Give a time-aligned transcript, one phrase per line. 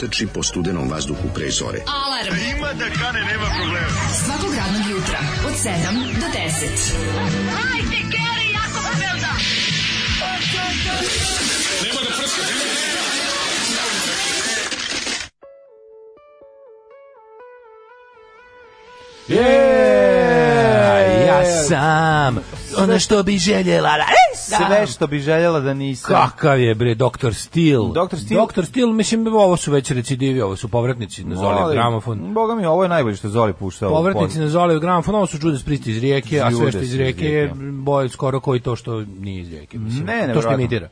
[0.00, 1.80] trči po studenom vazduhu pre zore.
[1.86, 2.34] Alarm.
[2.56, 4.00] Ima da kane, nema problema.
[4.24, 5.70] Svakog radnog jutra, od 7
[6.20, 6.40] do 10.
[7.56, 9.32] Hajde, Geri, jako se velda.
[19.28, 19.66] Je,
[21.26, 23.90] ja sam ono što bi željela
[24.50, 26.14] da Sve što bi željela da nisam.
[26.14, 27.34] Kakav je bre Dr.
[27.34, 27.88] Steel?
[27.88, 28.16] Dr.
[28.16, 28.46] Steel?
[28.46, 28.64] Dr.
[28.64, 32.34] Steel, mislim ovo su već recidivi, ovo su povratnici na Zoli gramofon.
[32.34, 33.88] Boga mi, ovo je najbolje što Zoli pušta.
[33.88, 37.26] Povratnici na Zoli gramofon, ovo su Judas Priest iz Rijeke, a sve što iz Rijeke
[37.26, 40.06] je boje skoro koji to što nije iz Rijeke, mislim.
[40.06, 40.88] Ne, to što imitira.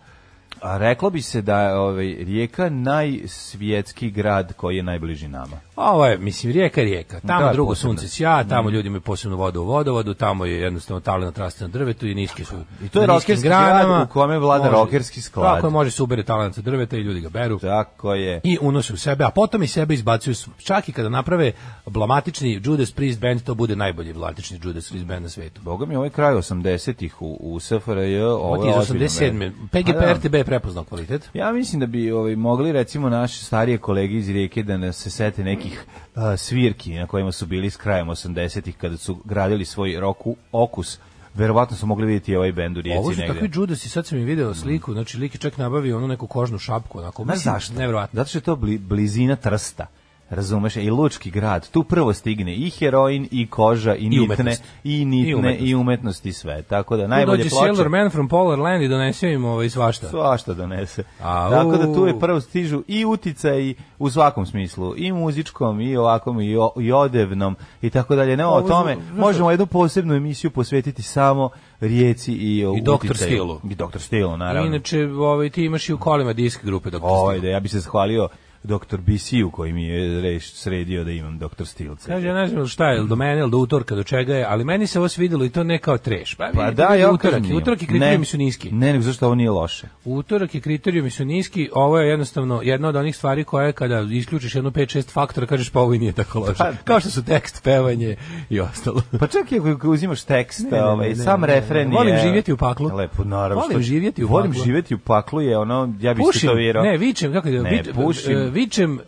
[0.63, 5.57] A reklo bi se da je ovaj, Rijeka najsvjetski grad koji je najbliži nama.
[5.77, 7.21] Ovo je, mislim, rijeka je rijeka.
[7.21, 7.93] Tamo Da, drugo posebno.
[7.93, 11.69] sunce sja, tamo ljudi imaju posebnu vodu u vodovodu, tamo je jednostavno talent raste na
[11.69, 12.55] drvetu i niski su.
[12.85, 15.55] I to je rokerski grad u kome vlada Može- rokerski sklad.
[15.55, 17.59] Tako je, može se ubere talent sa drveta i ljudi ga beru.
[17.59, 18.41] Tako je.
[18.45, 21.53] I unose u sebe, a potom i sebe izbacuju, čak i kada naprave
[21.87, 25.61] blamatični Judas Priest band, to bude najbolji blamatični Judas Priest band na svetu.
[25.63, 29.19] Boga mi, ovaj kraj 80-ih u, u SFRJ, ovo je je iz ozbiljno 87.
[29.19, 29.53] vreme.
[29.73, 30.01] PGP.
[30.17, 31.31] RTB prepoznao kvalitet.
[31.35, 35.11] Ja mislim da bi ovaj, mogli recimo naše starije kolege iz Rijeke da nas se
[35.11, 35.85] sete nekih
[36.15, 40.99] a, svirki na kojima su bili s krajem 80-ih kada su gradili svoj roku okus.
[41.35, 43.35] Verovatno su mogli vidjeti ovaj bend u Rijeci Ovo su negde.
[43.35, 46.27] takvi Judas i sad sam im video sliku, znači lik je čak nabavio onu neku
[46.27, 47.25] kožnu šapku, onako.
[47.25, 47.75] Mislim, zašto?
[47.75, 48.17] Nevjerovatno.
[48.17, 49.87] Zato što je to bli, blizina Trsta.
[50.31, 51.71] Razumeš, i Lučki grad.
[51.71, 54.63] Tu prvo stigne i heroin, i koža, i nitne, umetnost.
[54.85, 55.75] i nitne, I i umetnost.
[55.75, 56.63] umetnost i sve.
[56.63, 57.67] Tako da Tu najbolje dođe ploče...
[57.67, 60.09] Sailor Man from Polar Land i donese im ovaj svašta.
[60.09, 61.03] Svašta donese.
[61.23, 61.51] Au.
[61.51, 66.41] Tako da tu je prvo stižu i uticaj u svakom smislu, i muzičkom, i ovakvom,
[66.41, 68.37] i, o, i odevnom, i tako dalje.
[68.37, 71.51] Ne o tome, možemo jednu posebnu emisiju posvetiti samo
[71.81, 72.91] rijeci i, o I Dr.
[72.91, 73.15] uticaju.
[73.17, 73.61] Stilu.
[73.71, 73.99] I Dr.
[73.99, 74.67] Stilu, naravno.
[74.67, 76.99] Inače, ovaj, ti imaš i u kolima disk grupe Dr.
[76.99, 77.41] Steel.
[77.41, 78.29] da ja bi se zahvalio
[78.63, 78.97] dr.
[78.99, 81.65] BC-u koji mi je reš, sredio da imam dr.
[81.65, 82.07] Stilce.
[82.07, 84.87] Kaže, ja ne znam šta je, do mene do utorka, do čega je, ali meni
[84.87, 86.35] se ovo svidelo i to ne kao treš.
[86.35, 88.71] Pa, Pa da, ja utorak, utorak i kriterijumi Ne, su niski.
[88.71, 89.87] Ne, nego zašto ovo nije loše.
[90.05, 94.55] Utorak i kriterijumi su niski, ovo je jednostavno jedna od onih stvari koje kada isključiš
[94.55, 96.55] jednu 5-6 faktora, kažeš pa ovo i nije tako loše.
[96.59, 98.17] Pa- Kao što su tekst, pevanje
[98.51, 99.03] i ostalo.
[99.21, 101.55] Pa čak i ako uzimaš tekst, Ne, ne, ne, ovaj, ne, sam ne, ne.
[101.55, 102.21] refren Volim je...
[102.21, 102.91] živjeti u paklu.
[102.95, 103.55] Lepo, naravno.
[103.57, 104.65] Volim što- živjeti u Volim paklu.
[104.65, 106.85] živjeti u paklu je ono, ja bih Pušim, to vjerao.
[106.85, 108.48] ne, vičem, kako je, Ne, pušim.
[108.49, 109.01] Vičem,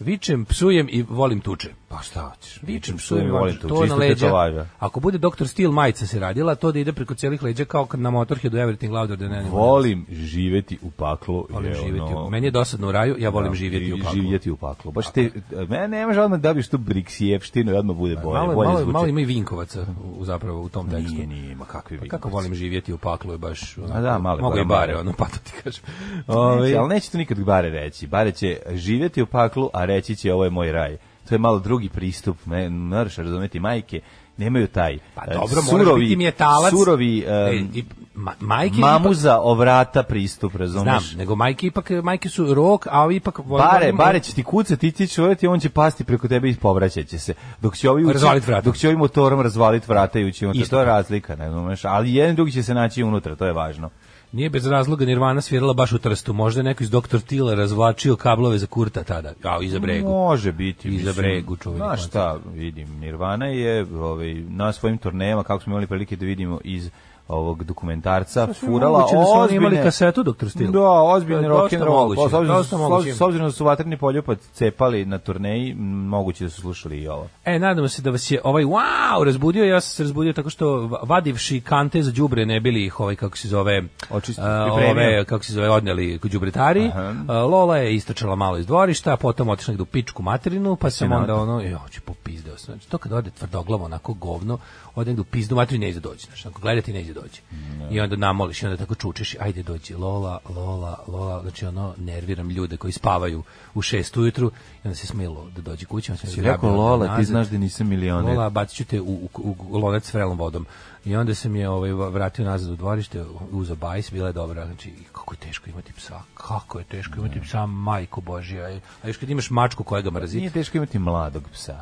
[0.00, 1.68] vičem, psujem i volim tuče.
[1.88, 2.62] Pa šta hoćeš?
[2.62, 3.68] Vičem, psujem i volim tu.
[3.68, 4.30] to na leđa.
[4.78, 5.46] Ako bude Dr.
[5.46, 9.18] Steel majica se radila, to da ide preko celih leđa kao na Motorheadu Everything Louder
[9.18, 9.50] Than Anyone.
[9.50, 11.46] Volim živjeti u paklu.
[11.50, 12.00] Volim je živjeti.
[12.00, 14.12] ono- Meni je dosadno u raju, ja volim Da, živjeti u paklu.
[14.12, 14.92] Živjeti u paklu.
[14.92, 15.30] Baš te,
[15.68, 18.38] mene nemaš odmah da biš tu briksijevštinu i odmah bude bolje.
[18.38, 19.86] Malo, bolje malo, malo ima i Vinkovaca
[20.18, 21.14] u, zapravo u tom tekstu.
[21.14, 22.08] Nije, nije, ma kakvi Pa vi.
[22.08, 25.12] kako volim živjeti u paklu je baš onako, A da, male mogu i bare, ono,
[25.18, 25.82] pa to ti kažem.
[26.26, 28.06] Ovaj, Ovaj, ali neće to nikad bare reći.
[28.06, 30.96] Bare će živjeti u paklu, a reći će ovo je moj raj.
[31.28, 34.00] To je malo drugi pristup, ne, moraš razumeti majke,
[34.36, 36.70] nemaju taj Pa e, dobro, moraš biti metalac.
[36.70, 41.08] surovi E, e, i ma, majke mamuza ovrata pristup, ipak, razumeš?
[41.08, 43.40] znam, nego majke ipak, majke su rok, a ovi ipak...
[43.40, 47.18] Bare, bare će ti kucati, ti će uraditi, on će pasti preko tebe i povraćaće
[47.18, 47.34] se.
[47.60, 48.64] Dok će ovi Razvalit vrata.
[48.64, 51.84] dok će ovi motorom razvaliti vrata i ući To je razlika, ne razumeš?
[51.84, 53.90] Ali jedan i drugi će se naći unutra, to je važno.
[54.32, 56.32] Nije bez razloga Nirvana svirala baš u Trstu.
[56.32, 57.20] Možda je neko iz Dr.
[57.26, 60.08] Tila razvlačio kablove za Kurta tada, a iza bregu.
[60.08, 60.88] Može biti.
[60.88, 61.14] Iza mislim.
[61.14, 66.16] bregu čuveni Znaš šta, vidim, Nirvana je ovaj, na svojim turnejama, kako smo imali prilike
[66.16, 66.90] da vidimo iz
[67.28, 70.48] ovog dokumentarca, furala Moguće da su oni imali ozbiljne- kasetu Dr.
[70.48, 70.70] Steel.
[70.70, 72.14] Da, ozbiljni rock and roll.
[72.16, 72.64] Pa, S obzirom,
[73.12, 77.26] s obzirom da su vatreni poljupac cepali na turneji, moguće da su slušali i ovo.
[77.44, 80.68] E, nadamo se da vas je ovaj wow razbudio, ja sam se razbudio tako što
[80.78, 84.90] va- vadivši kante za đubre ne bili ih ovaj kako se zove pripremio.
[84.90, 86.90] ove kako se zove odneli kod đubretari.
[87.28, 91.20] Lola je istračala malo iz dvorišta, potom otišla u pičku materinu, pa sam Sinod.
[91.20, 92.74] onda ono, jo, ću popizdeo sam.
[92.74, 94.58] Znači, to kad ode tvrdoglavo onako govno,
[94.94, 97.42] ode negde u pizdu materinu ne ide doći, znači, ako gledati ne ide doći.
[97.90, 102.50] I onda namoliš i onda tako čučeš, ajde dođi, Lola, Lola, Lola, znači ono, nerviram
[102.50, 103.42] ljude koji spavaju
[103.74, 104.50] u šest ujutru
[104.84, 106.12] i onda se smelo da dođe kući.
[106.12, 108.36] on se Si rekao Lola, ti znaš da nisam milioner.
[108.36, 110.66] Lola, bacit ću te u, u, u lonac s vrelom vodom.
[111.08, 114.92] I onda sam je ovaj vratio nazad u dvorište, uzeo bajs, bila je dobra, znači
[115.12, 118.80] kako je teško imati psa, kako je teško imati psa, majko božja.
[119.02, 120.38] A još kad imaš mačku koja ga mrzi.
[120.38, 121.80] Nije teško imati mladog psa.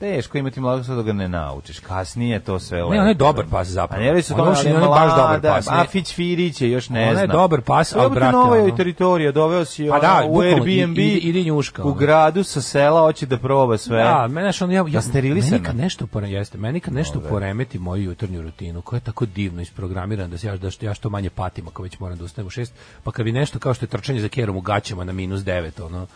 [0.00, 1.78] Teško imati mladog psa da ga ne naučiš.
[1.78, 2.78] Kasnije to sve.
[2.78, 4.02] Ne, on je dobar pas zapravo.
[4.02, 5.84] A ne radi se o On nije baš dobar pas, A.
[5.84, 7.20] Fić Firić je još ne On zna.
[7.20, 11.42] je dobar pas, ali, brate, nova je teritorija, doveo si Pa da, u Airbnb, ide-
[11.42, 14.02] njuška, u gradu sa sela, hoće da proba sve.
[14.02, 15.52] Da, mene on ja, ja sterilizana.
[15.52, 19.62] meni kad nešto jeste, meni kad nešto poremeti moju jutarnju rutinu, koja je tako divno
[19.62, 22.46] isprogramirana da se ja da što ja što manje patim ako već moram da ustanem
[22.46, 22.70] u 6,
[23.02, 25.82] pa kad bi nešto kao što je trčanje za kerom u gaćama na minus 9,
[25.82, 26.06] ono,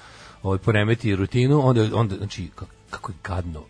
[0.43, 2.51] ovaj poremeti rutinu, onda onda znači
[2.91, 3.65] kako je gadno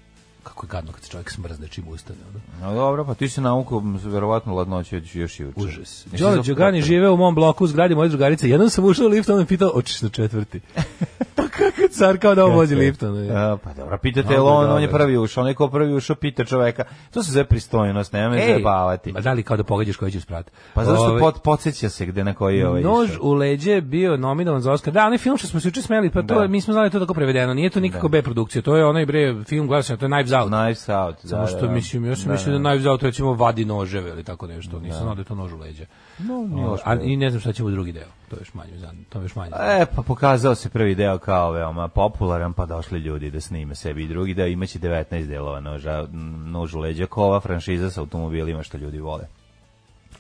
[0.61, 2.69] kako je gadno kad se čovjek smrzne čim ustane, ono.
[2.69, 5.61] No dobro, pa ti si naukao verovatno ladnoće još, još juče.
[5.61, 6.07] Užas.
[6.19, 8.49] Đorđe Đogani žive u mom bloku u zgradi moje drugarice.
[8.49, 10.61] Jednom sam ušao u lift, on me pitao, hoćeš na četvrti?
[11.37, 14.83] pa kako car kao da on vozi lift, ono pa dobro, pitate, jel on, on
[14.83, 16.85] je prvi ušao, onaj ko prvi ušao pita čoveka.
[17.11, 19.13] To se zove pristojnost, nema me zajebavati.
[19.13, 20.51] ma da li kao da pogađaš koji će sprat?
[20.75, 23.81] Pa zašto Ovaj, pot, podsjeća se gde na koji je ovaj Nož u leđe je
[23.81, 24.95] bio nominovan za Oscar.
[24.95, 26.47] Da, onaj film što smo se juče smeli, pa to Da.
[26.47, 27.55] mi smo znali da to tako prevedeno.
[27.55, 30.33] Nije to nikako B produkcija, to je onaj bre film gledao sam, to je Knives
[30.33, 30.50] Out.
[30.51, 31.73] Knives Out, da, Samo što da.
[31.73, 32.65] mislim, sam Da, mislio da da.
[32.65, 34.81] Knives Out recimo vadi noževe ili tako nešto.
[34.81, 35.87] Nisam znao da je to nož u leđe.
[36.19, 36.35] No,
[36.67, 36.95] O, a.
[36.95, 38.09] I ne znam šta će u drugi deo.
[38.29, 39.53] To je još manje, zan- to je još manje.
[39.61, 44.05] E, pa pokazao se prvi deo kao veoma popularan, pa došli ljudi da snime sebi
[44.05, 46.07] i drugi deo, imaće 19 delova noža,
[46.47, 49.25] nož u leđa, ko ova franšiza sa automobilima što ljudi vole.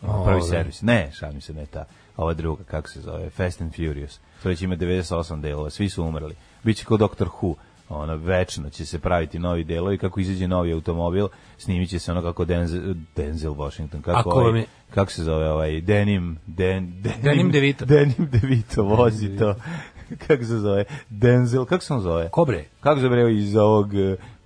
[0.02, 0.24] Ove.
[0.24, 0.82] Prvi servis.
[0.82, 1.84] Ne, šalim se, ne ta.
[2.16, 4.18] Ova druga, kako se zove, Fast and Furious.
[4.42, 6.34] To već ima 98 delova, svi su umrli.
[6.62, 7.54] Biće kao Doctor Who,
[7.90, 11.26] ono, večno će se praviti novi delovi, kako izađe novi automobil,
[11.58, 12.80] snimit će se ono kako Denzel,
[13.16, 17.84] Denzel Washington, kako, Ako ovaj, je- kako se zove ovaj, Denim, Den, Denim, Denim DeVito.
[17.84, 19.54] Denim DeVito vozi to.
[20.26, 20.84] kako se zove?
[21.08, 22.28] Denzel, kako se on zove?
[22.28, 22.64] Kobre?
[22.80, 23.90] Kako se zove iz ovog,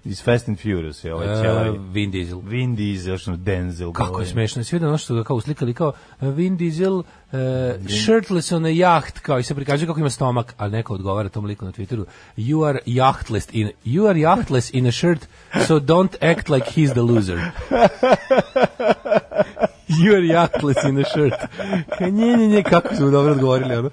[0.04, 1.76] iz Fast and Furious, je ovaj Uh?
[1.92, 2.40] Vin Diesel.
[2.44, 3.92] Vin Diesel, što Denzel.
[3.92, 4.64] Kako je smešno.
[4.64, 7.04] Svi da ono što ga kao uslikali kao uh, Vin Diesel uh,
[8.04, 11.44] shirtless on a yacht, kao i se prikazuje kako ima stomak, ali neko odgovara tom
[11.44, 12.04] liku na Twitteru
[12.36, 15.26] you are yachtless in, you are yachtless in a shirt,
[15.66, 17.38] so don't act like he's the loser.
[19.88, 21.34] you are yachtless in a shirt.
[22.12, 23.74] Nje, nje, nje, kako su mu dobro odgovorili.
[23.74, 23.90] Ono.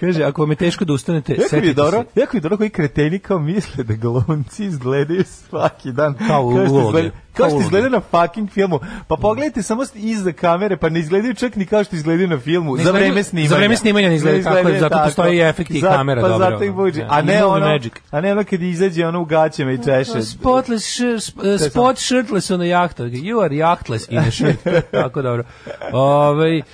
[0.00, 2.20] Kaže, ako vam je teško da ustanete, Jako je setite dobro, se.
[2.20, 6.14] jako je dobro koji kreteni kao misle da glumci izgledaju svaki dan.
[6.28, 7.10] Kao uloge.
[7.34, 8.78] Izgleda- Kao što izgleda na fucking filmu.
[9.08, 12.76] Pa pogledajte samo iza kamere, pa ne izgledaju čak ni kao što izgledaju na filmu.
[12.76, 13.48] Ne za vreme snimanja.
[13.48, 15.04] za vreme snimanja ne izgledaju tako, zato tako.
[15.04, 16.90] postoji efekti i Zato- kamera pa dobra, zato ono.
[17.08, 17.92] A ne ono, magic.
[18.10, 20.22] a ne ono kad izađe ono u gaćama i češe.
[20.22, 21.38] Spotless shir, sp,
[21.70, 22.98] spot shirtless on a yacht.
[22.98, 24.58] You are yachtless in a shirt.
[25.02, 25.44] Tako dobro.
[25.92, 26.64] Ovaj, uh,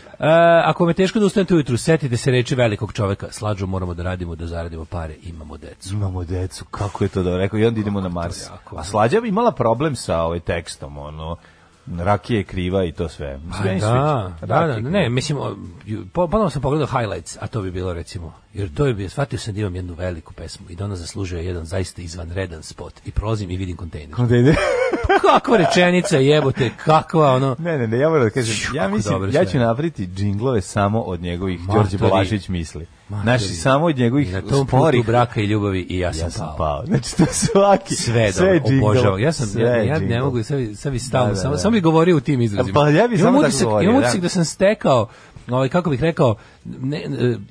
[0.64, 3.26] ako je teško da ustanete ujutru, setite se reči velikog čoveka.
[3.31, 5.95] Slađo moramo da radimo, da zaradimo pare, imamo decu.
[5.95, 8.47] Imamo decu, kako je to da rekao, i onda idemo na Mars.
[8.50, 8.76] jako.
[8.76, 11.37] A Slađa bi imala problem sa ovaj tekstom, ono,
[11.99, 13.40] rakije je kriva i to sve.
[13.64, 15.38] Meni se Da, da, da, Rakije ne, mislim,
[16.12, 19.61] ponovno sam pogledao highlights, a to bi bilo recimo, jer to je shvatio sam da
[19.61, 23.57] imam jednu veliku pesmu i da ona zaslužuje jedan zaista izvanredan spot i prolazim i
[23.57, 24.14] vidim kontejner.
[24.16, 24.54] kriva.
[25.30, 29.30] Kakva rečenica jebote, kakva ono, Ne, ne, ne, ja moram da kažem, ja mislim, ja
[29.30, 29.47] sve.
[29.47, 31.61] ću napraviti džinglove samo od njegovih.
[31.75, 32.87] Đorđe Balašević misli.
[33.12, 35.07] Znači, samo od njegovih na tom sporih.
[35.07, 36.57] braka i ljubavi i ja sam, Ja sam pao.
[36.59, 36.87] pao.
[36.87, 39.21] Znači, to svaki, sve sve obožavam.
[39.21, 41.55] Ja sam sve ja, ja ne mogu sad bi- sad bi stalno Da, da, samo
[41.55, 41.59] da.
[41.59, 42.75] samo bi govorio u tim izrazima.
[42.75, 44.19] Pa ja bi Imam samo utisak- govorio, Imam da.
[44.19, 45.09] da sam stekao
[45.49, 47.07] ovaj kako bih rekao ne, e,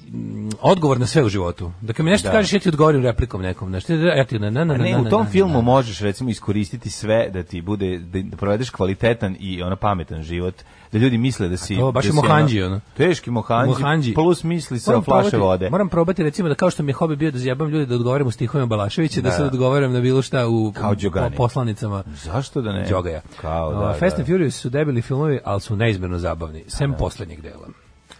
[0.08, 1.72] m, odgovor na sve u životu.
[1.82, 2.32] Da kad mi nešto Da.
[2.32, 5.06] kažeš ja ti odgovorim replikom nekom, znači ja ti na na na A ne, u
[5.06, 9.76] tom filmu možeš recimo iskoristiti sve da ti bude da, da provedeš kvalitetan i ono
[9.76, 10.56] pametan život,
[10.92, 12.80] da ljudi misle da si to baš da je si mohandži, ono.
[12.94, 14.14] Teški mohandži, Mohandži.
[14.14, 15.70] plus misli sa Moram flaše probati- vode.
[15.70, 18.28] Moram probati recimo da kao što mi je hobi bio da zjebam ljude da odgovaram
[18.28, 19.36] u stihovima Balaševića, da, Da.
[19.36, 22.04] sad odgovaram na bilo šta u Kao po- poslanicama.
[22.16, 22.86] Zašto da ne?
[22.86, 23.22] Đogaja.
[23.42, 24.22] Kao, da, Fast da.
[24.22, 27.68] and Furious su debeli filmovi, ali su neizmjerno zabavni, sem poslednjeg dela.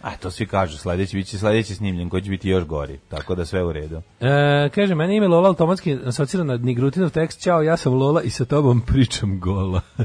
[0.02, 3.44] A to svi kažu, sledeći biće sledeći snimljen koji će biti još gori, tako da
[3.44, 4.02] sve u redu.
[4.20, 8.30] E, kaže, meni ime Lola automatski asocira na Nigrutinov tekst, ćao, ja sam Lola i
[8.30, 9.80] sa tobom pričam gola.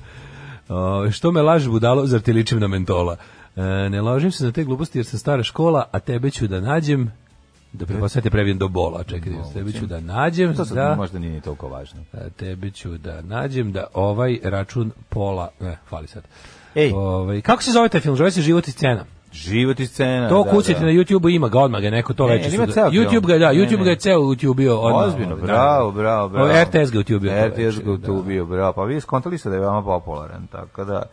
[0.69, 3.17] O, što me lažeš budalo, zar ti ličim na mentola?
[3.55, 6.61] E, ne lažem se na te gluposti jer sam stara škola, a tebe ću da
[6.61, 7.11] nađem,
[7.73, 10.95] da pre, sad te previjem do bola, čekaj, tebe ću da nađem, To sad da,
[10.95, 11.99] možda nije ni toliko važno.
[12.13, 16.23] a tebi ću da nađem da ovaj račun pola, ne, fali sad.
[16.75, 16.91] Ej.
[16.95, 18.15] Ovaj, kako se zove taj film?
[18.15, 19.05] Zove se Život i scena.
[19.35, 20.29] Život i scena.
[20.29, 20.85] To da, kucajte da.
[20.85, 22.53] na YouTubeu ima ga odmah ga neko to Ne, već.
[22.53, 23.03] ima ceo film.
[23.03, 25.03] YouTube ga da, Ne, YouTube ga je ceo YouTubeo odmah.
[25.03, 25.41] Ozbiljno, da.
[25.43, 26.47] bravo, bravo, bravo.
[26.47, 27.41] RTS ga YouTubeo.
[27.41, 28.73] to RTS ga utubio, bravo.
[28.73, 31.03] Pa vi skontali ste da je veoma popularan, tako da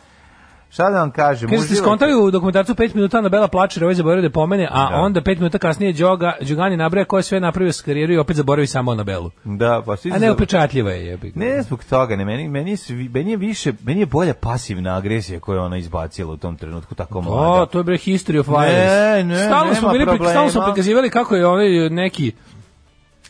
[0.73, 1.49] Šta da vam kažem?
[1.51, 4.91] Kaže ste skontali u dokumentarcu 5 minuta Anabela plače, jer ovaj zaboravio da pomene, a
[4.91, 4.97] Da.
[4.97, 8.37] onda 5 minuta kasnije Đoga, Đogani nabraja ko je sve napravio s karijeru i opet
[8.37, 9.31] zaboravi samo Anabelu.
[9.45, 11.07] Da, pa svi A ne, upečatljiva je.
[11.07, 11.33] jebi.
[11.35, 14.97] Ne zbog toga, ne, meni, meni, je svi- meni je više, meni je bolja pasivna
[14.97, 17.67] agresija koju je ona izbacila u tom trenutku, tako O, mlada.
[17.67, 18.87] to je bre history of violence.
[18.87, 20.31] Ne, ne, stalno smo bili, problema.
[20.31, 22.33] stalno smo prikazivali kako je onaj neki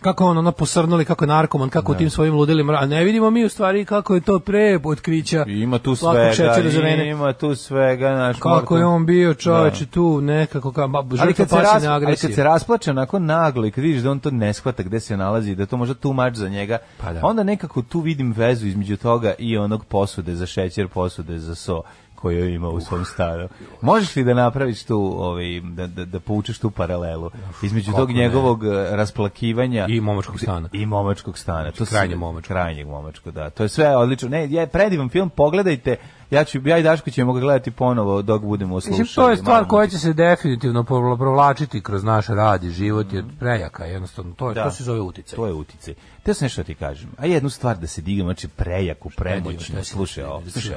[0.02, 3.30] kako on ono posrnuli, kako je narkoman, kako u tim svojim ludilima, a ne vidimo
[3.30, 5.44] mi u stvari kako je to pre otkrića.
[5.46, 6.54] Ima tu svega,
[7.02, 11.48] ima tu svega, naš Kako je on bio čoveče tu nekako kao ba- Ali kad,
[11.48, 14.52] se ras, ali kad se rasplače onako naglo i kad vidiš da on to ne
[14.52, 17.20] shvata gde se nalazi, da to možda tu mač za njega, Pa da.
[17.22, 21.82] onda nekako tu vidim vezu između toga i onog posude za šećer, posude za so
[22.22, 23.48] koju ima u svom stanu.
[23.80, 27.30] Možeš li da napraviš tu, ovaj, da, da, da povučeš tu paralelu
[27.62, 30.68] između tog njegovog eh, rasplakivanja I momačkog stana.
[30.72, 31.70] i momačkog stana.
[31.70, 32.48] To krajnje momačko.
[32.48, 33.50] Krajnjeg momačko, da.
[33.50, 34.28] To je sve odlično.
[34.28, 35.96] Ne, je predivan film, pogledajte.
[36.30, 39.00] Ja ću ja i Daško ćemo ga gledati ponovo dok budemo slušali.
[39.00, 40.84] Mislim, to je stvar koja će se definitivno
[41.18, 44.64] provlačiti kroz naš rad i život, jer prejaka, jednostavno, to, je, Da.
[44.64, 45.36] to se zove uticaj.
[45.36, 45.94] To je uticaj.
[46.22, 47.10] Te sam nešto da ti kažem.
[47.18, 49.84] A jednu stvar da se digam, znači prejaku, premoćno.
[49.84, 50.74] Slušaj da slušaj?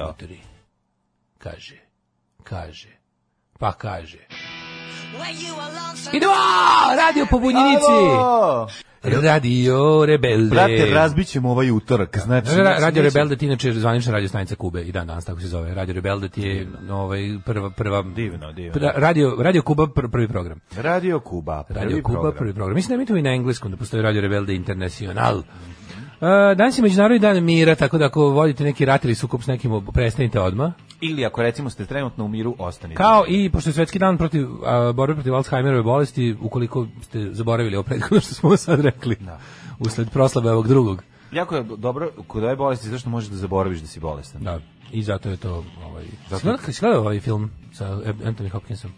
[1.38, 1.76] Kaže,
[2.44, 2.88] kaže,
[3.58, 4.18] pa kaže.
[6.12, 6.32] Idemo!
[6.96, 7.92] Radio po bunjenici!
[8.12, 8.68] Alo!
[9.22, 9.76] Radio
[10.06, 10.50] Rebelde.
[10.50, 12.18] Brate, razbit ćemo ovaj utorak.
[12.18, 15.40] Znači, Ra- Radio neće- Rebelde ti inače zvanična radio stanica Kube i dan danas tako
[15.40, 15.74] se zove.
[15.74, 18.72] Radio Rebelde ti je ovaj prva prva Divno, divno.
[18.74, 20.60] Pra- radio Radio Kuba pr- prvi program.
[20.76, 22.38] Radio Kuba, prvi Radio Kuba program.
[22.38, 22.74] prvi program.
[22.74, 25.42] Mislim da mi to i na engleskom da postoji Radio Rebelde Internacional.
[26.20, 29.46] Uh, danas je Međunarodni dan mira, tako da ako vodite neki rat ili sukob s
[29.46, 30.72] nekim, prestanite odmah.
[31.00, 32.96] Ili ako recimo ste trenutno u miru, ostanite.
[32.96, 37.76] Kao i, pošto je svetski dan protiv, a, borbe protiv Alzheimerove bolesti, ukoliko ste zaboravili
[37.76, 39.16] o prethodno što smo sad rekli,
[39.78, 41.02] usled proslave ovog drugog.
[41.32, 44.42] Jako je dobro kod ove bolesti zašto možeš da zaboraviš da si bolestan.
[44.42, 44.60] Da,
[44.92, 45.64] i zato je to...
[45.86, 48.90] Ovaj, Zato- si gledao- ovaj film sa Anthony Hopkinsom?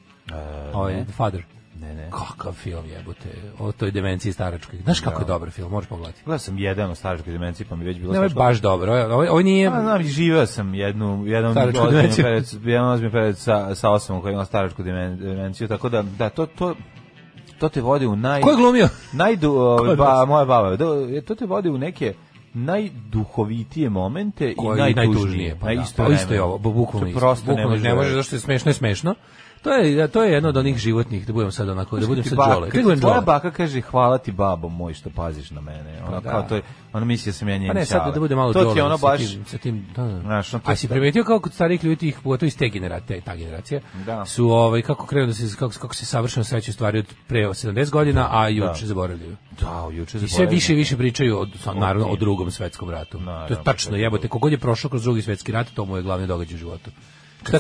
[0.72, 1.04] ovaj, ne.
[1.04, 1.57] The Father.
[1.80, 2.11] Ne, ne.
[2.12, 4.78] Kakav film jebote, o toj demenciji staračkoj.
[4.78, 6.20] Znaš kako je dobar film, možeš pogledati.
[6.25, 8.92] Gledao sam jedan o staračkoj demenciji, pa mi već bilo Ne, je baš dobro.
[9.04, 9.70] Ovo, ovo, nije...
[9.70, 12.25] Pa znam, živeo sam jednu, ozbiljno demenciju.
[12.64, 16.47] jedan ozbiljno period sa, sa osobom koja ima staračku demen- demenciju, tako da, da, to,
[16.47, 16.75] to,
[17.58, 18.40] to te vodi u naj...
[18.40, 18.88] Ko je glumio?
[19.12, 22.14] Najdu, ovaj, od ba, moja baba, do, to te vodi u neke
[22.54, 25.06] najduhovitije momente Koje i najtužnije.
[25.08, 25.73] najtužnije, pa da.
[25.73, 27.20] isto Pa isto je ovo, bu- bukvalno To isto.
[27.20, 27.82] prosto ne Bukvalno može.
[27.82, 28.16] ne može, verovati.
[28.16, 29.14] zašto je smešno, je smešno.
[29.62, 32.38] To je, to je jedno od onih životnih, da budem sad onako, da budem sad
[32.62, 36.02] kad Kako Tvoja baka kaže hvala ti babo moj što paziš na mene.
[36.08, 36.30] Ona da.
[36.30, 36.62] kao to je,
[36.92, 38.98] ona misli da sam ja njen Pa ne, sad da bude malo To ti ono
[38.98, 39.20] sa baš...
[39.46, 40.20] sa tim da, da.
[40.20, 43.80] Znaš, A si primetio kako kod starih ljudi tih, pogotovo iz te generacije, ta generacija,
[44.06, 44.24] Da.
[44.24, 47.90] su ovaj kako krenu da se kako, kako se savršeno sećaju stvari od pre 70
[47.90, 49.36] godina, a juče zaboravljaju.
[49.60, 53.18] Da, juče I sve više i više pričaju o, sa- naravno o drugom svetskom ratu.
[53.48, 56.26] to je tačno, jebote, kogod je prošao kroz drugi svetski rat, to mu je glavni
[56.26, 56.90] događaj u životu.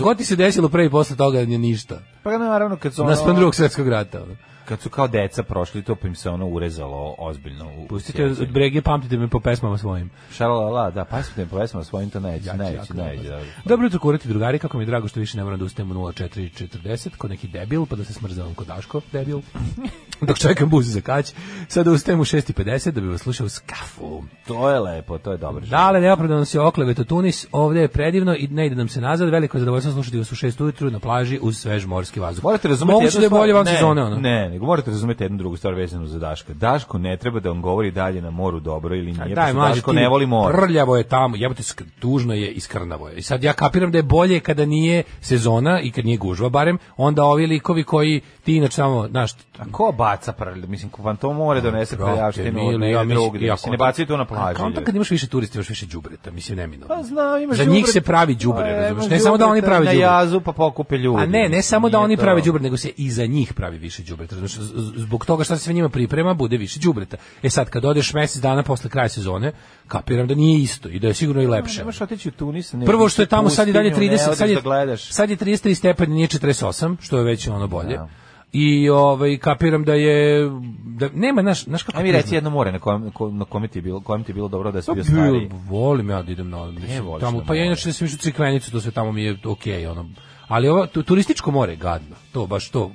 [0.00, 2.00] God ti se desilo pre i posle toga nije ništa.
[2.22, 4.22] Pa naravno kad su ono, Naspram drugog svetskog rata.
[4.22, 4.36] ono.
[4.68, 8.52] Kad su kao deca prošli to pa im se ono urezalo ozbiljno u Pustite od
[8.52, 10.10] brege, pamtite me po pesmama svojim.
[10.32, 12.92] Šalala, da, pa smo povesmo svojim to jako najveći.
[12.92, 13.36] dobro.
[13.36, 13.40] da.
[13.64, 15.94] Dobro jutro, kurati drugari, kako mi je drago što više ne moram da ustajem u
[15.94, 19.40] 0440 kod neki debil, pa da se smrzavam kod Daško, debil.
[20.28, 21.34] Dok čekam bus za kać,
[21.68, 24.22] sada ustajem u 6.50 da bi vas slušao s kafu.
[24.46, 25.66] To je lepo, to je dobro.
[25.66, 29.56] Dale, neopravdano se okleveto Tunis, ovde je predivno i ne ide nam se nazad, veliko
[29.56, 32.44] je zadovoljstvo slušati vas u 6 ujutru na plaži uz svež morski vazduh.
[32.44, 34.16] Morate razumeti Moguće da je bolje van ne, sezone, ono.
[34.16, 36.54] Ne, nego morate razumeti jednu drugu stvar vezanu za Daška.
[36.54, 39.92] Daško ne treba da vam govori dalje na moru dobro ili nije, pošto mlađe, Daško
[39.92, 40.58] ne voli more.
[40.58, 41.62] Prljavo je tamo, jebote,
[41.98, 43.14] tužno je i skrnavo je.
[43.16, 46.78] I sad ja kapiram da je bolje kada nije sezona i kad nije gužva barem,
[46.96, 50.66] onda ovi likovi koji ti inače samo, znaš, A ko baca prlj?
[50.66, 53.46] Mislim, ko vam to more donese prljavštinu od ja negde mislim- drugde.
[53.46, 54.62] ja ne kontam- baci to na plaži.
[54.62, 54.84] Ljudi.
[54.84, 56.94] kad imaš više turista, imaš više đubreta, mislim neminovno.
[56.96, 58.90] Pa znam, imaš Za njih se pravi đubre, Pa, razumeš?
[58.92, 61.22] imaš Ne samo da oni đubreta prave Na jazu pa pokupe ljudi.
[61.22, 64.02] A ne, ne samo da oni prave đubre, nego se i za njih pravi više
[64.02, 64.36] đubreta.
[64.50, 67.16] Razumeš, zbog toga što se sve njima priprema, bude više đubreta.
[67.42, 69.52] E sad kad odeš mesec dana posle kraja sezone,
[69.88, 71.84] kapiram da nije isto i da je sigurno i lepše.
[71.84, 72.72] Možeš otići u Tunis.
[72.72, 75.30] Ne, Prvo što je tamo sad i dalje pustinju, ne 30, sad je, da sad
[75.30, 77.96] je 33 stepeni, nije 48, što je već ono bolje.
[77.96, 78.08] Da.
[78.52, 80.50] I ovaj kapiram da je
[80.86, 83.78] da nema naš naš kako mi reci jedno more na kojem, ko- na kome ti
[83.78, 85.50] je bilo, kojem ti je bilo dobro da si Pa bio stariji.
[85.52, 88.18] volim ja da idem na voliš tamo, na pa ja inače da sam išao u
[88.18, 90.08] Crikvenicu, to sve tamo mi je okej, ono.
[90.48, 92.16] Ali ovo tu- turističko more je gadno.
[92.32, 92.90] To baš to.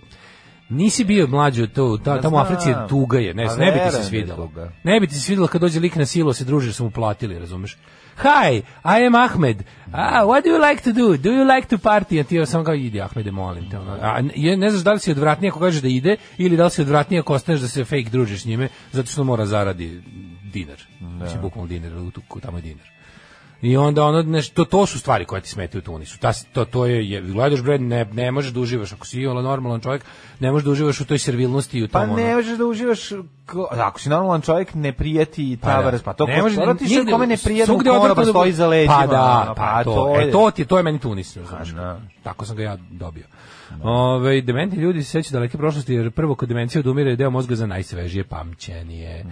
[0.73, 3.71] Nisi bio mlađi od to, ta, tamo u Africi je tuga je, ne, Pa ne
[3.71, 4.71] bi ti se da tuga.
[4.83, 6.91] Ne bi ti se svidelo kad dođe lik na silo se druži, jer su mu
[6.91, 7.77] platili, razumeš?
[8.17, 9.63] Hi, I am Ahmed.
[9.91, 11.17] Ah, what do you like to do?
[11.17, 12.19] Do you like to party?
[12.19, 13.79] A ti samo kao, idi Ahmede, molim te.
[13.79, 13.91] Ono.
[14.01, 16.71] A je, ne znaš da li si odvratniji ako kažeš da ide, ili da li
[16.71, 20.01] si odvratniji ako ostaneš da se fake družiš s njime, zato što mora zaradi
[20.53, 20.81] dinar.
[21.17, 21.91] Znači, bukvalno dinar,
[22.41, 22.87] tamo je dinar.
[23.63, 26.19] I onda ono nešto to su stvari koje ti smetaju u Tunisu.
[26.19, 29.43] Ta, to to je, je gledaš bre ne, ne možeš da uživaš ako si iole
[29.43, 30.05] normalan čovjek,
[30.39, 31.91] ne možeš da uživaš u toj servilnosti i u tom.
[31.93, 32.15] Pa ono.
[32.15, 33.09] ne možeš da uživaš,
[33.45, 35.73] ko- ako si normalan čovjek, ne prijeti i Pa da.
[35.73, 38.25] tavares, pa to Ne ko može što ti nigde- kome ne prijeti, svugde pa da-
[38.25, 38.97] stoji za leđima.
[38.97, 41.67] Pa da, pa, to, je- e, to ti, to je meni Tunis, razumeš.
[41.69, 41.99] da.
[42.23, 43.23] Tako sam ga ja dobio.
[43.83, 47.55] Ove, dementi ljudi se sećaju daleke prošlosti jer prvo kod demencije odumire je deo mozga
[47.55, 49.25] za najsvežije pamćenje.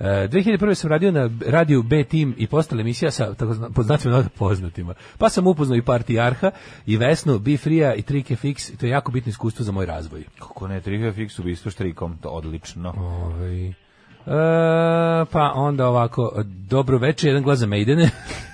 [0.00, 0.74] E, 2001.
[0.74, 4.94] sam radio na radiju B Team i postala emisija sa tako pod znacima poznatima.
[5.18, 6.50] Pa sam upoznao i Partijarha
[6.86, 8.76] i Vesnu, Be Free-a i Trike Fix.
[8.76, 10.24] To je jako bitno iskustvo za moj razvoj.
[10.38, 12.94] Kako ne, Trihe Fix ubistvo štrikom, to odlično.
[12.96, 13.74] Ovaj e,
[15.32, 18.10] pa onda ovako, dobro večer, jedan glas za Maidene.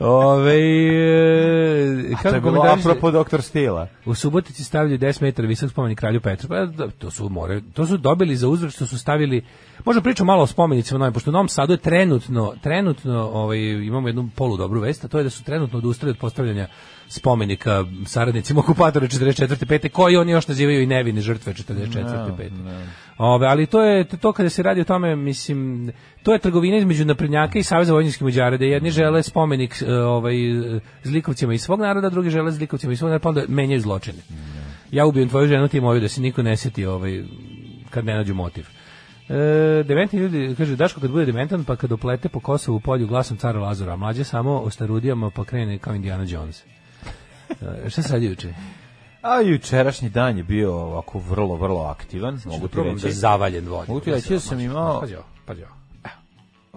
[0.00, 1.86] Ove, e,
[2.22, 3.88] To je kako bilo apropo doktor Stila.
[4.04, 6.48] U Subotici stavljaju 10 metara visok spomenik kralju Petru.
[6.48, 6.66] Pa,
[6.98, 9.44] to su more, to su dobili za uzvrat što su stavili
[9.84, 14.08] Možda pričam malo o spomenicima, novim, pošto u Novom Sadu je trenutno, trenutno ovaj, imamo
[14.08, 16.68] jednu polu dobru vest, a to je da su trenutno odustali od postavljanja
[17.08, 19.66] spomenika saradnicima okupatora 44.
[19.66, 19.88] 5.
[19.88, 22.36] koji oni još nazivaju i nevine žrtve 44.
[22.38, 22.50] 5.
[23.18, 25.92] Ove, ali to je to kada se radi o tome, mislim,
[26.22, 30.34] to je trgovina između naprednjaka i Saveza vojničkih muđara, da jedni žele spomenik e, ovaj,
[31.04, 34.18] zlikovcima iz svog naroda, drugi žele zlikovcima iz svog naroda, pa onda menjaju zločine.
[34.90, 37.22] Ja ubijem tvoju ženu, ti moju, da se niko ne seti ovaj,
[37.90, 38.66] kad ne nađu motiv.
[39.28, 43.36] E, dementi ljudi, kaže, Daško kad bude dementan, pa kad oplete po Kosovu polju glasom
[43.36, 46.64] cara Lazara, a mlađe samo o starudijama pa krene kao Indiana Jones.
[47.84, 48.54] E, šta se radi juče?
[49.22, 53.06] A jučerašnji dan je bio ovako vrlo, vrlo aktivan, mogu da ti probam reći.
[53.06, 53.84] da zavaljen vodom.
[53.88, 55.72] Mogu ti reći da sam imao- Pazi ovo, pazi ovo.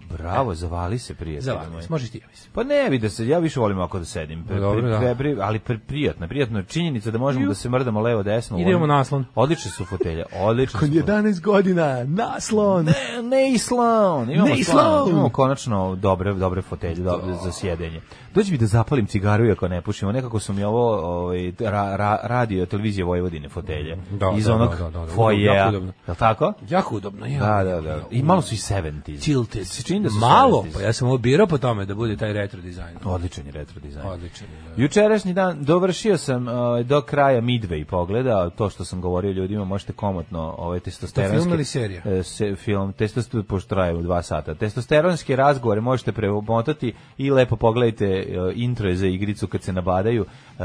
[0.10, 2.52] Bravo, zavali se prijatelj Zavali se, možeš ti, ja mislim.
[2.54, 4.44] Pa ne, vidi se, ja više volim ovako da sedim.
[4.44, 5.16] Pre, Dobro, pre, da.
[5.16, 8.60] pre, ali pre, prijatno, prijatno je činjenica da možemo da se mrdamo levo desno.
[8.60, 9.26] Idemo Volim- naslon.
[9.36, 10.86] Odlične su fotelje, odlične su.
[10.86, 12.86] 11 godina, naslon.
[12.86, 12.94] Ne,
[13.24, 14.32] ne islon.
[14.32, 14.60] Imamo Ne slon.
[14.60, 15.10] islon.
[15.10, 18.02] Imamo konačno dobre, dobre fotelje dobre za sjedenje.
[18.34, 20.12] Dođi mi da zapalim cigaru iako ne pušimo.
[20.12, 23.98] Nekako su mi ovo ovaj, ra, ra, radio televizije Vojvodine fotelje.
[24.12, 25.54] Da, Iz da, onog da, da, da, fojeja.
[25.54, 25.94] jako udobno.
[26.08, 26.54] Je li tako?
[26.70, 27.40] Jako udobno, ja.
[27.40, 28.02] Da, da, da.
[28.12, 29.24] I malo su i 70s.
[29.24, 29.68] Tilted.
[30.00, 30.74] Čini da su Malo, 70s.
[30.74, 32.98] pa ja sam ovo birao po tome da bude taj retro dizajn.
[33.06, 34.08] Odličan je retro dizajn.
[34.08, 34.82] Odličan je, da.
[34.82, 39.94] Jučerašnji dan dovršio sam ovaj, do kraja Midway pogledao to što sam govorio ljudima, možete
[39.94, 42.02] komotno ovaj testosteronski To film ili serija?
[42.06, 44.56] e, se, film testosteron pošto traje u dva sata.
[44.56, 50.26] Testosteronske razgovore možete premotati i lepo pogledajte e, intro za igricu kad se nabadaju.
[50.60, 50.64] E,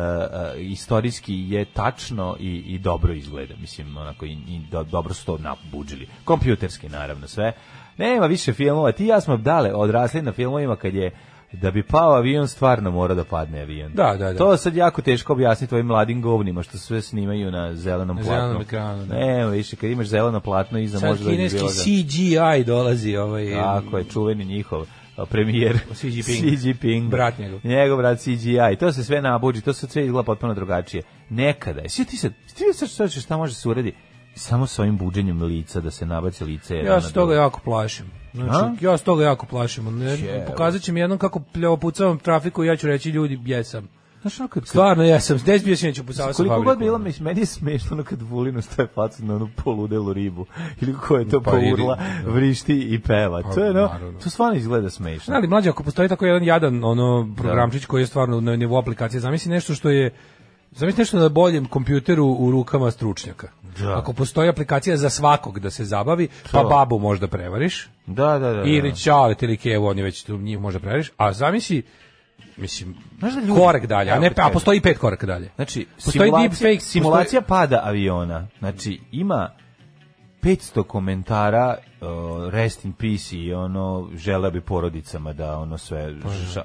[0.59, 5.39] istorijski je tačno i, i dobro izgleda, mislim onako i, i do- dobro su to
[5.39, 6.09] nabuđili.
[6.25, 7.53] Kompjuterski naravno sve.
[7.99, 8.93] Nema više filmova.
[8.93, 11.11] Ti ja smo dale odrasli na filmovima kad je
[11.53, 13.93] da bi pao avion stvarno mora da padne avion.
[13.95, 14.39] Da, da, da.
[14.39, 18.33] To sad jako teško objasniti ovim mladim govnima što sve snimaju na zelenom platnu.
[18.33, 19.15] zelenom ekranu, da.
[19.15, 23.17] Ne, više kad imaš zeleno platno iza Sad može da kineski bilo da- CGI dolazi
[23.17, 23.51] ovaj...
[23.53, 24.87] Tako je, čuveni njihov
[25.31, 26.25] premijer Xi Jinping.
[26.25, 27.11] Xi Jinping.
[27.11, 27.61] Brat njegov.
[27.65, 28.77] Njegov brat CGI.
[28.81, 31.03] To se sve nabuđi, to se sve izgleda potpuno drugačije.
[31.31, 31.89] Nekada.
[31.89, 33.95] Svi ti sad, ti sad šta može se uredi?
[34.35, 36.77] Samo sa ovim buđenjem lica, da se nabaci lice.
[36.77, 38.07] Ja se toga jako plašim.
[38.33, 39.99] Znači, ja se toga jako plašim.
[39.99, 43.89] Ne, pokazat će mi jednom kako pljavo pucavam trafiku i ja ću reći ljudi, jesam.
[44.25, 47.25] Znaš, ono kad, Stvarno jesam, gde bio si neću pucavati sa Koliko god bilo, mislim,
[47.25, 50.47] meni je smešno ono kad Vulinu staje facu na onu poludelu ribu.
[50.81, 52.31] Ili ko je to Pa pourla, da.
[52.31, 53.43] vrišti i peva.
[53.43, 53.91] Pa, to je, no,
[54.23, 55.35] to stvarno izgleda smešno.
[55.35, 59.21] Ali mlađe, ako postoji tako jedan jadan ono programčić koji je stvarno na nivou aplikacije,
[59.21, 60.11] zamisli nešto što je
[60.75, 63.49] Zamisli nešto na boljem kompjuteru u rukama stručnjaka.
[63.79, 63.99] Da.
[63.99, 68.53] Ako postoji aplikacija za svakog da se zabavi, pa babu možda prevariš, Da, da, da.
[68.53, 68.63] da.
[68.63, 71.83] ili čale, ili kevo, oni već tu njih možda prevariš, a zamisli,
[72.57, 75.51] mislim, Znaš da ljudi- korak dalje, a, ne, a postoji pet koraka dalje.
[75.57, 78.47] Znači, Postoji simulacija, deepfake, simulacija pada aviona.
[78.59, 79.51] Znači, ima
[80.43, 82.09] 500 komentara uh,
[82.51, 86.15] rest in peace i ono žele bi porodicama da ono sve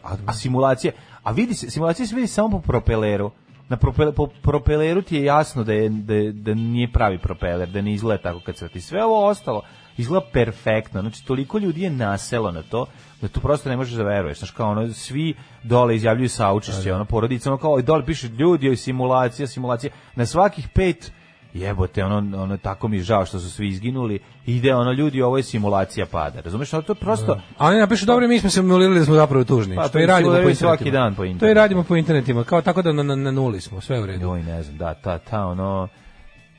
[0.03, 0.93] a, a simulacije
[1.23, 3.31] a vidi se simulacija se vidi samo po propeleru
[3.69, 7.69] na propele, po propeleru ti je jasno da je da, je- da nije pravi propeler
[7.69, 9.61] da ne izgleda tako kad crti sve ovo ostalo
[9.97, 11.01] izgleda perfektno.
[11.01, 12.85] Znači toliko ljudi je naselo na to
[13.21, 14.37] da tu prosto ne možeš da veruješ.
[14.39, 19.47] Znači kao ono svi dole izjavljuju saučešće ono porodica ono kao dole piše ljudi simulacija
[19.47, 19.91] simulacija.
[20.15, 21.11] Na svakih pet
[21.53, 25.37] jebote, ono, ono, tako mi je žao što su svi izginuli, ide ono, ljudi, ovo
[25.37, 29.05] je simulacija pada, razumeš, ono, to prosto, A oni napišu, dobro, mi smo simulirali da
[29.05, 29.75] smo zapravo tužni.
[29.75, 31.55] Pa, što to i radimo po svaki dan po To i internetu.
[31.55, 34.21] radimo po internetima, kao tako da na, na, na nuli smo, sve u redu.
[34.25, 35.87] joj, ne znam, da, ta, ta, ono,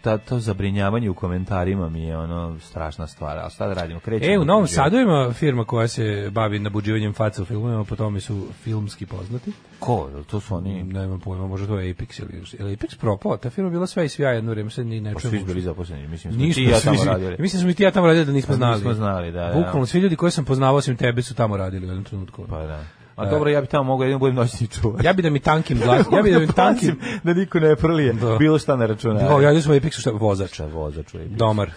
[0.02, 4.00] ta, to zabrinjavanje u komentarima mi je ono strašna stvar, a šta da radimo?
[4.00, 4.66] Krećemo E, u Novom.
[4.66, 9.52] Sadu ima firma koja se bavi nabuđivanjem faca u filmovima, po tome su filmski poznati.
[9.78, 10.10] Ko?
[10.26, 10.82] To su oni...
[10.82, 14.08] Nema pojma, možda to je Apex ili ili Apex propao, ta firma bila sve i
[14.08, 15.30] svija jedno vreme, sad ni ne Pa čujemo.
[15.30, 17.36] svi su bili zaposleni, mislim, smo ti ja svi- tamo radili.
[17.38, 18.74] Mislim da smo ti ja tamo radili da nismo Pa znali.
[18.74, 19.52] nismo znali, da, da.
[19.54, 22.44] Bukvalno svi ljudi koje sam poznavao osim tebe su tamo radili u jednom trenutku.
[22.48, 22.84] Pa da.
[23.20, 25.04] A dobro, ja bi tamo mogao jedino budem noćni čuvar.
[25.04, 26.96] Ja bi da mi tankim glas, ja bi da mi tankim.
[26.96, 28.36] Pazim da niko ne prlije Da.
[28.36, 29.42] bilo šta na računaru.
[29.42, 30.60] Jo, ja smo Apexu šta vozač.
[30.60, 31.14] Vozač.
[31.28, 31.70] Domar.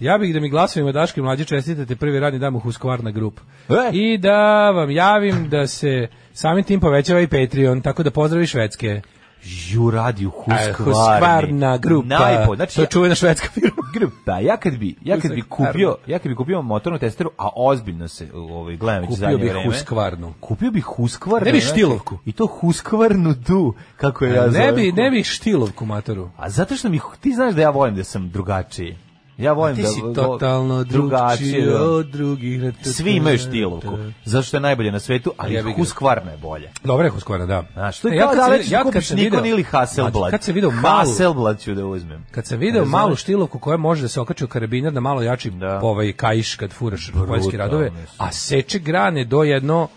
[0.00, 3.40] Ja bih da mi glasovima Daške mlađe čestitate prvi radni dan u Husqvarna grup.
[3.68, 3.90] E!
[3.92, 9.00] I da vam javim da se samim tim povećava i Patreon, tako da pozdravi švedske.
[9.44, 10.84] Ju radi u A, Husqvarni.
[10.84, 12.06] Husqvarna grupa.
[12.08, 13.82] Najpo, znači, to čuvena švedska firma.
[13.94, 14.38] grupa.
[14.38, 18.08] Ja kad bi, ja kad bi kupio, ja kad bi kupio motornu testeru, a ozbiljno
[18.08, 19.66] se ovaj gledam već Kupio zadnje bih vreme.
[19.66, 20.32] Husqvarnu.
[20.40, 21.44] Kupio bih Husqvarnu.
[21.44, 22.18] Ne bi znači, štilovku.
[22.24, 24.74] I to Husqvarnu du, kako je ja Ne zovem.
[24.74, 26.30] bi, ne bi štilovku matoru.
[26.36, 28.96] A zato što mi, ti znaš da ja volim da sam drugačiji.
[29.42, 29.88] Ja volim Ti da...
[29.88, 31.82] si vo- totalno drugačiji da.
[31.82, 32.60] od drugih.
[32.82, 33.88] Svi imaju štilovku,
[34.24, 35.62] zato što je najbolje na svetu, ali ga.
[35.62, 36.70] Husqvarna je bolje.
[36.84, 37.64] Dobre je Husqvarna, da.
[37.72, 40.12] Znaš, to je E, kao kad da sam već ja kupiš sam Nikon ili Hasselblad.
[40.14, 42.26] Znači, Kad se video malu, Hasselblad ću da uzmem.
[42.30, 45.50] kad sam video malu štilovku koja može da se okači u karabiner na malo jači
[45.50, 45.80] Da.
[45.82, 49.88] ovaj kaiš kad furaš Brutalno, radove, a seče grane do jedno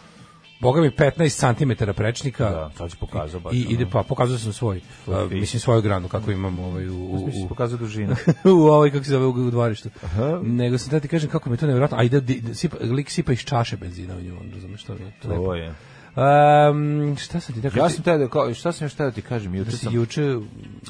[0.60, 2.50] Boga mi 15 cm prečnika.
[2.50, 3.54] Da, sad ću pokazao baš.
[3.54, 7.30] I ide pa pokazao sam svoj, a, mislim svoju granu kako imam ovaj u u,
[7.44, 8.16] u, pokazao dužinu.
[8.60, 9.90] u ovaj kako se zove u, dvorištu.
[10.44, 11.98] Nego sam da ti kažem kako mi je to nevjerojatno.
[11.98, 15.12] A ide di- di- sipa, lik sipa iz čaše benzina u nju, razumeš što je.
[15.22, 15.76] To To je.
[16.16, 17.84] Um, šta sam ti rekao?
[17.84, 19.84] Ja sam te da, kao, šta sam još teo da ti kažem, juče da si
[19.86, 19.94] sam...
[19.94, 20.36] juče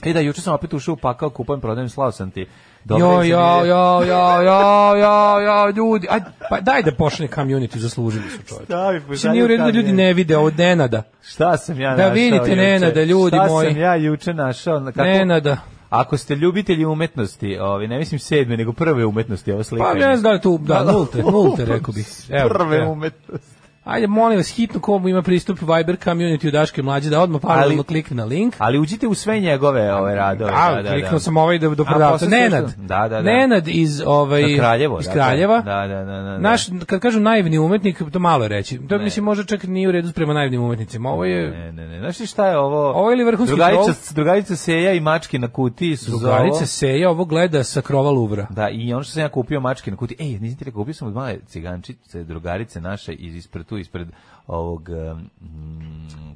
[0.03, 2.47] E da, juče sam opet ušao u pakao, kupujem, prodajem, slao sam ti.
[2.89, 6.19] Jo, jo, jo, jo, jo, jo, jo, ljudi, aj,
[6.49, 8.65] pa daj da počne community, zaslužili su čovječe.
[8.65, 11.03] Stavi, pošalji nije u redu da ljudi ne vide od Nenada.
[11.23, 12.55] Šta sam ja Da našao vidite juče?
[12.55, 13.67] Nenada, ljudi Šta moji.
[13.67, 14.79] sam ja juče našao?
[14.79, 15.57] na- Kako, Nenada.
[15.89, 19.85] Ako ste ljubitelji umetnosti, ovi, ne mislim sedme, nego prve umetnosti, ovo slika.
[19.85, 22.07] Pa ne znam da li tu, da, nulte, nulte, rekao bih.
[22.29, 22.91] Evo, prve evo.
[22.91, 23.54] umetnosti.
[23.85, 27.83] Ajde, molim vas, hitno komu ima pristup Viber community u Daške mlađe, da odmah paralelno
[27.83, 28.55] klikne na link.
[28.57, 30.51] Ali uđite u sve njegove ove radove.
[30.55, 31.19] A, da, da, kliknuo da.
[31.19, 32.25] sam ovaj do, do prodavca.
[32.25, 32.73] Nenad.
[32.77, 33.21] Da, da, da.
[33.21, 35.61] Nenad iz, ovaj, Kraljevo, iz da, Kraljeva.
[35.61, 36.37] da, da, da, da, da.
[36.37, 38.79] Naš, kad kažem naivni umetnik, to malo je reći.
[38.87, 41.09] To mislim možda čak nije u redu prema naivnim umetnicima.
[41.09, 41.99] Ovo je Ne, ne, ne.
[41.99, 42.91] Znaš šta je ovo?
[42.91, 46.19] Ovo je li vrhunski drugarica, drugarica Seja i mačke na kutiji su za ovo.
[46.19, 48.47] drugarica Seja ovo gleda sa krova Luvra.
[48.49, 50.17] Da, i ono što sam ja kupio mačke na kutiji.
[50.19, 54.07] Ej, nisam ti rekao, kupio sam od male cigančice, drugarice naše iz ispred tu, ispred
[54.47, 55.29] ovog, um,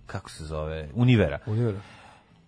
[0.06, 1.39] kako se zove, univera.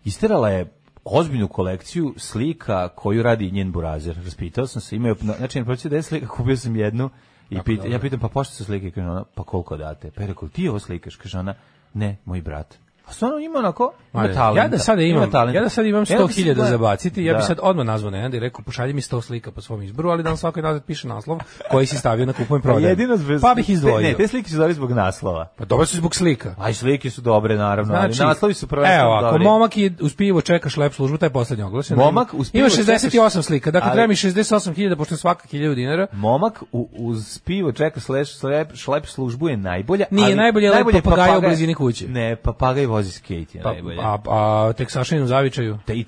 [0.06, 0.74] Isterala je
[1.04, 4.16] ozbiljnu kolekciju slika koju radi njen burazer.
[4.16, 7.10] Raspitao sam se, imaju, znači, ne proći da je slika, kupio sam jednu
[7.50, 8.92] i pita, ja pitam, pa pošto su slike?
[8.92, 10.12] Kaže ona, pa koliko date?
[10.12, 11.16] Pa je rekao, ti ovo slikaš?
[11.16, 11.54] Kaže ona,
[11.94, 12.78] ne, moj brat.
[13.12, 14.62] A stvarno ima onako, ima Ajde, talenta.
[14.62, 15.58] Ja da sada ima imam, talenta.
[15.58, 16.68] ja da sad imam Evo 100.000 ti sad gledam.
[16.68, 17.38] za baciti, ja Da.
[17.38, 20.24] bih sad odmah nazvao Nenada i rekao pošalji mi 100 slika po svom izboru, ali
[20.24, 21.40] da na svakoj nazad piše naslov
[21.72, 22.90] koji si stavio na kupujem Pa prodajem.
[22.90, 24.00] jedino zbog, Pa bih izdvojio.
[24.02, 25.48] Ne, te slike su dobre zbog naslova.
[25.58, 26.56] Pa dobro su zbog slika.
[26.58, 29.44] A i slike su dobre, naravno, Znači, ali naslovi su prvenstveno Evo, ako dobri.
[29.44, 31.98] momak je uz pivo čeka šlep službu, taj je poslednji oglašen.
[31.98, 35.76] Momak uz pivo Ima čeka 68 slika, dakle ali- treba mi 68.000, pošto svaka 1000
[35.76, 36.08] dinara.
[36.14, 38.28] Momak u, uz pivo čeka šlep,
[38.76, 40.06] šlep službu je najbolja.
[40.12, 42.08] Nije, ali najbolje je lepo papagaja u blizini kuće.
[42.08, 43.98] Ne, papagaj vozi skate je Pa, najbolje.
[44.02, 45.78] a, a Teksašinu zavičaju.
[45.86, 46.04] Te, I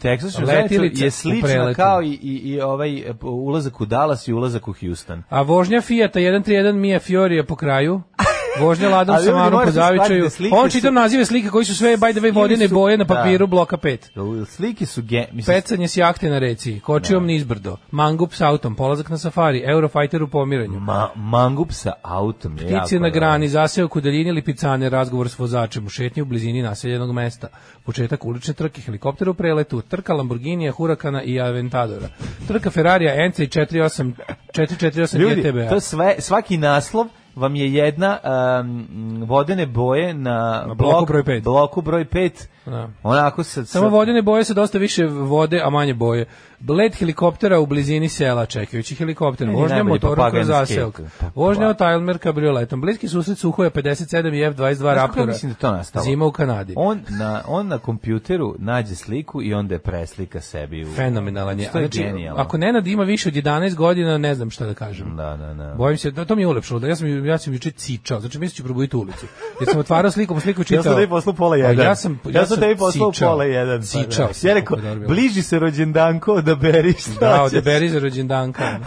[1.01, 1.75] je u slična preletu.
[1.75, 5.23] kao i, i, i ovaj ulazak u Dallas i ulazak u Houston.
[5.29, 8.01] A vožnja Fijata 131 Mia Fiorija po kraju.
[8.59, 10.23] Vožnja Ladom sa shvatiti zavičaju.
[10.23, 12.73] da slike On su- čitam nazive slike koji su sve by the way vodene su-
[12.73, 13.15] boje na da.
[13.15, 14.45] papiru bloka 5.
[14.47, 19.09] Slike su ge, mislim, Pecanje s jahte na reci, kočijom nizbrdo, mangup s autom, polazak
[19.09, 20.79] na safari, Eurofighter u pomiranju.
[20.79, 22.57] ma, mangup sa autom.
[22.59, 26.25] je Ptice na grani, zaseo ku daljini ili picane, razgovor s vozačem, u šetnji u
[26.25, 27.47] blizini naseljenog mesta,
[27.83, 32.07] početak ulične trke, helikopter u preletu, trka Lamborghinija, Huracana i Aventadora,
[32.47, 34.11] trka Ferrarija NC 48
[34.53, 35.69] 448 Ljudi, GTB.
[35.69, 38.17] to sve, svaki naslov vam je jedna
[38.59, 38.87] um,
[39.23, 41.43] vodene boje na, Na bloku broj pet.
[41.43, 42.31] bloku broj 5.
[42.65, 42.89] Da.
[43.03, 46.25] Onako sa, Samo sa- vodene boje sa dosta više vode, a manje boje.
[46.67, 49.49] Let helikoptera u blizini sela, čekajući helikopter.
[49.49, 50.93] Vožnja motorom kroz zaseok.
[50.93, 51.09] skateu.
[51.19, 51.69] Pa, Vožnja pa.
[51.69, 52.81] od Tilemer kabrioletom.
[52.81, 55.25] Bliski susret Suhoja 57 i F22 Znaš kako ja Raptora.
[55.25, 56.05] mislim da to nastalo?
[56.05, 56.73] Zima u Kanadi.
[56.77, 60.83] On na, on na kompjuteru nađe sliku i onda je preslika sebi.
[60.83, 61.69] U, Fenomenalan je.
[61.71, 65.15] Znači, ako Nenad ima više od 11 godina, ne znam šta da kažem.
[65.15, 65.73] Da, da, da.
[65.77, 68.39] Bojim se, da to mi je ulepšalo, da ja sam, ja sam juče cicao, znači
[68.39, 69.25] mislim ću probuditi ulicu.
[69.59, 70.79] Jer sam otvarao sliku, sliku čitao.
[70.79, 71.85] Ja sam tebi poslao pola Pa jedan.
[71.85, 73.81] Ja sam, ja sam tebi poslao pola jedan.
[73.93, 74.33] pa da.
[74.33, 77.53] sam, Ja rekao, bliži se rođendanko, da beri šta Da, ćeš.
[77.57, 78.63] odaberi za rođendanka.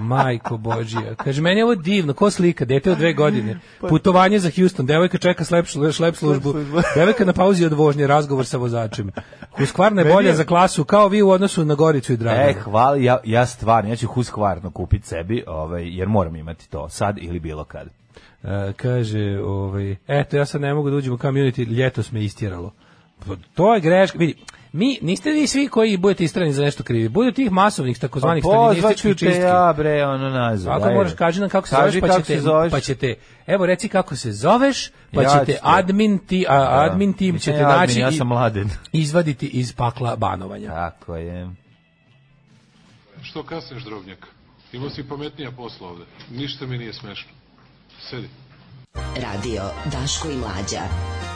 [0.00, 1.14] Majko Božija.
[1.14, 3.58] Kaže, meni je ovo divno, ko slika, dete od dve godine.
[3.80, 6.54] Putovanje za Houston, devojka čeka slep, šlep službu.
[6.96, 9.10] Devojka na pauzi od vožnje, razgovor sa vozačem.
[9.50, 12.48] Huskvarna je bolja za klasu, kao vi u odnosu na Goricu i Dragovu.
[12.48, 16.88] E, hvala, ja, ja stvarno, ja ću Husqvarna kupiti sebi, ovaj, jer moram imati to,
[16.88, 17.88] sad ili bilo kad.
[18.44, 22.72] E, kaže, ovaj, eto, ja sad ne mogu da uđem u community, ljetos me istjeralo.
[23.26, 24.34] Pa, To je greška, vidi,
[24.78, 28.48] mi, niste vi svi koji budete istrani za nešto krivi, bude tih masovnih takozvanih Pa
[28.48, 29.42] pozvaću staljinističkih te čistki.
[29.42, 30.82] ja, bre, ono nazad.
[30.82, 32.70] Ako moraš kaži nam kako se Kaži zoveš, pa kako ćete, se zoveš.
[32.72, 33.14] pa ćete,
[33.46, 36.80] evo reci kako se zoveš, pa Ja ćete admin, ti, a, Da.
[36.82, 38.70] admin tim Nisam ćete ja admin, naći ja i sam mladen.
[38.92, 40.68] izvaditi iz pakla banovanja.
[40.68, 41.50] Tako je.
[43.22, 44.26] Što kasniš, drobnjak?
[44.72, 46.04] Imao si pametnija posla ovde.
[46.30, 47.30] Ništa mi nije smešno.
[48.00, 48.28] Sedi.
[49.16, 50.82] Radio Daško i Mlađa.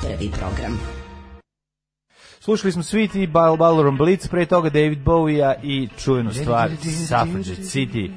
[0.03, 1.02] Prvi program.
[2.45, 6.71] Slušali smo Sweetie, Ball Ballroom Blitz, pre toga David Bowie-a i čuvenu stvar
[7.09, 8.11] Suffragette City.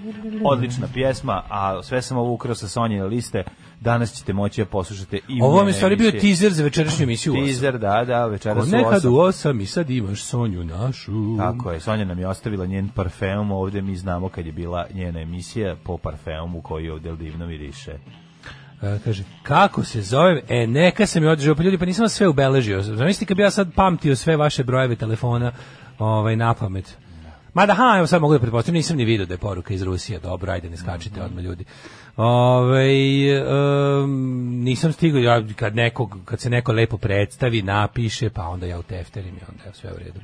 [0.44, 3.44] Odlična pjesma, a sve sam ovo ukrao sa Sonjine liste.
[3.80, 7.34] Danas ćete moći da poslušate i u Ovo njene stvari bio teaser za večerašnju emisiju
[7.34, 7.36] u.
[7.36, 9.14] Teaser, da, da, večeras Od su nekad osam.
[9.14, 11.38] u osam i sad imaš Sonju našu.
[11.38, 15.22] Tako je, Sonja nam je ostavila njen parfeum ovde, mi znamo kad je bila njena
[15.22, 17.98] emisija po parfeumu koji ovde divno miriše.
[18.82, 20.40] E, kaže, kako se zovem?
[20.50, 22.82] E, neka sam je održao, pa ljudi, pa nisam vas sve ubeležio.
[22.82, 25.52] Zamislite kad bi ja sad pamtio sve vaše brojeve telefona
[26.00, 26.98] ovaj, na pamet.
[27.54, 30.20] Mada, ha, evo sad mogu da pretpostavim, nisam ni vidio da je poruka iz Rusije.
[30.20, 31.66] Dobro, ajde, ne skačite odmah ljudi.
[32.18, 32.88] Ove,
[34.54, 38.84] nisam stigao, ja, kad, nekog, kad se neko lepo predstavi, napiše, pa onda ja u
[38.84, 40.20] tefterim i onda je sve u redu.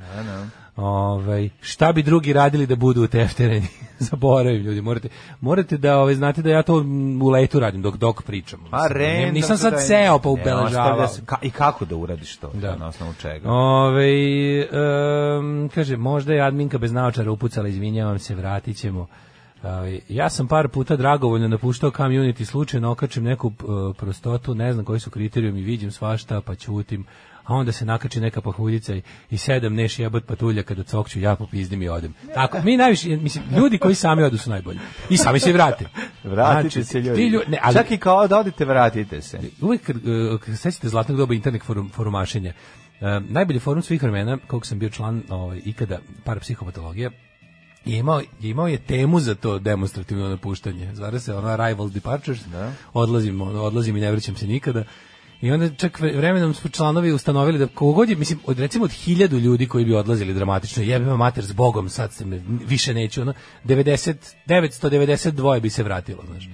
[0.75, 3.67] Ovaj, šta bi drugi radili da budu uteftereni?
[3.99, 5.09] Zaboravim ljudi, morate,
[5.41, 6.85] morate da ovaj, znate da ja to
[7.21, 8.59] u letu radim dok dok pričam.
[8.71, 11.07] Pa Mislim, random nisam sad taj- seo pa ubeležavao.
[11.07, 12.51] ka- I kako da uradiš to?
[12.53, 12.75] Da.
[12.75, 13.49] Na osnovu čega?
[13.51, 14.07] Ove,
[14.61, 19.07] em, kaže, možda je adminka bez naočara upucala, izvinjavam se, vratit ćemo.
[20.09, 23.53] Ja sam par puta dragovoljno napuštao community, slučajno okačim neku uh,
[23.97, 27.05] prostotu, ne znam koji su kriterijumi, vidim svašta, pa ćutim,
[27.43, 31.35] a onda se nakači neka pahuljica i, i sedam neš jebot patuljaka kada cokću, ja
[31.35, 32.13] popizdim i odem.
[32.33, 34.79] Tako, mi najviše, mislim, ljudi koji sami odu su najbolji.
[35.09, 35.85] I sami se vrate.
[36.23, 37.15] Vratite Znači, se ljudi.
[37.15, 39.39] ti lju- ne, ali- Čak i kao da odete, vratite se.
[39.85, 42.53] kad uh, kad se sećate zlatnog doba internet forum, forumašenja.
[43.01, 47.11] Uh, najbolji forum svih vremena, kog sam bio član ovaj, ikada parapsihopatologija,
[47.85, 50.95] je imao, je imao je temu za to demonstrativno napuštanje.
[50.95, 52.41] Zvara se ona Rival Departures.
[52.93, 54.83] Odlazim, ono, odlazim i ne vraćam se nikada.
[55.41, 58.91] I onda čak vre- vremenom su članovi ustanovili da kogod je, mislim, od recimo od
[58.91, 63.21] hiljadu ljudi koji bi odlazili dramatično, jebima mater s Bogom, sad se me, više neću,
[63.21, 63.33] ono,
[63.65, 64.15] 90,
[64.47, 66.49] 992 bi se vratilo, znaš.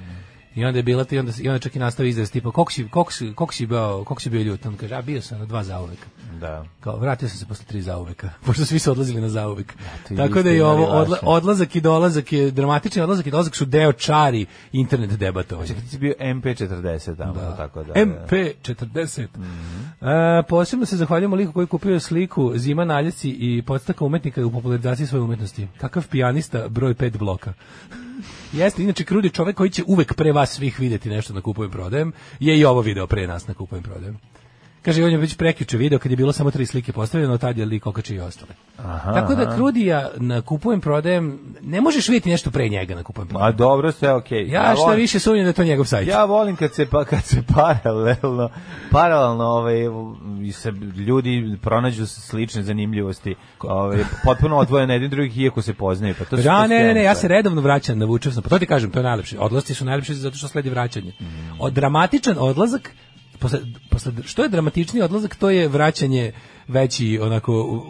[0.57, 2.87] I onda je bila ti onda i onda čak i nastao izraz tipa koliko si
[2.87, 5.45] koliko si koliko si bio koliko si bio ljut on kaže a bio sam na
[5.45, 5.99] dva zauvek.
[6.39, 6.65] Da.
[6.79, 8.29] Kao vratio sam se posle tri zauveka.
[8.45, 9.73] Pošto svi su odlazili na zauvek.
[10.07, 13.65] ti Tako da je ovo odla- odlazak i dolazak je dramatični odlazak i dolazak su
[13.65, 15.67] deo čari internet debatovanja.
[15.67, 17.55] Čekaj, ti bio MP40 tamo, Da.
[17.57, 17.93] tako da.
[17.93, 19.27] MP40.
[20.01, 24.45] E, posebno se zahvaljujemo liku koji je kupio sliku Zima na ljeci i podstaka umetnika
[24.45, 25.67] u popularizaciji svoje umetnosti.
[25.77, 27.53] Kakav pijanista broj 5 bloka.
[28.53, 32.11] Jeste, inače Krudi čovek koji će uvek pre vas svih videti nešto na kupujem prodajem,
[32.39, 34.17] je i ovo video pre nas na kupujem prodajem.
[34.87, 37.65] Kaže, on je već prekjuče video kad je bilo samo tri slike postavljeno, tad je
[37.65, 38.51] lik okačio i ostale.
[39.05, 43.29] Tako da Krudija na kupujem prodajem, ne možeš vidjeti nešto pre njega na kupujem A
[43.29, 43.57] prodajem.
[43.57, 44.47] dobro, sve okej.
[44.47, 46.07] Ja šta volim- više sumnjam da je to njegov sajt.
[46.07, 48.49] Ja volim kad se pa kad se paralelno
[48.91, 49.77] paralelno ovaj
[50.53, 56.15] se ljudi pronađu slične zanimljivosti, ovaj potpuno odvojene jedni drugih iako se poznaju.
[56.19, 58.43] Pa to Da, to ne, ne, ne, ja se redovno vraćam, navučao sam.
[58.43, 59.39] Pa to ti kažem, to je najlepše.
[59.39, 61.13] Odlasci su najlepši zato što sledi vraćanje.
[61.19, 61.25] Mm.
[61.59, 62.91] Od dramatičan odlazak,
[63.39, 66.31] posle, posle, što je dramatičniji odlazak, to je vraćanje
[66.67, 67.83] veći onako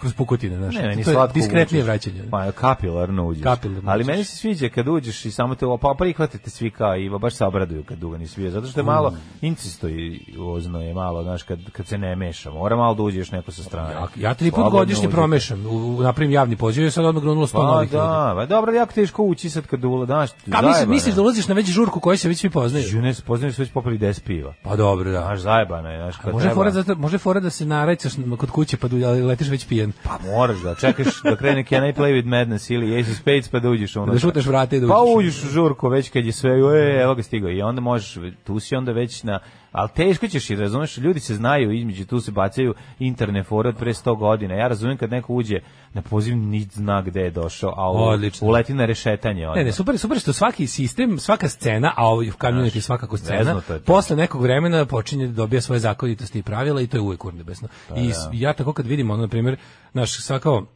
[0.00, 0.74] kroz pukotine, znaš.
[0.74, 1.86] Ne, meni to je diskretnije uđeš.
[1.86, 2.22] vraćanje.
[2.30, 3.42] Pa kapilarno uđeš.
[3.42, 4.06] Kapilarno Ali uđeš.
[4.06, 7.44] meni se sviđa kad uđeš i samo te pa prihvatite svi kao i baš se
[7.44, 11.42] obraduju kad dugo nisi bio zato što je malo incisto i ozno je malo, znaš,
[11.42, 12.50] kad kad se ne meša.
[12.50, 13.92] Mora malo da uđeš neko sa strane.
[13.92, 17.58] Ja, ja tri put godišnje promešam, u, napravim javni poziv i sad odmah grunulo sto
[17.58, 17.96] Pa novih ljudi.
[17.96, 20.86] da, pa dobro, ali jako teško ući sad kad ula, znaš, Ka misliš, je.
[20.86, 22.84] misliš da ulaziš na već žurku koju se već svi poznaju?
[22.84, 24.54] Žene se poznaju su već popili 10 piva.
[24.62, 25.20] Pa dobro, da.
[25.20, 28.76] Znaš, zajebano je, znaš, kad Može fora, zato, može fora da se narajcaš kod kuće
[28.76, 29.92] pa ali letiš već pijen.
[30.02, 33.48] Pa moraš da čekaš da krene Can I Play with Madness ili Ace of Spades
[33.48, 34.12] pa da uđeš unutra.
[34.14, 35.16] Da šutaš vrata i da Pa uđeš.
[35.16, 37.50] uđeš u žurku već kad je sve, e, evo ga stigao.
[37.50, 39.38] I onda možeš, tu si onda već na,
[39.74, 43.76] ali teško ćeš i razumeš, ljudi se znaju između, tu se bacaju interne fore od
[43.76, 44.54] pre 100 godina.
[44.54, 45.56] Ja razumijem kad neko uđe
[45.92, 48.48] na poziv, nit zna gde je došao, a u, Odlično.
[48.48, 49.46] uleti na rešetanje.
[49.46, 49.58] Onda.
[49.58, 53.50] Ne, ne, super, super što svaki sistem, svaka scena, a ovo community je svakako scena,
[53.50, 53.78] je to.
[53.80, 57.68] posle nekog vremena počinje da dobija svoje zakonitosti i pravila i to je uvek urnebesno.
[57.88, 59.56] Pa I s- ja tako kad vidim, ono, na primjer,
[59.92, 60.66] naš, svakao,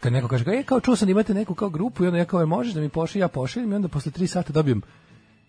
[0.00, 2.24] kad neko kaže, e, kao čuo sam da imate neku kao grupu i onda ja
[2.24, 4.82] kao, "E, možeš da mi pošalje, ja pošaljem i onda posle tri sata dobijem,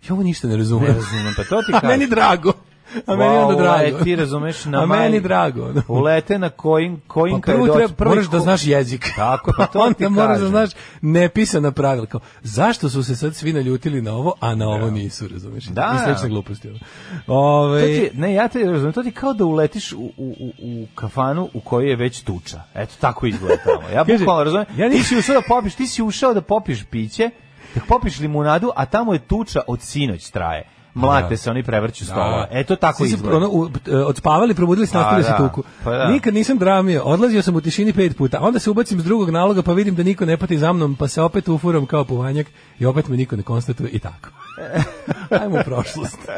[0.01, 0.83] ja ovo ništa ne razumem.
[0.83, 1.89] Ne razumem, pa to ti kažem.
[1.89, 2.53] meni drago.
[3.07, 3.97] A meni onda Wow, drago.
[3.97, 5.63] e, ti razumeš na A meni drago.
[5.63, 5.81] ono.
[5.89, 9.05] Ulete na kojim, kojim Pa prvo treba, prvo moraš da znaš jezik.
[9.15, 10.49] Tako, pa to ti Onda moraš da kažem.
[10.49, 10.69] znaš
[11.01, 12.05] nepisana pravila.
[12.05, 15.65] Kao, zašto su se sad svi naljutili na ovo, a na ovo nisu, razumeš?
[15.65, 15.93] Da.
[15.95, 16.69] I slične gluposti.
[17.27, 20.87] Ove, To ti, ne, ja te razumem, to ti kao da uletiš u, u, u,
[20.95, 22.61] kafanu u kojoj je već tuča.
[22.75, 23.89] Eto, tako izgleda tamo.
[23.89, 26.83] Ja bukvalno razumem, ja ti nisam- si ušao da popiš, ti si ušao da popiš
[26.83, 27.29] piće,
[27.77, 30.63] da popiš limunadu, a tamo je tuča od sinoć traje.
[30.93, 31.37] Mlate Da.
[31.37, 32.11] se, oni prevrću Da.
[32.11, 32.47] stolova.
[32.51, 33.37] Eto, tako se, izgleda.
[33.37, 35.63] ono, u, e, odspavali, probudili se, Pa nastavili se da, tuku.
[35.83, 36.07] pa da.
[36.07, 39.61] Nikad nisam dramio, odlazio sam u tišini pet puta, onda se ubacim s drugog naloga
[39.61, 42.47] pa vidim da niko ne pati za mnom, pa se opet ufuram kao puvanjak
[42.79, 44.29] i opet me niko ne konstatuje i tako.
[45.41, 46.17] Ajmo u prošlost.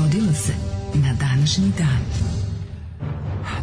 [0.00, 0.52] Dogodilo se
[0.94, 1.98] na današnji dan.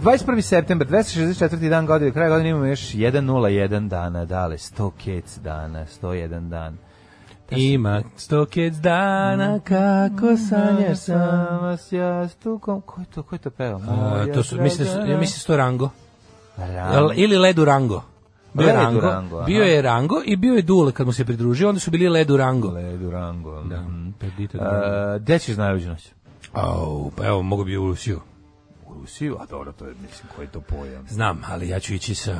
[0.04, 0.42] 21.
[0.42, 1.70] september, 264.
[1.70, 6.78] dan godine, kraj godine imamo još 101 dana, dale, 100 kec dana, 101 dan.
[7.52, 11.20] Ima sto kec dana kako sanjaš sam.
[11.48, 12.82] Sama s jastukom.
[12.82, 13.80] Ko je to, ko je to peo?
[13.80, 15.90] A, to su, mislim, da su- ja mislim da su to Rango.
[16.58, 18.04] Jel- Ili Ledu Rango.
[18.54, 21.26] Bio je Ledu Rango, Rango, bio je Rango i bio je Dule kad mu se
[21.26, 22.70] pridružio, onda su bili Ledu Rango.
[22.70, 23.52] Le Durango.
[23.54, 23.84] Da,
[24.50, 25.20] Durango.
[25.20, 25.96] Gde ćeš najluđu?
[26.54, 28.20] Au, pa evo, mogu bi u Rusiju.
[28.88, 29.38] U Rusiju?
[29.40, 31.06] A dobro, to je, mislim, koji je to pojam?
[31.10, 32.36] Znam, ali ja ću ići sa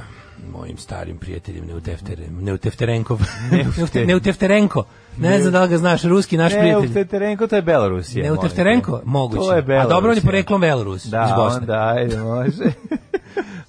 [0.52, 3.20] mojim starim prijateljem Neutefterem, Neutefterenkov.
[3.52, 4.84] Neufte- Neutefterenko.
[5.18, 6.94] Ne znam da li ga znaš, ruski naš prijatelj.
[6.94, 8.26] Teterenko, to je Belorusija.
[8.26, 9.02] Neutefterenko?
[9.06, 9.40] Moguće.
[9.40, 10.24] To je A dobro, on je Belorusija.
[10.24, 11.60] poreklom Belorus, iz Da, Bosne.
[11.60, 12.64] onda, ajde, može.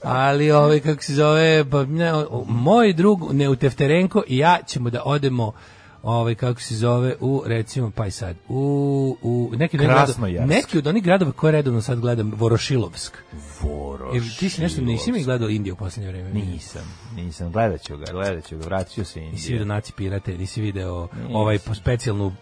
[0.03, 2.13] Ali ovaj kako se zove, pa ne,
[2.47, 5.53] moj drug Neutefterenko i ja ćemo da odemo
[6.03, 10.49] ovaj kako se zove u recimo pa i sad u u neki gradova- Krasnojarsk.
[10.49, 13.19] neki od onih gradova koje redovno sad gledam Vorošilovsk.
[13.63, 14.15] Voroš.
[14.15, 16.31] Jer ti si nešto nisi mi gledao Indiju u poslednje vreme.
[16.33, 16.83] Nisam,
[17.17, 17.53] nisam.
[17.53, 18.65] Gledat ću ga, gledat ću ga.
[18.65, 19.53] Vratit se Nisi Indije.
[19.53, 22.33] video Naci pirate, nisi video ovaj po specijalnu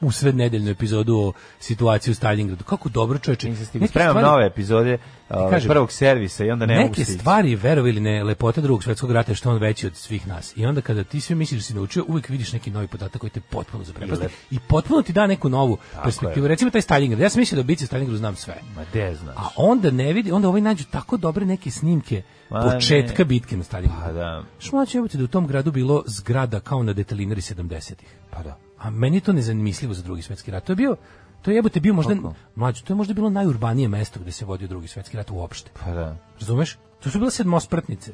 [0.00, 2.64] usred nedeljnu epizodu o situaciji u Stalingradu.
[2.64, 3.48] Kako dobro čoveče.
[3.48, 4.98] Nisam Spremam stvari- nove epizode
[5.30, 8.84] ovaj, kažem, prvog servisa i onda ne mogu neke stvari, verovi ili ne, lepota drugog
[8.84, 10.52] svetskog rata je što je on veći od svih nas.
[10.56, 13.30] I onda kada ti sve misliš da si naučio, uvijek vidiš neki novi podatak koji
[13.30, 16.48] te potpuno zaprepasti i potpuno ti da neku novu perspektivu.
[16.48, 17.20] Recimo taj Stalingrad.
[17.20, 18.54] Ja sam mislio da bici Stalingradu znam sve.
[18.76, 19.36] Ma de znaš.
[19.36, 23.24] A onda ne vidi, onda ovaj nađu tako dobre neke snimke Ma početka ne.
[23.24, 24.02] bitke na Stalingradu.
[24.06, 28.08] Pa da, Što mlađe jebote da u tom gradu bilo zgrada kao na detalinari 70-ih.
[28.30, 28.58] pa da.
[28.78, 30.64] A meni to nezamislivo za drugi svetski rat.
[30.64, 30.96] To je bio
[31.42, 32.34] to je jebote bio možda Kako?
[32.54, 35.70] mlađe, to je možda bilo najurbanije mesto gde se vodio drugi svetski rat uopšte.
[35.84, 36.16] Pa da.
[36.40, 36.78] Razumeš?
[37.00, 38.12] To su bile sedmospratnice.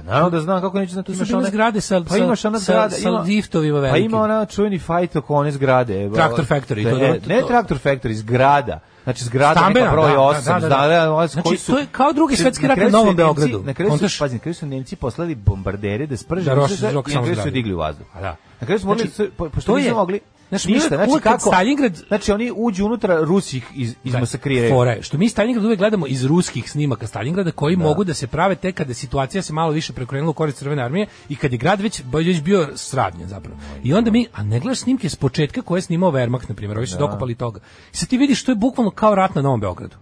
[0.00, 1.06] Pa naravno da znam kako neću znati.
[1.06, 4.04] To su imaš one- zgrade sa, Pa imaš ona zgrada, sa, ima- liftovima Pa velikim.
[4.04, 6.02] ima ona čuveni fajt oko one zgrade.
[6.04, 6.14] evo.
[6.14, 8.80] Tractor Factory, to- Ne, to- ne to- Traktor Factory, zgrada.
[9.04, 10.66] Znači zgrada Stambena, neka broj da, 8, da, da, da.
[10.66, 11.72] zgrada, Znači, su...
[11.72, 13.62] to je kao drugi su- svetski rat na Novom Beogradu.
[13.64, 16.74] Na kraju su, pazi, na kraju su Nemci poslali bombardere da sprže Da rok i
[16.82, 17.50] na kraju su zgrade.
[17.50, 18.06] digli u vazduh.
[18.14, 18.36] A da.
[18.60, 20.20] Na kraju su morali, Znači, pošto nisu je- mogli,
[20.50, 24.70] Znaš, ništa, znači uvek kako, Stalingrad- znači oni uđu unutra, Rusi ih iz, izmasakriraju.
[24.70, 28.54] Fora što mi Stalingrad uvek gledamo iz ruskih snimaka Stalingrada koji mogu da se prave
[28.54, 31.80] tek kada situacija se malo više prekrenula u korist Crvene armije i kad je grad
[31.80, 33.58] već, već bio sradnjen zapravo.
[33.82, 36.78] I onda mi, a ne gledaš snimke s početka koje je snimao Wehrmacht, na primjer,
[36.78, 37.60] ovi su dokopali toga.
[37.92, 39.96] I sad ti vidiš što je bukvalno kao rat na Novom Beogradu.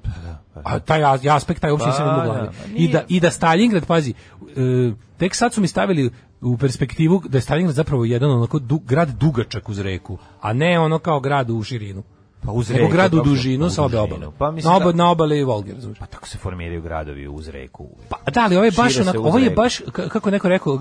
[0.64, 2.48] A taj as- aspekt, taj uopšte nisam Pa imao u da, glavi.
[2.48, 7.22] pa I da, I da Stalingrad, pazi, e, tek sad su mi stavili u perspektivu
[7.28, 11.20] da je Stalingrad zapravo jedan onako du, grad dugačak uz reku, a ne ono kao
[11.20, 12.02] grad u širinu.
[12.46, 14.26] Pa uz reku, grad u kako- dužinu sa obe obale.
[14.38, 15.98] Pa mislim na, oba, da- na obale i Volge, razumiješ?
[15.98, 17.88] Pa tako se formiraju gradovi uz reku.
[18.08, 20.78] Pa da, ali ovo je baš onako, ovo je baš, kako neko rekao,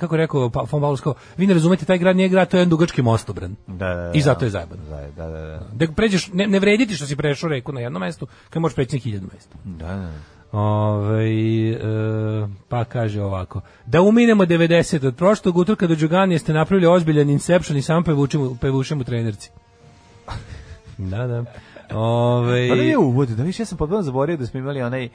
[0.00, 2.58] kako rekao pa, von Paulus, kao, vi ne razumete, taj grad nije grad, to je
[2.58, 3.56] jedan dugački mostobran.
[3.66, 4.10] Da, da, da.
[4.14, 4.82] I zato je zajebano.
[4.84, 5.40] Da, da, da.
[5.72, 8.62] Da, Da pređeš, ne, ne vredi ti što si prešao reku na jednom mestu, kad
[8.62, 9.56] možeš preći na hiljadu mesta.
[9.64, 9.86] da.
[9.86, 10.10] da.
[10.52, 11.30] Ove,
[11.70, 11.78] e,
[12.68, 17.78] pa kaže ovako, da uminemo 90 od prošlog utorka do Đuganije ste napravili ozbiljan inception
[17.78, 19.50] i samo pevučemo, pevušemo trenerci.
[20.98, 21.44] Da, da.
[21.96, 25.08] Ove, Pa da je uvod, da više ja sam potpuno zaboravio da smo imali onaj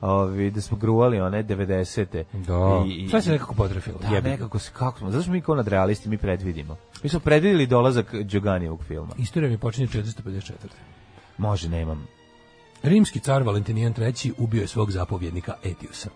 [0.00, 2.24] ovi, da smo gruvali one 90-te.
[2.32, 3.98] Da, I, i, sve se nekako potrefilo.
[3.98, 6.76] Da, jebi nekako se, kako smo, zato što mi kao nadrealisti, mi predvidimo.
[7.02, 9.14] Mi smo predvidili dolazak Đoganijevog filma.
[9.18, 10.52] Istorija mi počinje 454.
[11.38, 12.06] Može, nemam.
[12.82, 16.10] Rimski car Valentinijan III ubio je svog zapovjednika Etiusa.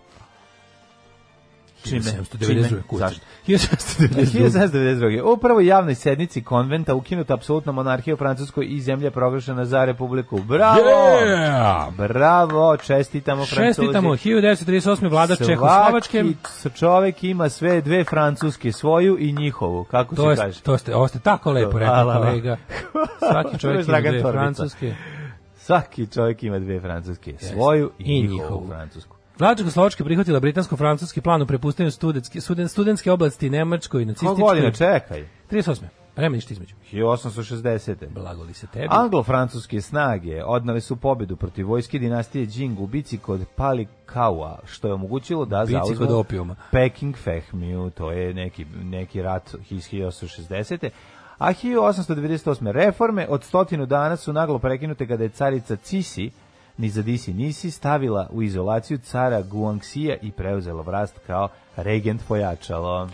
[1.83, 1.99] Čime?
[2.01, 2.67] 1792.
[2.67, 2.81] Čime?
[2.81, 3.07] kurca.
[3.07, 3.25] Zašto?
[3.47, 4.25] 1792.
[4.25, 5.21] 1792.
[5.23, 10.37] U prvoj javnoj sednici konventa ukinuta apsolutna monarhija u Francuskoj i zemlja proglašena za republiku.
[10.39, 10.79] Bravo!
[11.25, 11.91] Yeah!
[11.97, 13.81] Bravo, čestitamo Francuzi.
[13.81, 15.09] Čestitamo, 1938.
[15.09, 16.23] vlada Čehoslovačke.
[16.43, 20.61] Svaki čovek ima sve dve francuske, svoju i njihovu, kako To, se kaže.
[20.61, 22.57] to ste, ovo ste tako lepo rekli, kolega.
[23.31, 24.95] Svaki čovjek ima dve francuske.
[25.57, 28.67] Svaki čovjek ima dve francuske, svoju i, I njihovu, njihovu.
[28.67, 29.15] francusku.
[29.41, 34.35] Vlada Čehoslovačke prihvatila britansko-francuski plan u prepuštanju studentske, student, studentske oblasti Nemačkoj i nacističkoj.
[34.35, 35.27] godina čekaj?
[35.51, 35.83] 38.
[36.15, 36.75] Pa nema ništa između.
[36.91, 37.95] 1860.
[38.09, 38.87] Blagoli se tebi.
[38.89, 44.93] Anglo-francuske snage odnale su pobedu protiv vojske dinastije Jing u bici kod Palikaua, što je
[44.93, 46.55] omogućilo da zauzmu.
[46.71, 50.89] Peking Fehmiju, to je neki, neki rat iz 1860.
[51.37, 52.71] A 1898.
[52.71, 56.31] reforme od stotinu dana su naglo prekinute kada je carica Cisi,
[56.81, 63.09] ni za disi nisi, stavila u izolaciju cara Guangxija i preuzela vlast kao regent pojačalo.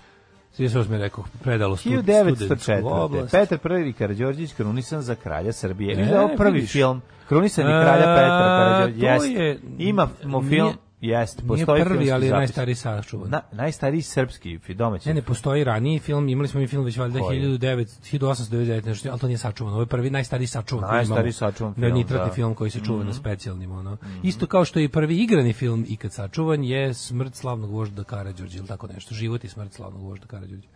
[0.57, 0.97] 38.
[0.97, 2.81] rekao, predalo stud, studentsku 1904.
[2.83, 3.31] oblast.
[3.31, 3.93] Petar I.
[3.93, 5.93] Karađorđević krunisan za kralja Srbije.
[5.93, 6.71] E, da je prvi vidiš.
[6.71, 9.29] film Krunisani kralja A, Petra to Jeste.
[9.33, 10.11] je- Imamo
[10.41, 13.29] nije- jeste, Nije postoji prvi, ali je najstariji sačuvan.
[13.29, 15.09] Na, najstariji srpski domaći.
[15.09, 17.41] Ne, ne, postoji raniji film, imali smo mi film već valjda Koji?
[17.41, 19.73] 1900 1899, nešto, ali to nije sačuvan.
[19.73, 20.89] Ovo je prvi najstariji sačuvan.
[20.91, 22.25] Najstariji sačuvan film, nitratni da.
[22.25, 22.35] Mhm.
[22.35, 23.97] film koji se čuva na specijalnim, ono.
[24.23, 28.57] Isto kao što je i prvi igrani film ikad sačuvan je Smrt slavnog vožda Karađorđa
[28.57, 29.15] ili tako nešto.
[29.15, 30.67] Život i smrt slavnog vožda Karađorđa.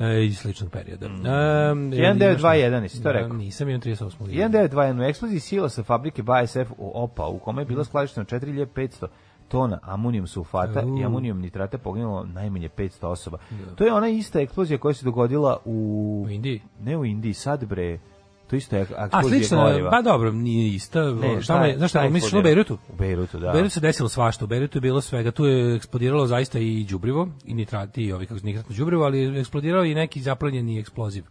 [0.00, 1.06] e, iz sličnog perioda.
[1.06, 3.36] Um, 1921, jesi to rekao?
[3.36, 4.10] Nisam, imam 38.
[4.18, 5.00] 1921.
[5.00, 9.06] u eksploziji sila sa fabrike BASF u OPA, u kome je bila skladištena 4500
[9.48, 13.38] tona amonijum sulfata i amonijum nitrata poginulo najmanje 500 osoba.
[13.76, 16.24] To je ona ista eksplozija koja se dogodila u...
[16.26, 16.62] U Indiji?
[16.80, 17.98] Ne u Indiji, sad bre.
[18.50, 19.90] To isto je A eksplozija slično, goriva.
[19.90, 21.02] pa dobro, nije ista.
[21.12, 22.42] Ne, Šta je, znaš šta, misliš u?
[22.42, 22.78] Beirutu?
[22.92, 23.50] U Beirutu, da.
[23.50, 26.84] U Beirutu se desilo svašta, u Beirutu je bilo svega, tu je eksplodiralo zaista i
[26.84, 30.78] đubrivo, i nitrati, i ovi kako se nitratno đubrivo, ali je eksplodirao i neki zaplanjeni
[30.78, 31.24] eksploziv.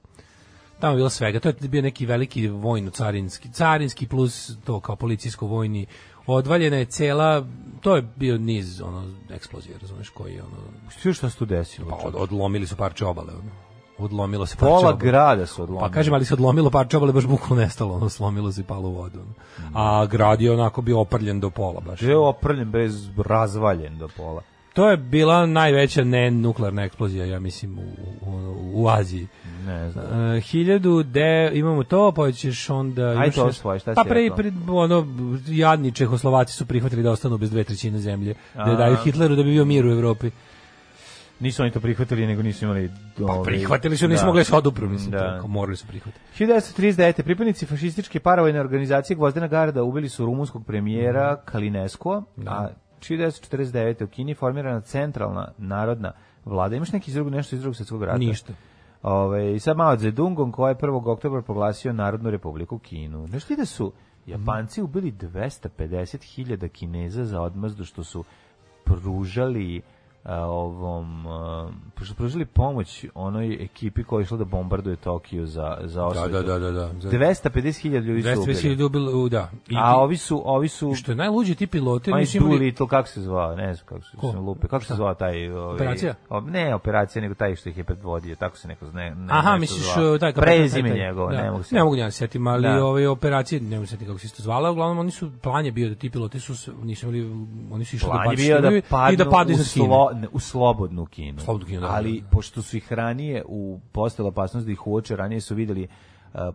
[0.80, 4.96] Tamo je bilo svega, to je bio neki veliki vojno carinski, carinski plus to kao
[4.96, 5.86] policijsko vojni.
[6.28, 7.46] Odvaljena je cela,
[7.82, 10.58] to je bio niz ono eksplozije, razumeš, koji je ono
[10.90, 11.90] Što šta se tu desilo?
[11.90, 13.52] pa od, odlomili su parče obale, ono.
[13.98, 14.98] Odlomilo se parče Pola obale.
[14.98, 15.90] grada su odlomili.
[15.90, 18.90] Pa kažem, ali se odlomilo parče obale, baš bukvalno nestalo, ono, slomilo se i palo
[18.90, 19.20] u vodu.
[19.20, 19.34] ono.
[19.74, 22.02] A grad je onako bio oprljen do pola baš.
[22.02, 24.42] Je oprljen bez razvaljen do pola.
[24.78, 27.82] To je bila najveća nenuklearna eksplozija, ja mislim, u,
[28.22, 29.28] u, u Aziji.
[29.66, 30.06] Ne znam.
[30.06, 33.24] Uh, hiljadu de, imamo to, pa ćeš onda...
[33.26, 35.08] Još to svoje, šta Pa pre, pre, ono,
[35.48, 38.76] jadni Čehoslovaci su prihvatili da ostanu bez dve trećine zemlje, da A.
[38.76, 40.32] daju Hitleru da bi bio mir u Evropi.
[41.40, 42.92] Nisu oni to prihvatili, nego nisu imali...
[43.18, 44.26] Pa ovaj, prihvatili su, nisu da.
[44.26, 45.18] mogli da se odupru, mislim, Da.
[45.18, 46.44] to, kao morali su prihvatiti.
[46.44, 47.24] 1939.
[47.24, 51.52] pripadnici fašističke paravojne organizacije Gvozdena Garda ubili su rumunskog premijera Mhm.
[51.52, 52.68] Kalinesko, a
[53.00, 54.04] 1949.
[54.04, 56.12] u Kini formirana centralna narodna
[56.46, 56.76] vlada.
[56.76, 58.18] Imaš neki iz drugog, nešto iz drugog svjetskog rata?
[58.18, 58.54] Ništa.
[59.02, 61.12] Ove, I sa Mao Zedongom koja je 1.
[61.12, 63.28] oktobra proglasio Narodnu republiku Kinu.
[63.28, 63.92] Znaš ti da su
[64.26, 68.24] Japanci ubili 250.000 Kineza za odmazdu što su
[68.84, 69.82] pružali
[70.28, 75.78] ovom a, što su pružili pomoć onoj ekipi koja je išla da bombarduje Tokio za
[75.82, 76.30] za Da, osvetu.
[76.30, 76.72] da, da, da.
[76.72, 76.88] da.
[77.00, 78.56] Za 250.000 ljudi su 200 ubili.
[78.56, 79.50] hiljada ubilo, u, da.
[79.70, 82.52] I, A ovi su ovi su što je najluđe, ti piloti nisu imali...
[82.52, 85.50] Doolittle, kako se zvao, ne znam kako se sam lupe, kako se zvao taj...
[85.50, 86.16] Ovaj, Operacija?
[86.30, 89.02] o, ne operacija, nego taj što ih je predvodio, tako se neko zna.
[89.02, 90.18] Ne, Aha, misliš zvao.
[90.18, 91.38] taj kapetan, Prezime njegovo, da.
[91.38, 91.76] ne mogu se.
[91.76, 92.86] Ne mogu da se setim, ali Da.
[92.86, 95.90] ove operacije, ne mogu se kako se isto zvala, uglavnom oni su plan je bio
[95.90, 96.54] da ti piloti su
[96.84, 97.32] nisu imali
[97.72, 101.40] oni su išli da bio da i padnu, da padnu slo, ne, u slobodnu Kinu.
[101.40, 102.30] Slobodnu Kinu, da, Ali, da, da.
[102.30, 105.88] pošto su ih ranije u postala opasnost da ih uoče, ranije su videli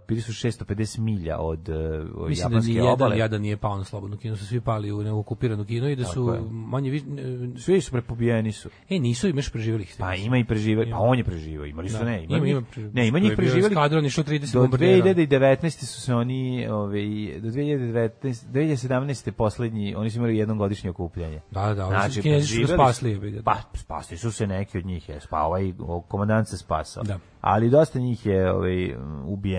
[0.09, 1.75] bili su 650 milja od uh,
[2.29, 3.19] Mislim da japanske jedan obale.
[3.19, 6.29] jadan nije pao na slobodnu Kinu, su svi pali u neokupiranu Kinu i da su
[6.29, 6.41] je.
[6.51, 7.05] manje više...
[7.57, 8.69] Svi su prepobijeni su.
[8.89, 9.97] E, nisu imaš preživjeli ih.
[9.99, 12.05] Pa ima i preživeli, pa on je preživio, imali su Da.
[12.05, 12.63] ne, ima, Ima, ima
[12.93, 13.67] ne, ima njih preživeli.
[13.67, 15.05] eskadron, išlo 30 do bombardera.
[15.05, 15.71] 2019.
[15.71, 17.03] su se oni, ovaj,
[17.41, 18.09] do 2019,
[18.47, 19.31] 2017.
[19.31, 21.41] poslednji, oni su imali jednogodišnje okupljanje.
[21.51, 23.43] Da, da, oni su Znači, Kinezi su ga preživeli spasli.
[23.45, 25.73] Pa, spasli su se neki od njih, je, pa ovaj
[26.09, 27.03] komandant se spasao.
[27.03, 27.19] Da.
[27.41, 28.95] Ali dosta njih je ovaj,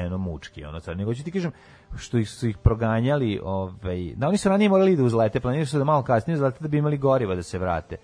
[0.03, 0.97] ubijeno mučki, ono sad.
[0.97, 1.51] Nego ću ti kažem,
[1.97, 5.77] što ih su ih proganjali, ovaj, da oni su ranije morali da uzlete, planirali su
[5.77, 7.97] da malo kasnije uzlete da bi imali goriva da se vrate.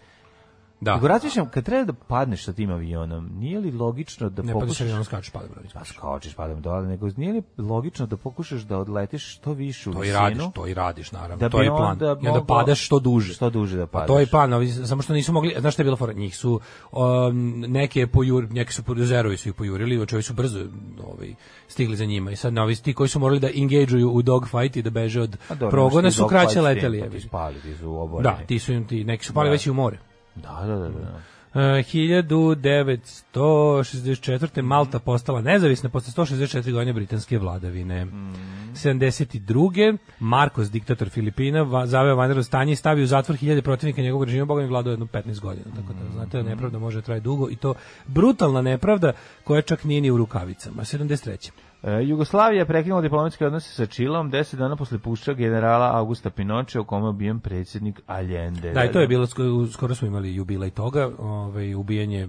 [0.82, 0.96] Da.
[0.96, 4.60] Nego razmišljam, kad treba da padneš sa tim avionom, nije li logično da Ne, pa
[4.60, 4.82] da se pokušaš...
[4.82, 5.64] avion skače, pada broj.
[5.74, 9.94] Pa skočiš, padam dole, nego nije li logično da pokušaš da odletiš što više u
[9.94, 10.20] To i visinu?
[10.20, 11.38] radiš, to i radiš, naravno.
[11.38, 11.98] Da to je plan.
[11.98, 13.34] I onda mogao- padaš što duže.
[13.34, 14.08] Što duže da Pa padaš.
[14.08, 16.14] to je plan, ovi, samo što nisu mogli, znaš šta je bila fora?
[16.14, 16.60] Njih su,
[16.92, 20.60] um, neke pojur, neke su zerovi su ih pojurili, ovi su brzo
[21.06, 21.34] ovaj,
[21.68, 22.32] stigli za njima.
[22.32, 25.38] I sad novi ti koji su morali da engageuju u dogfight i da beže od
[25.50, 27.02] A dobro, progona su kraće leteli.
[27.02, 28.36] pa Ti spali, ti su oboreni.
[28.38, 29.52] Da, ti su ti, neki su pali Da.
[29.52, 29.98] već i u more.
[30.42, 30.90] Da, da, da.
[30.90, 31.22] da.
[31.54, 34.62] Uh, 1964.
[34.62, 38.06] Malta postala nezavisna posle 164 godine britanske vladavine.
[38.06, 39.98] 72.
[40.20, 44.46] Marcos, diktator Filipina, va, zaveo vanredno stanje i stavio u zatvor hiljade protivnika njegovog režima,
[44.46, 45.66] boga mi vladao jedno 15 godina.
[45.76, 47.74] Tako da, znate, da nepravda može da traje dugo i to
[48.08, 49.14] brutalna nepravda
[49.44, 50.82] koja čak nije ni u rukavicama.
[50.82, 51.52] 73.
[51.84, 56.86] E, Jugoslavija prekinula diplomatske odnose sa Čilom 10 dana posle pušća generala Augusta Pinoče u
[56.86, 58.72] kome je ubijen predsjednik Allende.
[58.74, 62.28] Da, i to je bilo, sko- skoro smo imali jubilej toga, ovaj, ubijanje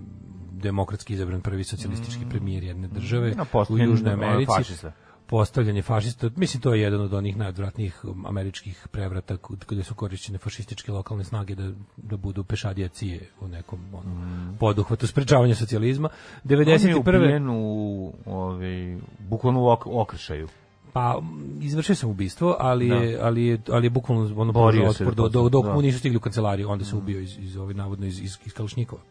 [0.53, 4.53] demokratski izabran prvi socijalistički premijer jedne države A u Južnoj Americi.
[4.57, 4.93] fašista.
[5.31, 9.37] Postavljanje fašista, mislim to je jedan od onih najodvratnijih um, američkih prevrata
[9.69, 15.07] gde su korišćene fašističke lokalne snage da, da budu pešadija cije u nekom ono, poduhvatu
[15.07, 16.09] sprečavanja socijalizma.
[16.45, 16.99] On je 91.
[16.99, 20.49] ubijen u, ovaj, bukvalno u ok, okršaju.
[20.93, 21.21] Pa
[21.61, 25.23] izvršio sam ubistvo, ali je ali je ali je bukvalno ono Borio otpor da do,
[25.23, 25.75] do, posle, dok da.
[25.75, 28.55] mu nisu stigli u kancelariju, onda se ubio iz iz ovih navodno iz iz, iz
[28.55, 29.03] Kalašnikova.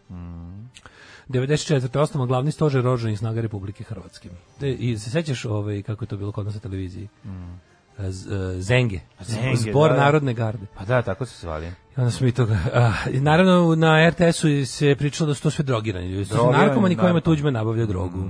[1.30, 2.00] 94.
[2.00, 4.30] osnovan glavni stožer oružanih snaga Republike Hrvatske.
[4.60, 7.08] Te, I se sećaš ovaj, kako je to bilo kod nas na televiziji?
[7.98, 10.02] Z, e, Zenge, Zenge, zbor da, da.
[10.02, 10.66] Narodne garde.
[10.78, 11.66] Pa da, tako se zvali.
[11.68, 12.58] I onda smo i toga...
[13.14, 16.08] i naravno, na RTS-u se pričalo da su to sve drogirani.
[16.08, 16.30] ljudi.
[16.30, 17.38] To su Drogirani, narkomani kojima narkomani.
[17.38, 18.24] Tuđman nabavlja drogu.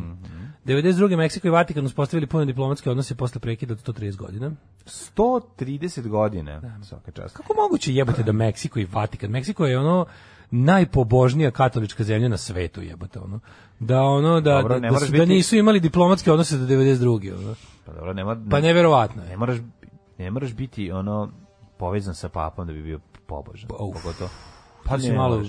[0.69, 1.17] 92.
[1.17, 4.51] Meksiko i Vatikan uspostavili puno diplomatske odnose posle prekida od 130 godina.
[4.85, 6.61] 130 godina.
[6.83, 7.35] Svaka čast.
[7.37, 9.29] Kako moguće jebote da Meksiko i Vatikan?
[9.29, 10.05] Meksiko je ono
[10.51, 13.39] najpobožnija katolička zemlja na svetu jebote ono.
[13.79, 16.65] Da ono da Dobro, da, ne da, su- da biti- nisu imali diplomatske odnose do
[16.65, 17.33] 92.
[17.35, 17.55] Ono.
[17.85, 19.57] Pa dobro, nema, Pa neverovatno ne moraš,
[20.17, 21.31] ne moraš biti ono
[21.77, 23.69] povezan sa papom da bi bio pobožan.
[23.71, 24.03] Uf.
[24.03, 24.29] Pogotovo.
[24.85, 25.43] Pa ne si malo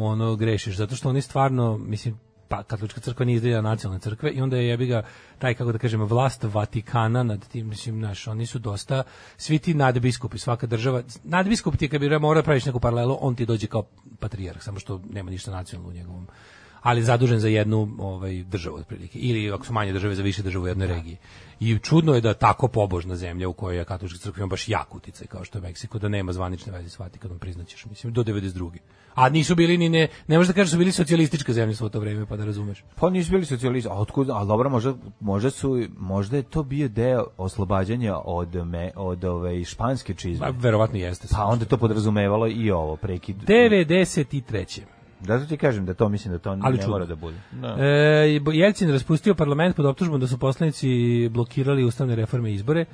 [0.00, 4.40] ono grešiš zato što oni stvarno mislim pa katolička crkva nije izdjelja nacionalne crkve i
[4.40, 5.02] onda je jebi ga
[5.38, 9.02] taj kako da kažemo vlast Vatikana nad tim mislim naš oni su dosta
[9.36, 13.46] svi ti nadbiskupi svaka država nadbiskup ti kad bi morao praviš neku paralelu on ti
[13.46, 13.86] dođe kao
[14.18, 16.26] patrijarh samo što nema ništa nacionalno u njegovom
[16.82, 20.64] ali zadužen za jednu ovaj državu otprilike ili ako su manje države za više država
[20.64, 21.16] u jednoj regiji.
[21.60, 24.94] I čudno je da tako pobožna zemlja u kojoj je katolička crkva ima baš jak
[24.94, 28.70] uticaj kao što je Meksiko da nema zvanične veze s Vatikanom priznaćeš mislim do 92.
[29.14, 31.88] A nisu bili ni ne ne možeš da kažeš da su bili socijalistička zemlja svo
[31.88, 32.84] to vreme pa da razumeš.
[32.94, 36.88] Pa nisu bili socijalisti, a otkud, a dobro, možda, možda su, možda je to bio
[36.88, 40.46] deo oslobađanja od, me, od ove španske čizme.
[40.46, 41.28] Pa verovatno jeste.
[41.32, 43.36] Pa onda to podrazumevalo i ovo, prekid.
[43.36, 44.97] 93.
[45.20, 46.88] Zato ti kažem da to mislim da to Ali ne čudno.
[46.92, 47.36] mora da bude.
[47.52, 47.76] Da.
[47.78, 50.88] E, Jelcin raspustio parlament pod optužbom da su poslanici
[51.28, 52.84] blokirali ustavne reforme i izbore.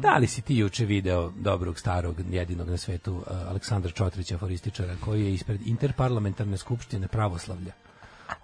[0.00, 4.94] Da li si ti juče video dobrog, starog, jedinog na svetu e, Aleksandra Čotrića, aforističara,
[5.04, 7.72] koji je ispred interparlamentarne skupštine pravoslavlja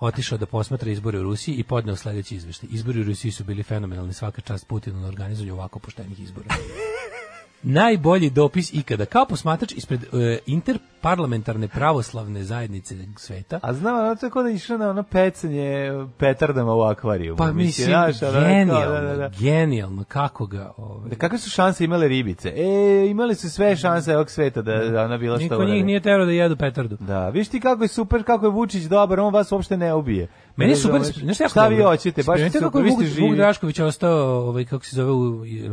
[0.01, 2.69] otišao da posmatra izbore u Rusiji i podneo sledeći izveštaj.
[2.73, 6.47] Izbori u Rusiji su bili fenomenalni, svaka čast Putinu na organizovanju ovako poštenih izbora.
[7.63, 9.05] Najbolji dopis ikada.
[9.05, 14.91] Kao posmatrač ispred e, interparlamentarne pravoslavne zajednice sveta, A znam, je kao da išao na
[14.91, 17.37] ono pecanje petardama u akvariju.
[17.37, 19.31] Pa mislim, znaš, ono, kao, genijalno, da, da, da.
[19.39, 20.73] genijalno, kako ga...
[20.77, 22.49] Ovaj, Da kakve su šanse imale ribice?
[22.49, 26.01] E, imali su sve šanse ovog sveta da, da ona bila što Niko njih nije
[26.01, 26.97] terao da jedu petardu.
[27.01, 30.29] Da, viš ti kako je super, kako je Vučić dobar, on vas uopšte ne ubije.
[30.61, 33.37] Meni Ne super, šta, je jako šta vi hoćete, baš su kako Vuk, ste Vuk.
[33.37, 35.11] Drašković ostao, ovaj, kako se zove,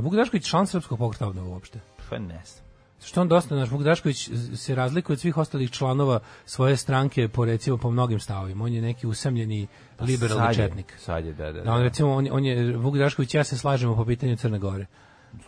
[0.01, 1.79] Vuk Drašković član srpskog pokreta obnova uopšte.
[2.09, 2.67] Pa ne znam.
[3.03, 7.45] Što on dosta, naš Vuk Drašković se razlikuje od svih ostalih članova svoje stranke po
[7.45, 8.63] recimo po mnogim stavovima.
[8.63, 9.67] On je neki usamljeni
[9.99, 10.93] liberalni Sad je, četnik.
[10.99, 11.61] Sad je, da, da.
[11.61, 14.85] Da, on, recimo, on, on je, Vuk Drašković ja se slažemo po pitanju Crne Gore.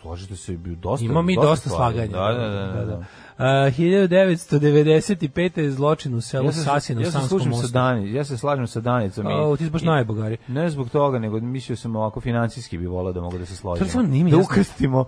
[0.02, 1.06] Složite se, dosta.
[1.06, 1.96] Ima mi dosta stvari.
[1.96, 2.12] slaganja.
[2.12, 2.68] Da, da, da.
[2.74, 2.98] da, da.
[2.98, 3.04] Uh,
[3.78, 5.60] 1995.
[5.60, 7.74] je zločin u selu Ja se, Sasino u ja Sanskom služim sa mostu.
[7.74, 9.26] Dani, ja se slažem sa Danicom.
[9.26, 10.38] O, ti si baš najbogari.
[10.48, 13.88] Ne zbog toga, nego mislio sam ovako financijski bi volao da mogu da se složim.
[14.30, 15.06] Da ukrstimo.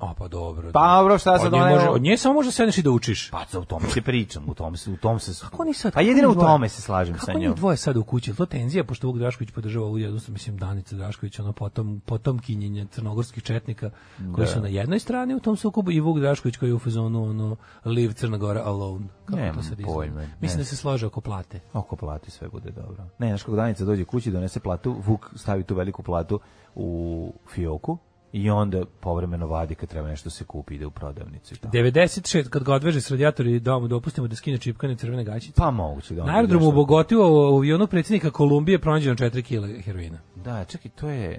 [0.00, 0.70] A pa dobro.
[0.72, 2.90] Pa dobro, šta sad od nje, ona- može, od nje samo može sedneš i da
[2.90, 3.30] učiš.
[3.30, 5.32] Pa za u tome se pričam, u tom se, u tom se.
[5.40, 5.92] Kako oni sad?
[5.92, 7.40] Pa kako jedino u tome se slažem sa Kako njom.
[7.40, 8.34] njih dvoje sad u kući?
[8.34, 12.86] To tenzija, pošto Vuk Drašković podržava ovu jednostavno, mislim, Danica Drašković, ono, potom, potom kinjenje
[12.90, 13.90] crnogorskih četnika,
[14.34, 17.24] koji su na jednoj strani u tom sukobu i Vuk Drašković koji je u fazonu,
[17.24, 19.06] ono, live Crna Gora alone.
[19.24, 19.78] Kako Nemam to sad
[20.14, 21.60] ne Mislim da se slože oko plate.
[21.72, 23.04] Oko plati sve bude dobro.
[23.18, 26.40] Ne, znaš kako Danica dođe kući, donese platu, Vuk stavi tu veliku platu
[26.74, 27.98] u fioku
[28.32, 31.76] i onda povremeno vadi kad treba nešto se kupi, ide u prodavnicu i tako.
[31.76, 35.52] 96, kad ga odveže s radijatori da mu dopustimo da skine čipkane crvene gaćice.
[35.56, 37.22] Pa moguće da Na aerodromu u Bogoti u
[37.56, 40.18] avionu predsjednika Kolumbije pronađeno 4 kg heroina.
[40.36, 41.38] Da, čekaj, to je...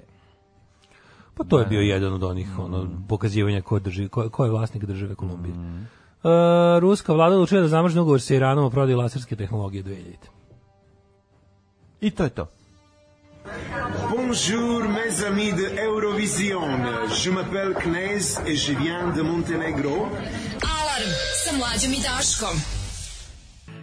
[1.34, 4.84] Pa to je bio jedan od onih ono, pokazivanja ko, drži, ko, ko je vlasnik
[4.84, 5.54] države Kolumbije.
[5.54, 5.88] Mm.
[6.24, 9.96] E, ruska vlada odlučila da zamrzne ugovor sa Iranom o prodaji laserske tehnologije 2000.
[12.00, 12.46] I to je to.
[14.10, 16.62] Bonjour mes amis de Eurovision.
[17.16, 18.16] Je m'appelle Knez
[18.46, 20.08] et je viens de Monténégro.
[20.62, 22.56] Alarm sa mlađom i Daškom.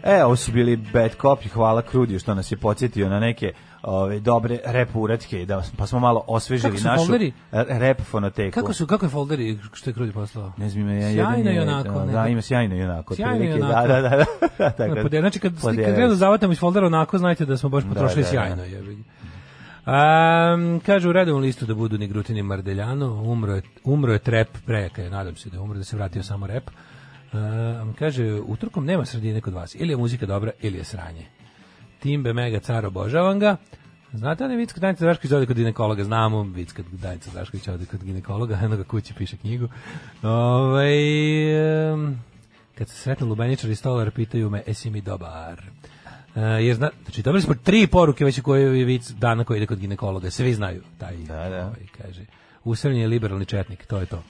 [0.06, 3.54] E, ovo su bili Bad Cop i hvala Krudiju što nas je podsjetio na neke
[3.84, 7.34] ove, dobre rep uratke, da, pa smo malo osvežili Kako su našu folderi?
[7.52, 8.54] rep fonoteku.
[8.54, 10.54] Kako su, kako je folderi što je Krudi poslao?
[10.58, 13.16] Ne znam, ima jedan Sjajno je- onako, Da, nego- ima sjajno i onako.
[13.16, 13.88] Sjajno i otprilike, onako.
[13.88, 14.18] Da, da, da.
[14.60, 16.16] da, tako da- Pod- Znači, kad, kad Podelili gledamo su.
[16.16, 18.32] zavatamo iz foldera onako, znajte da smo baš potrošili da, da.
[18.32, 18.56] sjajno.
[18.56, 19.04] ga.
[19.90, 24.48] Um, kaže u redovnom listu da budu ni Grutini Mardeljano, umro je, umro je trep
[24.66, 26.70] prejaka, nadam se da je umro, da se vratio samo rep.
[27.34, 31.26] Um, kaže, utorkom nema sredine kod vas, ili je muzika dobra, ili je sranje.
[32.00, 33.56] Timbe Mega Car, obožavam ga.
[34.14, 36.04] Znate onaj vic kad Danica Drašković ode kod ginekologa?
[36.04, 39.68] Znamo, vic kad Danica Drašković ode kod ginekologa, eno ga kući piše knjigu.
[40.24, 40.94] Ovaj
[41.92, 42.24] em,
[42.76, 45.64] kad se sretnu Lubeničar i Stolar, pitaju me, esi mi dobar?
[46.40, 49.66] Uh, jer zna, znači dobili smo tri poruke već koje je vic dana koji ide
[49.66, 51.66] kod ginekologa, svi znaju taj, Da, da.
[51.66, 52.22] ovaj, kaže,
[52.64, 54.24] usrnjen je liberalni četnik, to je to.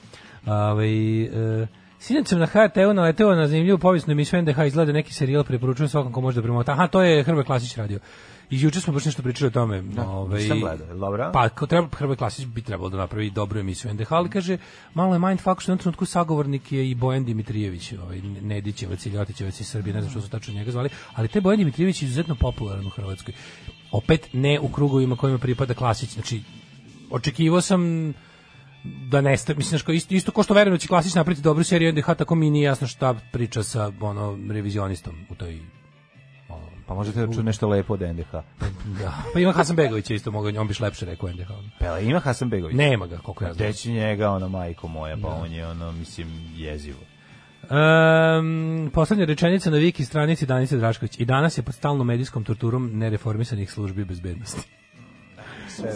[0.46, 5.44] Ovaj uh, Sinoć sam na HRT-u naleteo na zanimljivu povijesnu emisiju NDH izgleda neki serijal,
[5.44, 6.72] preporučujem svakom ko može da premota.
[6.72, 7.98] Aha, to je Hrvoje Klasić radio.
[8.50, 9.82] I juče smo baš nešto pričali o tome.
[10.06, 11.30] ovaj, nisam gledao, dobro?
[11.32, 14.58] Pa, kao treba, Hrvoje Klasić bi trebalo da napravi dobru emisiju NDH, ali kaže,
[14.94, 19.60] malo je mindfuck što jednom trenutku sagovornik je i Bojan Dimitrijević, ovaj, Nedićevac ili Ljotićevac
[19.60, 22.34] iz Srbije, ne znam što su tačno njega zvali, ali taj Bojan Dimitrijević je izuzetno
[22.34, 23.34] popularan u Hrvatskoj.
[23.92, 26.42] Opet ne u krugovima kojima pripada Klasić, znači
[27.10, 28.12] očekivao sam
[28.84, 31.92] da nesta, mislim kao isto, isto ko što verujem da će Klasić napraviti dobru seriju
[31.92, 35.60] NDH, tako mi nije jasno šta priča sa ono revizionistom u toj
[36.90, 38.32] Pa možete da ču nešto lepo od NDH.
[39.00, 39.12] da.
[39.32, 41.48] Pa ima Hasan Begović je isto mogao, on bi lepše rekao NDH.
[41.78, 42.76] Pela, ima Hasan Begović?
[42.76, 43.68] Nema ga, koliko ja znam.
[43.68, 46.98] Gde će njega, ono, majko moja, pa on je, ono, mislim, jezivo.
[47.70, 51.20] Um, poslednja rečenica na Viki stranici Danice Drašković.
[51.20, 54.68] I danas je pod stalnom medijskom torturom nereformisanih službi bezbednosti.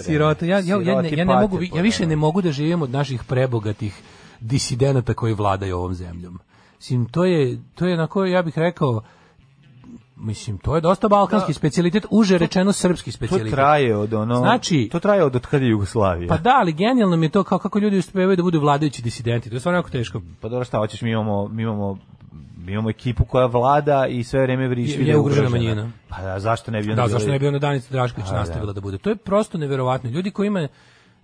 [0.03, 2.91] Sirota, ja, ja, ja, ne, ja ne mogu, ja više ne mogu da živim od
[2.91, 4.03] naših prebogatih
[4.41, 6.41] disidenata koji vladaju ovom zemljom.
[6.77, 9.03] Mislim, to je, to je onako, ja bih rekao,
[10.17, 13.55] mislim, to je dosta balkanski specijalitet, uže rečeno srpski To specijalitet.
[13.55, 14.35] traje od ono...
[14.35, 16.29] Znači- to traje od od kad je Jugoslavija.
[16.29, 19.51] Pa da, ali genijalno mi je to kao kako ljudi uspevaju da budu vladajući disidenti.
[19.51, 20.21] To je stvarno jako teško.
[20.41, 21.99] Pa dobro, šta hoćeš, mi imamo, mi imamo
[22.59, 25.91] mi imamo ekipu koja vlada i sve vreme vriši Je- da je ugrožena manjina.
[26.09, 28.37] Pa da, zašto ne bi onda Da, zašto ne bi onda Danica Drašković da.
[28.37, 28.99] nastavila da bude?
[28.99, 30.11] To je prosto neverovatno.
[30.11, 30.69] Ljudi koji ima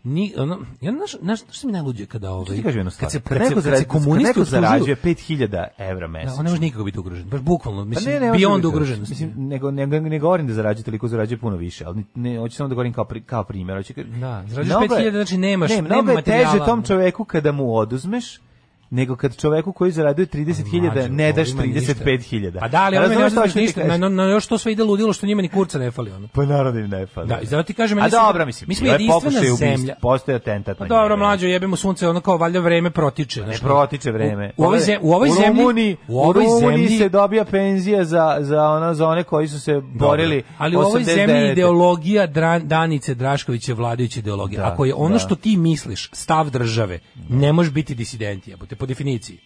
[0.04, 2.74] ni ono ja znaš znaš što mi najluđe kada ovaj ti stvar?
[3.00, 5.42] kad se Kad kad se, kad se komunisti neko zarađuje 5000
[5.80, 6.34] evra da, mesečno.
[6.34, 7.28] on ne može nikako biti ugrožen.
[7.28, 9.12] Baš bukvalno, Pa mislim, ne, ne, može beyond biti ugroženosti.
[9.12, 12.68] Mislim, nego, nego, ne govorim da zarađuje toliko, zarađuje puno više, ali ne, hoću samo
[12.68, 13.78] da govorim kao, pri, kao primjer.
[13.78, 16.66] Hoću, ka- Da, zarađuješ Mnogo je- 5000, znači nemaš- ne, nema je teže materijala.
[16.66, 18.40] tom čoveku kada mu oduzmeš,
[18.90, 21.94] nego kad čoveku koji zarađuje 30.000 Mlađo, ne daš ovo ima ništa.
[21.94, 22.60] 35.000.
[22.60, 25.12] Pa da, ali on ne daš ništa, na, na, na još to sve ide ludilo
[25.12, 26.28] što njima ni kurca ne fali ono.
[26.32, 27.28] Pa naravno im ne fali.
[27.28, 29.94] Da, i zato ti kažem, A meni se- dobro, mislim, mi smo jedinstvena zemlja.
[30.02, 33.46] Postoje atentat Pa na dobro, mlađo, jebemo sunce, ono kao valjda vreme protiče.
[33.46, 34.52] Ne protiče vreme.
[34.56, 38.04] U, u ovoj, Pogledaj, zem, u ovoj zemlji, Rumuniji, u ovoj zemlji, se dobija penzija
[38.04, 41.14] za, za, ono, za one koji su se borili Ali u ovoj 89..
[41.14, 42.26] zemlji ideologija
[42.62, 44.60] Danice Drašković je vladajuća ideologija.
[44.60, 45.18] Da, Ako je ono da.
[45.18, 49.38] što ti misliš, stav države, ne može biti disident, jebote, po definiciji.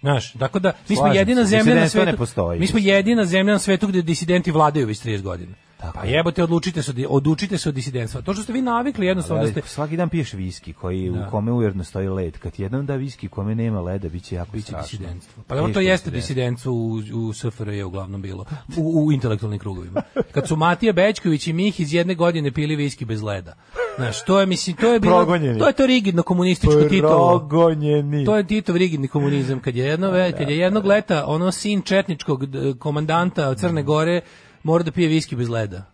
[0.00, 2.12] Znaš, tako da mi smo Slažem jedina se, zemlja na disidentstvo svetu.
[2.12, 2.60] ne postoji.
[2.60, 5.52] Mi smo jedina zemlja na svetu gde disidenti vladaju već 30 godina.
[5.84, 6.12] Tako pa je.
[6.12, 8.22] jebote, odlučite se, od- odučite se od disidentstva.
[8.22, 11.18] To što ste vi navikli jednostavno da Ali ste svaki dan piješ viski koji Da.
[11.18, 12.38] u kome ujedno stoji led.
[12.38, 14.88] Kad jednom da viski kome nema leda, biće jako biće strašno.
[14.90, 15.42] disidentstvo.
[15.46, 16.72] Pa dobro, to jeste disidentstvo.
[16.72, 18.44] u, u SFRJ uglavnom bilo,
[18.76, 20.02] u, u intelektualnim krugovima.
[20.32, 23.54] Kad su Matija Bećković i Mih iz jedne godine pili viski bez leda.
[23.96, 25.58] Znaš, to je, mislim, to je bilo, Progonjeni.
[25.58, 27.38] to je to rigidno komunističko Titovo.
[27.38, 28.24] Progonjeni.
[28.24, 31.82] To je Titov rigidni komunizam kad je jedno ve- kad je jednog leta ono sin
[31.82, 32.44] četničkog
[32.78, 34.20] komandanta Crne Gore
[34.64, 35.84] mora da pije viski bez leda.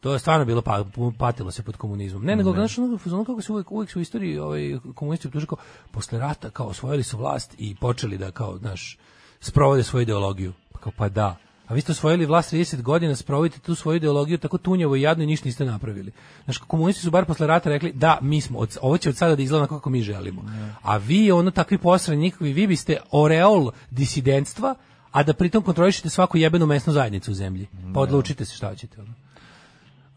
[0.00, 0.84] To je stvarno bilo pa,
[1.18, 2.24] patilo se pod komunizmom.
[2.24, 5.46] Ne, nego znaš ono, ono kako se uvek, uvek su u istoriji ovaj komunisti optužuju
[5.46, 5.58] kao
[5.90, 8.98] posle rata kao osvojili su vlast i počeli da kao znaš
[9.40, 10.52] sprovode svoju ideologiju.
[10.72, 11.36] Pa kao pa da.
[11.68, 15.24] A vi ste osvojili vlast 30 godina, sprovodite tu svoju ideologiju tako tunjavo i jadno
[15.24, 16.12] i ništa niste napravili.
[16.44, 19.36] Znaš, komunisti su bar posle rata rekli da, mi smo, od, ovo će od sada
[19.36, 20.44] da izgleda kako mi želimo.
[20.82, 24.74] A vi, ono, takvi posrani vi biste oreol disidentstva,
[25.14, 27.66] a da pritom kontrolišete svaku jebenu mesnu zajednicu u zemlji.
[27.94, 28.96] Pa odlučite se šta ćete.
[29.00, 29.14] Ono.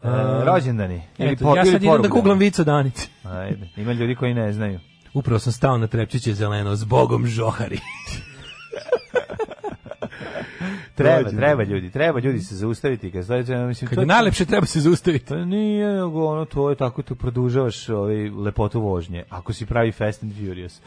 [0.02, 1.02] E, rođendani.
[1.18, 3.08] Ili Eto, por- ja ili sad idem da kuglam vica Danici.
[3.22, 4.80] Ajde, ima ljudi koji ne znaju.
[5.14, 7.78] Upravo sam stao na trepčiće zeleno, s Bogom žohari.
[10.94, 14.66] Treba, treba ljudi, treba ljudi se zaustaviti kad stoji, mislim, Kad to je najlepše treba
[14.66, 15.24] se zaustaviti.
[15.28, 19.92] Pa nije, nego ono, to je tako, tu produžavaš ovaj, lepotu vožnje, ako si pravi
[19.92, 20.80] Fast and Furious.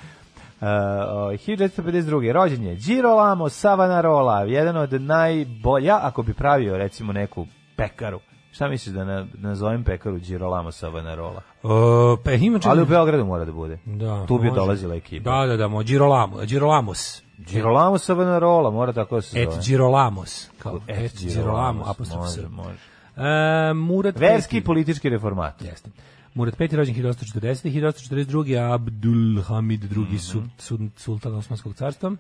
[0.61, 2.31] Uh, uh, 1952.
[2.31, 8.19] rođen je Girolamo Savonarola, jedan od najbolja, ako bi pravio recimo neku pekaru,
[8.51, 11.41] šta misliš da na, nazovem pekaru Girolamo Savonarola?
[11.63, 13.79] O, pa ima Ali u Beogradu mora da bude.
[13.85, 14.59] Da, tu bi može.
[14.59, 15.31] dolazila ekipa.
[15.31, 17.23] Da, da, da, mo, Girolamo, Girolamos.
[17.37, 19.61] Girolamo Savonarola, mora tako da se Et zove.
[19.61, 20.49] Girolamos.
[20.59, 22.77] Kao Et et Girolamo, apostrof može, može.
[23.17, 25.67] E, Murat Verski i politički reformator.
[25.67, 25.89] Jeste.
[26.33, 26.67] Murat V.
[26.71, 27.69] rođen 1840.
[27.69, 28.73] 1842.
[28.73, 30.19] Abdul Hamid II.
[30.19, 32.11] su, su, sultan Osmanskog carstva.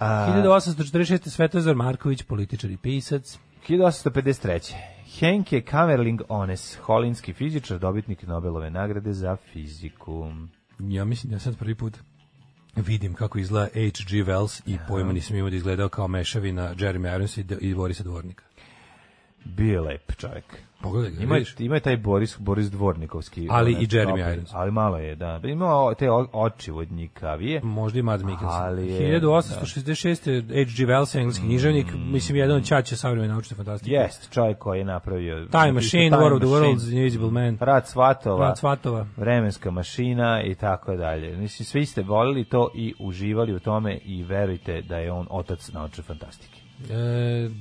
[0.00, 1.28] A, 1846.
[1.28, 3.38] Svetozar Marković, političar i pisac.
[3.68, 4.74] 1853.
[5.18, 10.32] Henke Kamerling Ones, holinski fizičar, dobitnik Nobelove nagrade za fiziku.
[10.78, 11.98] Ja mislim da sad prvi put
[12.76, 14.24] vidim kako izgleda H.G.
[14.24, 18.44] Wells i pojma nisam imao da izgledao kao mešavina Jeremy Irons i, i Borisa Dvornika.
[19.46, 20.44] Bio je lep čovjek.
[20.82, 23.46] Pogledaj ga, Ima, ima je taj Boris, Boris Dvornikovski.
[23.50, 24.50] Ali onaj i Jeremy Irons.
[24.52, 25.40] Ali malo je, da.
[25.44, 27.60] Ima o- te oči vodnikavije.
[27.62, 28.62] Možda i Mads Mikkelsen.
[28.62, 30.24] Ali je- 1866.
[30.48, 30.86] H.G.
[30.86, 33.90] Wells, engleski književnik, mislim jedan od ćaća savremene naučne fantastike.
[33.90, 35.46] Jest, čovjek koji je napravio...
[35.46, 39.06] Time Machine, War of the Worlds, Invisible Man, Rad Svatova, Rad Svatova.
[39.16, 41.36] vremenska mašina i tako dalje.
[41.36, 45.72] Mislim, svi ste volili to i uživali u tome i verujte da je on otac
[45.72, 46.60] naučne fantastike.
[46.90, 46.94] E,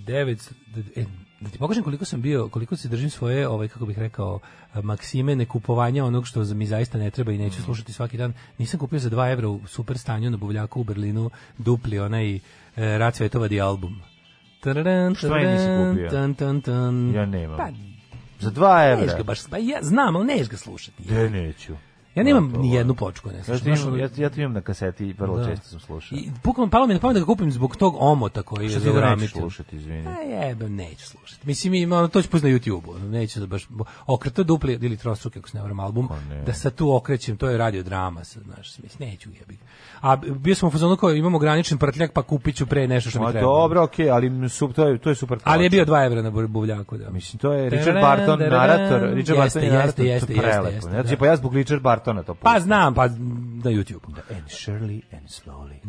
[0.05, 0.53] devet,
[0.95, 1.05] e,
[1.45, 4.39] da ti pokažem koliko sam bio, koliko se držim svoje, ovaj, kako bih rekao,
[4.83, 8.33] maksime nekupovanja onog što mi zaista ne treba i neću slušati svaki dan.
[8.57, 12.39] Nisam kupio za 2 evra u super stanju na buvljaku u Berlinu dupli onaj e,
[12.75, 14.01] Rad Cvetova di album.
[14.59, 16.09] Tararan, Što meni nisi kupio?
[16.09, 17.13] Tan, tan, tan.
[17.15, 17.57] Ja nemam.
[17.57, 17.69] Pa,
[18.39, 19.17] Za dva neš evra.
[19.17, 21.13] ga baš, pa ja znam, ali neš ga slušati.
[21.13, 21.73] Ne, neću.
[22.16, 25.05] Ja nemam ni jednu počku, ne Ja imam, ono- ja, ja to imam na kaseti
[25.05, 25.45] i vrlo Da.
[25.45, 26.18] često sam slušao.
[26.18, 28.74] I bukvalno palo mi na pamet da ga kupim zbog tog omota koji je ti
[28.76, 29.41] za ga nećeš Uramitom.
[29.41, 30.07] slušati, izvini?
[30.07, 31.47] A jebem, neću slušati.
[31.47, 32.99] Mislim, ima, ono, to ću pustiti na YouTube-u.
[32.99, 33.68] Neću da baš
[34.07, 36.41] okrto dupli ili trostruke, ako se ne varam, album, ne.
[36.41, 39.55] da sad tu okrećem, to je radio drama, sad, znaš, mislim, neću jebi.
[39.55, 39.63] ga.
[40.01, 43.20] A bio sam u fazonu kao imam ograničen prtljak, pa kupit ću pre nešto što
[43.20, 43.41] mi treba.
[43.41, 46.32] dobro, okej, ali su, to, je, to je super Ali je bio 2 evra na
[46.32, 47.09] bu- buvljaku, da.
[47.09, 49.01] Mislim, to je Richard Barton, narator.
[49.13, 50.82] Richard Barton je jeste, narator, jeste, to je jeste, prelepo.
[50.82, 51.18] Znači, da.
[51.18, 52.63] pa ja zbog Richard Bartona to Pa pustim.
[52.63, 53.07] znam, pa
[53.63, 53.99] na YouTube.
[54.37, 55.79] And surely and slowly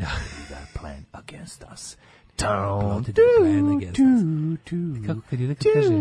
[0.50, 1.96] that plan against us.
[2.36, 2.46] The
[3.38, 5.06] plan against us.
[5.06, 5.94] Kako kad ide, kad kaže,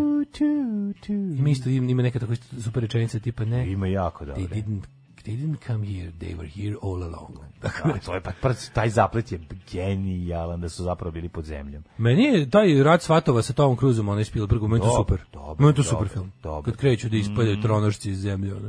[1.37, 4.55] ima isto, ima neka tako super rečenica, tipa ne, Ima jako they dobro.
[4.55, 4.81] didn't,
[5.25, 7.31] they didn't come here, they were here all along.
[7.61, 7.69] Da,
[7.99, 8.31] to je pa
[8.73, 9.39] taj zaplet je
[9.71, 11.83] genijalan da su zapravo bili pod zemljom.
[11.97, 15.19] Meni je taj rad Svatova sa Tomom Cruzom, onaj Spielbergom, meni to super.
[15.33, 16.31] dobar, Meni to dobar, super film.
[16.43, 16.63] dobar.
[16.63, 18.53] Kad kreću da ispadaju tronošci iz zemlje.
[18.55, 18.67] ono.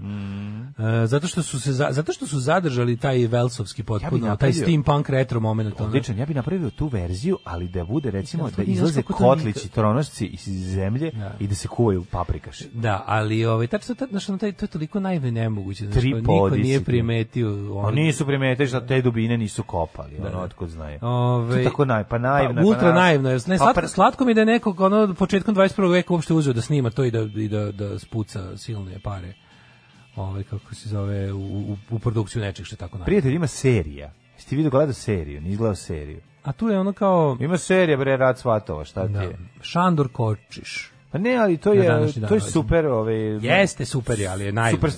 [1.03, 4.63] E, zato, što su se, za- zato što su zadržali taj Velsovski potpuno, taj napravio-
[4.63, 5.81] steampunk retro moment.
[5.81, 10.27] Odličan, ja bih napravio tu verziju, ali da bude recimo Ja, da izlaze kotlići, tronošci
[10.27, 11.35] iz zemlje Da.
[11.41, 12.69] i da se kuvaju paprikaši.
[12.75, 16.23] Da, ali ovaj tačno ta, znaš, ono, taj to je toliko naivno nemoguće, znači Tri
[16.47, 17.81] niko podi nije primetio ono.
[17.81, 20.99] Oni nisu primetili da te dubine nisu kopali, ono otkud znaju.
[21.03, 22.55] Ove, To tako naj, pa naivno.
[22.55, 23.29] pa, ultra pa na- naivno.
[23.29, 25.67] Ne, pa slatko, pr- slatko mi da je nekog ono početkom 21.
[25.89, 29.33] veka uopšte uzeo da snima to i da i da da spuca silne pare.
[30.17, 33.05] Ovaj kako se zove u, u, u produkciju nečeg što je tako naivno.
[33.05, 34.13] Prijatelj ima serija.
[34.35, 35.41] Jesi ti vidio gledao seriju?
[35.41, 36.21] Nisi gledao seriju.
[36.43, 39.39] A tu je ono kao Ima serija, bre, Rad Svatova, šta ti da, je?
[39.61, 40.91] Šandor Kočiš.
[41.13, 41.89] Pa ne, ali to je,
[42.29, 44.77] to je super, ovaj, Jeste super, ali je naivno.
[44.77, 44.93] super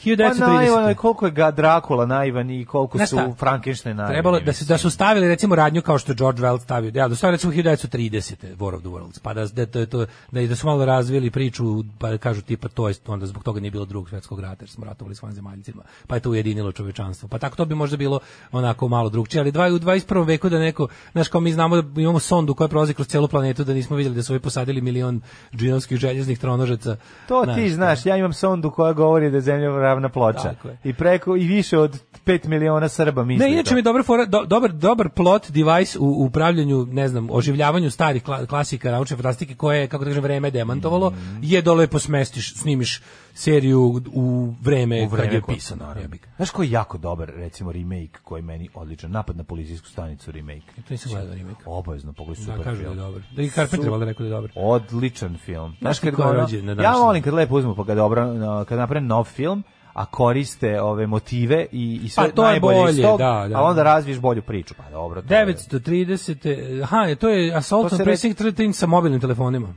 [0.00, 0.38] scenarij.
[0.38, 0.56] Pa 1930.
[0.56, 3.18] naivan je koliko je ga Drakula naivan i koliko su?
[3.38, 4.14] Frankenstein naivani.
[4.14, 6.92] Trebalo da se da su stavili recimo radnju kao što je George Wells stavio.
[6.94, 8.56] Ja, da su recimo 1930.
[8.56, 9.20] War of the Worlds.
[9.22, 11.64] Pa da da to, to da da su malo razvili priču,
[11.98, 14.70] pa da kažu tipa to je onda zbog toga nije bilo drugog svetskog rata, jer
[14.70, 15.82] smo ratovali s vanzemaljcima.
[16.06, 17.28] Pa je to ujedinilo čovečanstvo.
[17.28, 18.20] Pa tako to bi možda bilo
[18.52, 20.26] onako malo drugčije, ali dva u 21.
[20.26, 23.64] veku da neko, znaš kao mi znamo da imamo sondu koja prolazi kroz celu planetu
[23.64, 25.20] da nismo vidjeli da su ovi posadili milion
[25.54, 26.96] džinovskih željeznih tronožaca.
[27.28, 30.54] To Znaš, ti znaš, ja imam sondu koja govori da je zemlja ravna ploča.
[30.64, 30.78] Je.
[30.84, 34.24] I preko i više od 5 miliona Srba misli Ne, inače mi je dobar, fora,
[34.26, 39.54] do, dobar, dobar plot device u upravljanju, ne znam, oživljavanju starih kla, klasika naučne fantastike
[39.54, 41.12] koje je, kako da kažem, vreme demantovalo,
[41.42, 43.02] je da lepo smestiš, snimiš
[43.34, 43.80] seriju
[44.12, 46.02] u vreme, U vreme kad je naravno.
[46.02, 46.26] jebi ga.
[46.36, 50.32] Znaš koji je jako dobar, recimo, remake koji je meni odličan, napad na policijsku stanicu
[50.32, 50.66] remake.
[50.78, 51.62] To nisam gledao remake.
[51.66, 52.96] Obavezno, pogledaj Da, super kažu da je film.
[52.98, 53.22] dobar.
[53.30, 54.50] Da i Carpenter Su- valjda rekao da je dobar.
[54.54, 55.76] Odličan film.
[55.80, 58.64] Znaš ti kad ko je rođen na ja volim kad lepo uzmu pa kad no,
[58.68, 59.62] kad naprave nov film
[59.92, 63.46] a koriste ove motive i i sve Pa to je najbolje iz bolje, tog, da,
[63.48, 63.58] da.
[63.58, 64.74] a onda razviješ bolju priču.
[64.74, 66.82] Pa dobro, to je- 930.
[66.82, 69.74] Aha, to je Assault To on Precinct 13 sa mobilnim telefonima.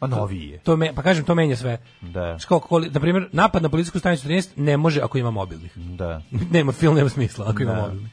[0.00, 0.58] A noviji je.
[0.58, 1.78] To me, pa kažem, to menja sve.
[2.02, 2.36] Da.
[2.40, 5.78] Koli- na primjer, napad na policijsku stanicu 13 ne može ako ima mobilnih.
[5.78, 6.22] Da.
[6.50, 7.80] nema film, nema smisla ako ima Da.
[7.80, 8.10] mobilnih.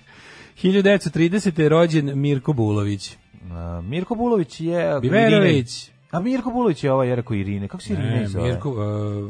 [0.56, 1.60] 1930.
[1.60, 3.18] je rođen Mirko Bulović.
[3.52, 5.84] A, Mirko Bulović je Biberović.
[5.84, 6.00] Irine.
[6.12, 7.68] A Mirko Bulović je ovaj je rekao Irine.
[7.68, 8.50] Kako se Irine Ne, zove?
[8.50, 8.78] Mirko, uh,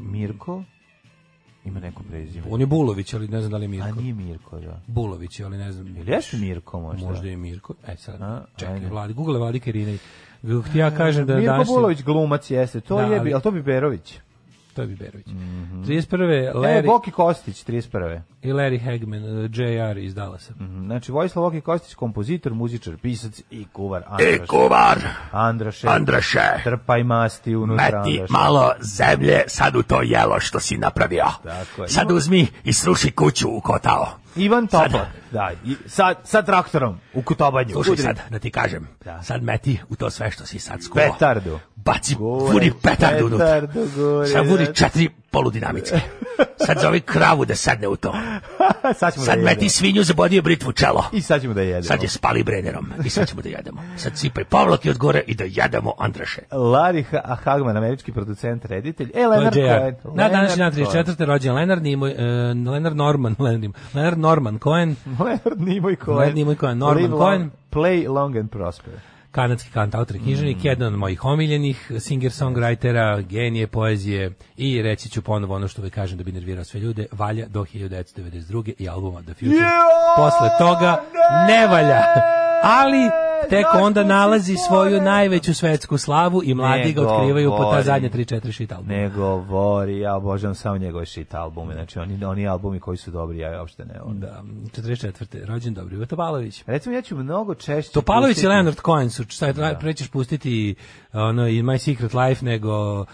[0.04, 0.64] Mirko?
[1.66, 2.46] Ima neko prezime.
[2.50, 4.02] on je Bulović, ali ne znam da li je A Mirko.
[4.02, 4.82] nije Mirko, da.
[4.88, 5.98] Bulović, ali ne znam.
[5.98, 7.08] Ili jeste Mirko možda?
[7.08, 7.74] Možda je Mirko.
[7.88, 8.88] E sad, A, čekaj, ajde.
[8.88, 9.60] Vladi, Google Vladi
[10.72, 11.68] ti ja kažem da Mirko danas...
[11.68, 12.82] Bulović glumac jeste.
[12.82, 14.20] To Da, je, ali to bi Berović.
[14.80, 15.28] To je Biberović.
[15.28, 15.84] Mhm.
[15.84, 16.24] 31.
[16.46, 18.22] E, Larry Boki Kostić, 31.
[18.42, 20.54] i Larry Hagman, uh, JR iz Dallasa.
[20.54, 24.04] Mhm, Znači, Vojislav Boki Kostić, kompozitor, muzičar, pisac i kuvar.
[24.08, 24.36] Andraš.
[24.36, 24.98] E, kuvar,
[25.32, 25.88] Andraše.
[25.88, 28.34] Andraše, Trpaj masti unutra meti Andraše.
[28.34, 31.26] malo zemlje sad u to jelo što si napravio.
[31.44, 31.90] Tako je.
[31.90, 34.08] Sad uzmi i sruši kuću u kotao.
[34.36, 35.08] Ivan Sad- Topak.
[35.32, 37.74] Da, i sa, sa traktorom u kutobanju.
[37.74, 38.88] Slušaj sad, da ti kažem.
[39.06, 39.24] Da.
[39.24, 41.02] Sad meti u to sve što si sad skuo.
[41.04, 41.60] Petardu.
[41.86, 43.62] Baci, Gure, vuri petardu unutra.
[44.34, 44.74] Sad vuri da.
[44.74, 46.00] četiri poludinamitske.
[46.66, 48.14] Sad zovi kravu da sedne u to.
[49.00, 51.04] sad ćemo Sad da meti svinju, zabodio britvu čelo.
[51.14, 51.84] I sad ćemo da jedemo.
[51.84, 53.82] Sad je spali brenerom i sad ćemo da jedemo.
[53.98, 56.42] Sad sipaj pavlaki od gore i da jedemo Andraše.
[56.52, 59.12] Larry Ha- Hagman, američki producent, reditelj.
[59.16, 59.54] E, Leonard.
[59.54, 59.96] Cohen.
[60.16, 61.06] Na današnji dan Leonard Cohen.
[61.06, 61.26] 34.
[61.26, 66.18] rođen Leonard Nimoy, uh, Leonard Norman, Leonard, Nimoy, Leonard Norman Cohen, Leonard Nimoy Cohen.
[66.20, 67.52] Leonard Nimoy Cohen, Norman Cohen.
[67.72, 68.92] Play long and prosper.
[69.32, 70.68] Kanadski kantautor i književnik, Mm.
[70.68, 76.18] jedan od mojih omiljenih singer-songwritera, genije poezije i reći ću ponovo ono što uvek kažem
[76.18, 78.74] da bi nervirao sve ljude, valja do 1992.
[78.78, 79.56] i albuma The Future.
[79.56, 81.04] Joj, Posle toga
[81.48, 82.04] ne valja.
[82.64, 87.82] Ali tek onda nalazi svoju najveću svetsku slavu i mladi Ne ga otkrivaju po ta
[87.82, 88.94] zadnje 3-4 shit albuma.
[88.94, 93.38] Ne govori, ja obožavam samo njegove shit albume, znači oni, oni albumi koji su dobri,
[93.38, 94.20] ja uopšte ne volim.
[94.20, 94.44] Da,
[94.76, 95.46] 44.
[95.46, 96.64] rođen Dobrivo Topalović.
[96.66, 97.92] Recimo, ja ću mnogo češće...
[97.94, 100.76] Topalović i pustiti- Leonard Cohen su, šta je, pre ćeš pustiti
[101.14, 103.06] ono, i My Secret Life nego uh,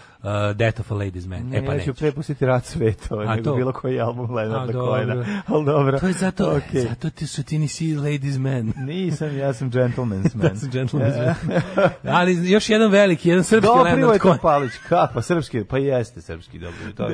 [0.54, 1.48] Death of a Ladies Man.
[1.48, 1.94] Ne, e pa ja ću neću.
[1.94, 3.56] pre pustiti Rad sveta, A nego to?
[3.56, 4.86] bilo koji album A, Leonarda dobro.
[4.86, 5.42] Cohena.
[5.46, 5.98] Ali dobro.
[5.98, 6.80] To je zato, Okej.
[6.80, 8.72] zato ti su ti nisi Ladies Man.
[8.86, 10.48] Nisam, ja sam gentleman's man.
[10.48, 11.60] Da su gentlemen's man.
[12.16, 14.36] Ali još jedan veliki, jedan srpski Dobro je Leonard Cohen.
[14.36, 17.08] Topalić, kako, srpski, pa jeste srpski, dobro je to.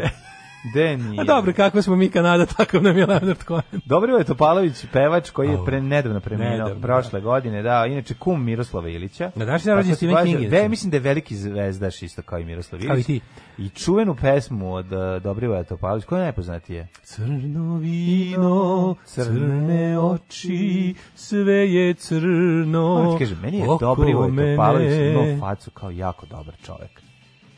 [0.74, 1.20] De nije.
[1.20, 3.80] A dobro, kakva smo mi Kanada, takav nam je Leonard Cohen.
[3.84, 8.44] Dobro je Topalović, pevač koji je pre, nedavno preminuo, Nedavno, prošle godine, da, inače kum
[8.44, 9.30] Miroslava Ilića.
[9.34, 10.68] Na današnji dan rođen Tako Stephen kaže, King, recimo.
[10.68, 13.06] mislim da je veliki zvezdaš isto kao i Miroslav Ilić.
[13.06, 13.20] Ti.
[13.58, 16.88] I čuvenu pesmu od uh, Dobrivoja Topalović, koja je najpoznatije?
[17.02, 23.12] Crno vino, Crne oči, sve je crno.
[23.12, 24.56] Ti kažem, meni je oko Dobrivoj mene.
[24.56, 27.01] Topalović imao facu kao jako dobar čovek.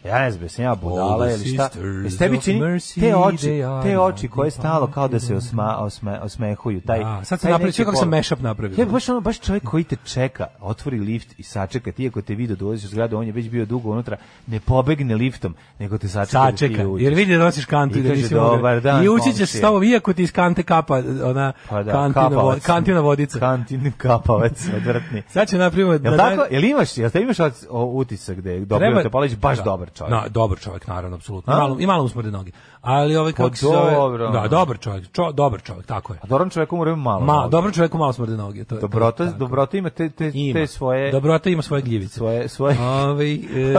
[0.04, 1.68] Ja ne znam, ja budala ili šta.
[2.04, 2.60] Jesi tebi čini
[3.00, 6.80] te oči, te oči koje stalo kao da se osma, osme, osmehuju.
[6.80, 8.76] Taj, Da, sad sam napravio, kako sam mashup napravio.
[8.78, 12.34] Ja, baš ono, baš čovjek koji te čeka, otvori lift i sačeka ti ako te
[12.34, 15.98] vidi da ulaziš u zgradu, on je već bio dugo unutra, ne pobegne liftom, nego
[15.98, 17.04] te sačeka, da Sačeka, uđeš.
[17.04, 18.34] jer vidi da nosiš kantu I da kaže, nisi.
[18.34, 21.82] "Dobar dan, I ući ćeš komšija." s tobom, iako ti iz kante kapa ona Pa
[21.82, 23.38] da, kantina, vo, kantina vodica.
[23.38, 25.22] Kantin kapavac, odvrtni.
[25.28, 25.92] Sad će napravimo...
[25.92, 26.44] Jel na tako?
[26.50, 27.36] Jel imaš, jel te imaš
[27.70, 29.64] utisak da je Dobro Topalović baš da.
[29.64, 30.10] dobar čovjek?
[30.10, 31.52] Na, dobar čovjek, naravno, apsolutno.
[31.52, 32.52] I malo, I malo mu smrde noge.
[32.80, 33.92] Ali ovaj kako Pa se zove...
[33.94, 34.30] dobro.
[34.30, 36.18] Da, dobar čovjek, čo, dobar čovjek, tako je.
[36.22, 37.20] A dobrom čovjeku mora malo.
[37.20, 38.64] Ma, dobar čovjeku malo smrde noge.
[38.64, 39.38] To je, Dobrota, je tako.
[39.38, 40.60] dobrota ima te, te, Ima.
[40.60, 41.12] te svoje...
[41.12, 42.14] Dobrota ima svoje gljivice.
[42.14, 42.76] Svoje, svoje...
[42.80, 43.74] Ovaj, e,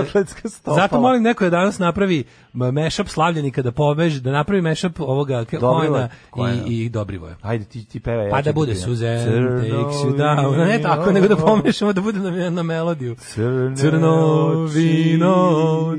[0.76, 2.24] zato molim neko da danas napravi
[2.56, 6.64] mashup slavljenika da pobeže, da napravi mashup ovoga K- Dobrivoja Cohena Cohena.
[6.68, 7.36] i, i Dobrivoja.
[7.42, 8.30] Ajde, ti, ti pevaj.
[8.30, 9.20] Pa ja da bude Suzen,
[9.52, 10.58] takes you down.
[10.60, 13.16] Ne tako, nego da pomešamo, da bude na, na melodiju.
[13.16, 15.36] Crne Crno vino,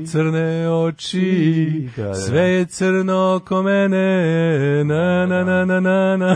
[0.05, 2.15] crne oči, Da, da, da.
[2.15, 4.07] sve je crno ko mene,
[4.83, 4.95] na,
[5.25, 6.35] na, na, na, na, na.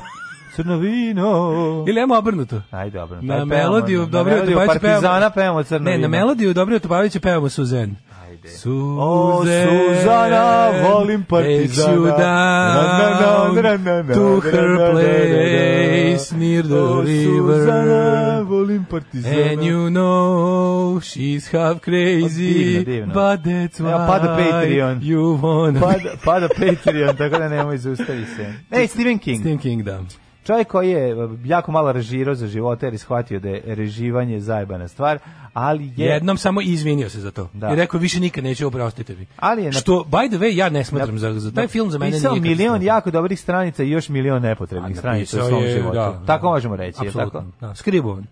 [0.56, 1.52] Crno vino.
[1.88, 2.62] Ili ajmo obrnuto.
[2.72, 3.18] Ajde, dobro.
[3.18, 7.20] Na pevamo, melodiju Dobrivoj melodiju Topalovića Partizana pevamo- pevamo crno Ne, na melodiju Dobrivoj Topalovića
[7.20, 7.96] pevamo Suzen.
[8.44, 8.50] Ajde.
[8.58, 12.18] Suzen, O, Suzana, volim Partizana.
[12.18, 18.44] Down Na, na, na, to her place near the O, Suzana, river.
[18.46, 19.52] volim Partizana.
[19.54, 23.14] And you know she's half crazy, O, divno, divno.
[23.14, 25.00] but that's why Evo, pada Patreon.
[25.02, 28.54] you wanna Pada, pada Patreon, tako da nemoj zaustavi se.
[28.72, 29.39] Ej, Stephen King.
[29.39, 30.00] Stephen King, da.
[30.44, 34.39] Čovjek koji je uh, jako malo režirao za života jer je shvatio da je reživanje
[34.39, 35.20] zajebana stvar,
[35.54, 36.08] ali je...
[36.08, 37.50] Jednom samo izvinio se za to.
[37.54, 37.74] Da.
[37.74, 39.26] I rekao više nikad neće oprostite mi.
[39.38, 41.98] Ali je na- Što, by the way, ja ne smatram za, za taj film za
[41.98, 45.96] mene nije milion jako dobrih stranica i još milion nepotrebnih stranica u svom je, životu.
[45.96, 46.26] da, da.
[46.26, 47.08] tako možemo reći.
[47.08, 47.52] Apsolutno, tako?
[47.62, 47.76] da.
[47.76, 48.26] Skribovan.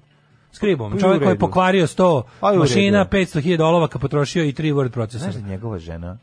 [0.51, 0.91] Skribovan.
[0.91, 3.39] Pa Čovjek koji je pokvario 100 Pa mašina, redu.
[3.39, 5.31] 500.000 olovaka potrošio i 3 word procesora.
[5.31, 6.17] Znaš da njegova žena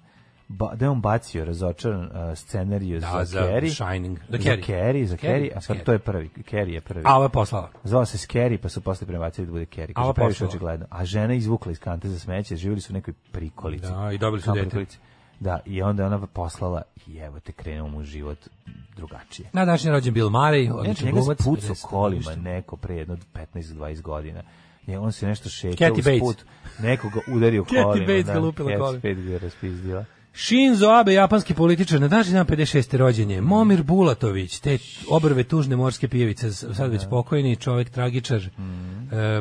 [0.49, 3.71] ba, da je on bacio razočaran uh, scenariju Da, za, za Carrie.
[3.71, 4.19] Shining.
[4.19, 4.63] Za Za Carrie.
[4.63, 5.85] Carrie, za Carrie, Carrie, a sad Carrie.
[5.85, 6.31] to je prvi.
[6.51, 7.03] Carrie je prvi.
[7.07, 7.71] A ovo je poslala.
[7.85, 9.93] Zvao se Scary, pa su posle prebacili da bude Carrie.
[9.97, 10.49] A ovo poslala.
[10.51, 10.87] očigledno.
[10.91, 13.87] A žena je izvukla iz kante za smeće, živjeli su u nekoj prikolici.
[13.87, 14.61] Da, i dobili su dete.
[14.61, 14.99] prikolici.
[15.41, 18.39] Da, i onda je ona poslala i evo te krenuo mu život
[18.97, 19.49] drugačije.
[19.53, 21.41] Na današnji rođen Bill Murray, odličan njega glumac.
[21.41, 24.43] spucao 50 kolima neko pre jedno 15-20 godina.
[24.87, 26.21] Je, on se nešto Kathy uz Bates.
[26.21, 26.45] put,
[26.79, 28.07] nekoga udario kolima.
[28.07, 29.01] Bates da, ga lupila Kathy kolima.
[29.03, 30.05] Bates ga raspizdila.
[30.39, 32.97] Shinzo Abe, japanski političar, na današnji dan 56.
[32.97, 33.41] rođenje.
[33.41, 34.79] Momir Bulatović, te
[35.11, 38.41] obrve tužne morske pijevice, sad već pokojni čovjek, tragičar.
[38.41, 38.49] E,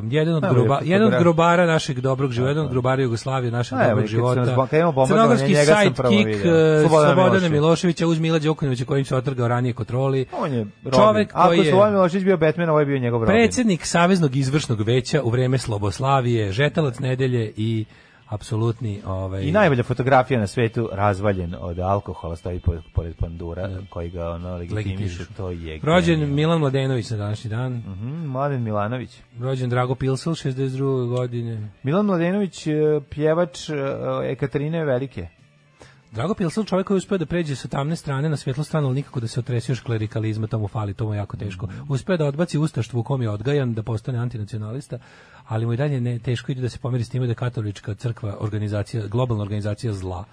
[0.10, 3.52] jedan, od Evo je groba, jedan od grobara našeg dobrog života, jedan od grobara Jugoslavije,
[3.52, 4.68] našeg A, evo, dobrog sam života.
[5.08, 8.08] Crnogorski sidekick e, Slobodana Miloševića.
[8.08, 10.26] Uz Mila Đukanovića kojim se otrgao ranije kontroli.
[10.40, 10.66] On je.
[10.96, 13.36] Čovek Ako koji je Slobodan Milošević bio Batman, ovo je bio njegov Robin.
[13.36, 17.86] predsjednik Saveznog izvršnog veća u vreme Sloboslavije, žetalac nedelje i
[18.30, 22.62] apsolutni ovaj I najbolja fotografija na svetu razvaljen od alkohola stoji
[22.94, 26.36] pored, pandura koji ga ono legitimiše, to je Rođen genijalno.
[26.36, 27.74] Milan Mladenović na današnji dan.
[27.74, 29.22] Mhm, Mladen Milanović.
[29.40, 31.08] Rođen Drago Pilsel 62.
[31.08, 31.72] godine.
[31.84, 32.74] Milan Mladenović, e,
[33.10, 33.74] pjevač e,
[34.32, 35.28] Ekaterine Velike.
[36.16, 38.96] Drago Pilsel čovjek koji je uspio da pređe sa tamne strane na svjetlu stranu, ali
[38.96, 41.68] nikako da se otresi još klerikalizma, to mu fali, to mu je jako teško.
[41.90, 45.00] Uspio da odbaci ustaštvo u kom je odgajan, da postane antinacionalista,
[45.48, 47.94] ali mu i dalje ne, teško ide da se pomiri s time da je katolička
[47.94, 50.24] crkva organizacija, globalna organizacija zla.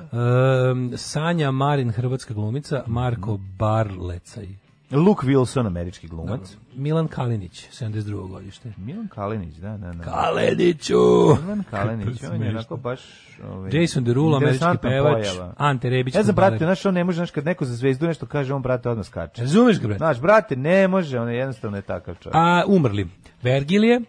[0.00, 4.48] Ehm, Sanja Marin, hrvatska glumica, Marko Barlecaj,
[4.90, 6.56] Luke Wilson, američki glumac.
[6.74, 8.28] Milan Kalinić, 72.
[8.28, 8.72] godište.
[8.76, 10.04] Milan Kalenić, da, da, da.
[10.04, 10.98] Kaleniću!
[11.42, 13.00] Milan Kalenić, on je onako baš...
[13.48, 15.54] Ovaj, Jason Derulo, američki pevač, pojava.
[15.58, 18.26] Ante Rebić, Ja znam, brate, znaš, on ne može, znaš, kad neko za zvezdu nešto
[18.26, 19.42] kaže, on, brate, odmah skače.
[19.42, 19.98] Razumeš ga, brate?
[19.98, 22.34] Znaš, brate, ne može, on je jednostavno je takav čovjek.
[22.34, 23.08] A umrli.
[23.42, 24.00] Vergilije,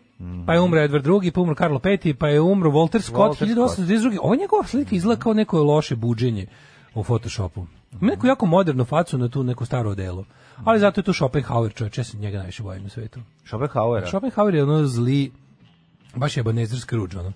[0.46, 3.56] pa je umro Edward II, pa umro Karlo V, pa je umro Walter Scott, Walter
[3.56, 4.18] 1832.
[4.22, 6.48] Ovo je njegova slika izgleda kao neko loše buđenje
[6.96, 7.66] u Photoshopu.
[8.02, 10.26] Ima neku jako modernu facu na tu neko staro delo.
[10.64, 13.20] Ali zato je tu Schopenhauer, čovječ, ja se njega najviše bojim na svetu.
[13.46, 14.08] Schopenhauera.
[14.08, 15.32] Schopenhauer je ono zli,
[16.16, 17.34] baš je Ebenezer Scrooge, ono.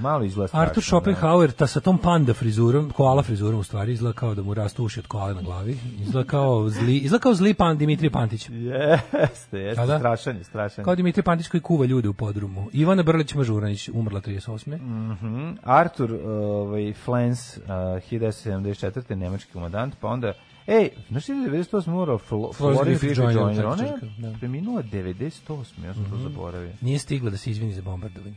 [0.00, 0.62] Malo izgleda strašno.
[0.62, 4.54] Arthur Schopenhauer, ta sa tom panda frizurom, koala frizurom u stvari, izgleda kao da mu
[4.54, 5.78] rastu uši od koale na glavi.
[6.00, 8.48] Izgleda kao zli, izgleda kao zli pan Dimitrij Pantić.
[8.48, 8.54] Da.
[8.54, 9.98] Jeste, jeste, Da, da.
[9.98, 10.84] strašan je, strašan.
[10.84, 12.68] Kao Dimitrij Pantić koji kuva ljude u podrumu.
[12.72, 14.76] Ivana Brlić Mažuranić, umrla 38.
[14.76, 15.50] Mhm.
[15.62, 19.14] Arthur ovaj, Flens, uh, 1974.
[19.14, 20.32] nemački komandant, pa onda
[20.66, 21.88] Ej, znaš ti da je 98.
[21.90, 23.72] umro Flo, Florence Florence Griffith Griffith Joyner, Joyner?
[23.72, 24.38] Ona je da.
[24.38, 25.84] preminula 98.
[25.84, 26.72] Ja sam to zaboravio.
[26.80, 28.36] Nije stigla da se izvini za bombardovanje.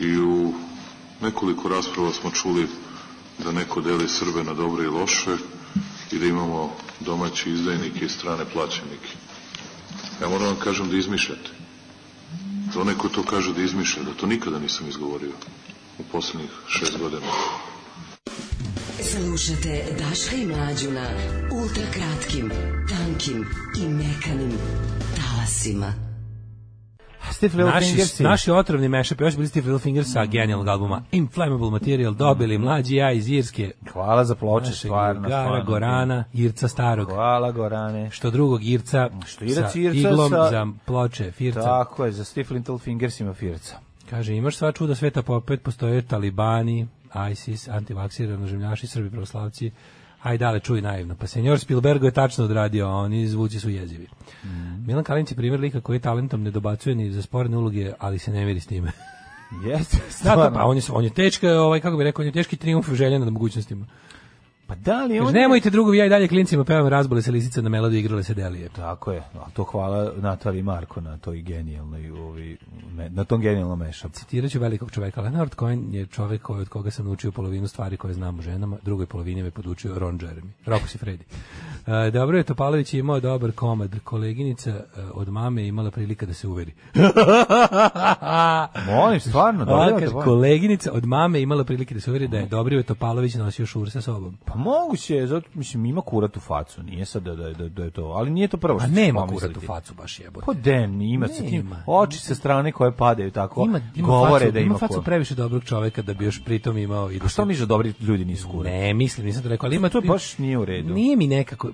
[0.00, 0.52] I u
[1.20, 2.68] nekoliko rasprava smo čuli
[3.44, 5.36] da neko deli Srbe na dobre i loše
[6.12, 9.12] i da imamo domaći izdajnike i strane plaćenike.
[10.22, 11.50] Ja moram vam kažem da izmišljate.
[12.74, 15.32] Da onaj ko to kaže da izmišlja, da to nikada nisam izgovorio
[15.98, 17.26] u poslednjih šest godina.
[19.10, 21.06] Slušate Daška i Mlađu na
[21.52, 22.50] ultra kratkim,
[22.88, 23.46] tankim
[23.78, 24.52] i mekanim
[25.16, 26.09] talasima.
[27.30, 32.14] Steve Naši, naši otrovni mashup, još bili Steve Little Fingers sa genijalnog albuma Inflammable Material,
[32.14, 35.22] dobili mlađi ja iz Irske, Hvala za ploče, stvarno.
[35.22, 35.64] stvarno.
[35.64, 37.08] Gorana, Irca starog.
[37.08, 38.10] Hvala Gorane.
[38.10, 41.60] Što drugog Irca, Što Irac sa Irca iglom sa- za ploče, Firca.
[41.62, 43.76] Tako je, za Steve Little Fingers ima firca.
[44.10, 46.88] Kaže, imaš sva čuda sveta, pa opet postoje talibani,
[47.32, 49.70] ISIS, antivaksiri, ravnožemljaši, srbi, pravoslavci,
[50.22, 51.16] aj dale, čuj naivno.
[51.16, 54.06] Pa senjor Spielbergo je tačno odradio, a oni zvuci su jezivi.
[54.44, 54.86] Mhm.
[54.86, 58.30] Milan Kalinić je primjer lika koji talentom ne dobacuje ni za sporne uloge, ali se
[58.30, 58.92] ne miri s time.
[59.66, 62.32] Jeste, Da, to, pa on je, on je teška, ovaj, kako bi rekao, on je
[62.32, 63.86] teški trijumf želja nad mogućnostima.
[64.70, 65.32] Pa da li on...
[65.32, 68.68] nemojte drugovi, ja i dalje klincima pevam razbole se lisice na melodiju, igrale se delije.
[68.68, 72.56] Tako je, a to hvala Natali Marko na toj genijalnoj, ovi,
[73.08, 74.14] na tom genijalnom mešapu.
[74.14, 75.20] Citirat ću velikog čoveka.
[75.20, 78.76] Leonard Cohen je čovek koji, od koga sam naučio polovinu stvari koje znam o ženama,
[78.82, 80.50] drugoj polovini me podučio Ron Jeremy.
[80.66, 81.24] Roko si Fredi.
[81.86, 84.00] E, dobro je, Topalović je imao dobar komad.
[84.04, 86.72] Koleginica e, od mame je imala prilika da se uveri.
[88.96, 92.46] Molim, stvarno, dobro je koleginica od mame je imala prilike da se uveri da je
[92.46, 94.38] Dobrivoje Topalović nosio šur sa sobom.
[94.44, 97.84] Pa moguće je, zato, mislim, ima kurat u facu, nije sad da, da, da, da
[97.84, 100.46] je to, ali nije to prvo A što ćeš nema kurat u facu baš jebote.
[100.46, 104.52] Pa den, ima sa tim, oči sa strane koje padaju tako, Ima, ima govore facu,
[104.52, 107.44] da ima, ima facu previše dobrog čoveka da bi još pritom imao i A što
[107.44, 108.72] misliš da dobri ljudi nisu kurat?
[108.72, 110.94] Ne, mislim, nisam to rekao, ali ima to baš nije u redu.
[110.94, 111.70] Nije mi nekako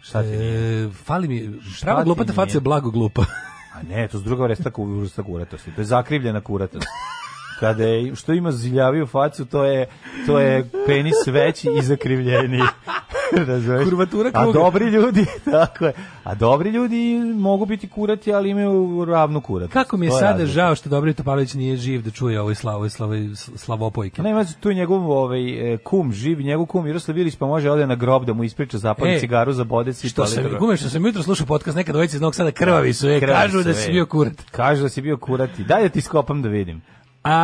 [0.00, 2.56] Šta ti E, fali mi prava glupata faca nije?
[2.56, 3.24] je blago glupa.
[3.74, 5.74] A ne, to je druga vrsta kuratosti.
[5.74, 6.86] To je zakrivljena kuratost.
[7.62, 9.86] Kada je, što ima ziljaviju facu, to je,
[10.26, 12.62] to je penis veći i zakrivljeniji.
[13.48, 13.84] Razumeš?
[13.84, 14.58] Kurvatura A kruga.
[14.58, 15.92] dobri ljudi, tako je.
[16.24, 19.72] A dobri ljudi mogu biti kurati, ali imaju ravnu kuratost.
[19.72, 20.52] Kako mi je To sada razlika.
[20.52, 24.22] žao što Dobri Topalović nije živ da čuje ovoj slavoj slavoj slavopojke.
[24.22, 27.86] Ne, tu je njegov ovaj, e, kum, živ, njegov kum Miroslav Ilić, pa može ode
[27.86, 30.88] na grob da mu ispriča, zapali E, cigaru za bodec i Što sam, gume što
[30.88, 33.68] sam jutro slušao podcast neka dvojica iz Novog Sada krvavi su, e, Krvavi kažu su,
[33.68, 33.92] da si e.
[33.92, 34.32] bio kurat.
[34.50, 35.64] Kažu da si bio kurati.
[35.64, 36.82] Daj da ti skopam da vidim.
[37.24, 37.36] A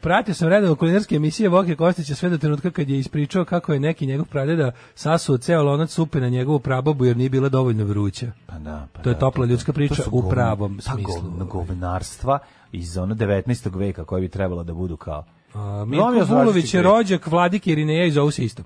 [0.00, 3.80] pratio sam redovno kulinarske emisije Voke Kostića sve do trenutka kad je ispričao kako je
[3.80, 8.32] neki njegov pradeda sasuo ceo lonac supe na njegovu prabobu jer nije bila dovoljno vruća.
[8.46, 11.14] Pa da, pa To je da, topla to- ljudska priča u govna- pravom ta smislu.
[11.22, 12.38] govna- govnarstva
[12.72, 13.46] iz ono 19.
[13.70, 15.86] veka koje bi trebalo da budu kao A,
[16.20, 18.62] s Vulović je rođak Vladike Irineja i zovu se isto.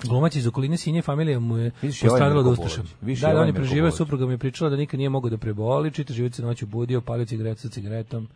[0.00, 1.70] Glumac iz okoline Sinje familija mu je
[2.02, 2.82] postradala da ustaša.
[3.02, 5.90] Da, da, on je preživao, supruga mi je pričala da nikad nije mogao da preboli,
[5.90, 8.28] čita život se noću budio, palio cigaretu sa cigaretom.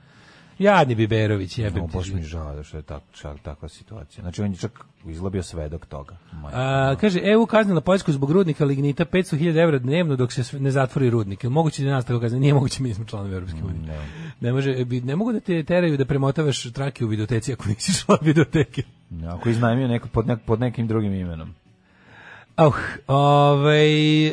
[0.58, 4.22] Jadni Biberović, jebem No, baš mi žao da što je tak, čak, takva situacija.
[4.22, 6.16] Znači, on je čak izlabio svedok toga.
[6.52, 11.10] A, kaže, EU kaznila Poljsku zbog rudnika lignita 500.000 evra dnevno dok se ne zatvori
[11.10, 11.44] rudnik.
[11.44, 12.40] Moguće da nas tako kazne?
[12.40, 13.98] Nije moguće, mi smo članovi Europske unije.
[14.40, 14.52] Ne.
[14.52, 18.18] može, bi- ne mogu da te teraju da premotavaš trake u videoteci ako nisi član
[18.30, 18.82] videoteke.
[19.28, 21.54] Ako iznajmio neko pod, nek, pod nekim drugim imenom.
[22.64, 22.74] Uh,
[23.08, 24.26] ovaj,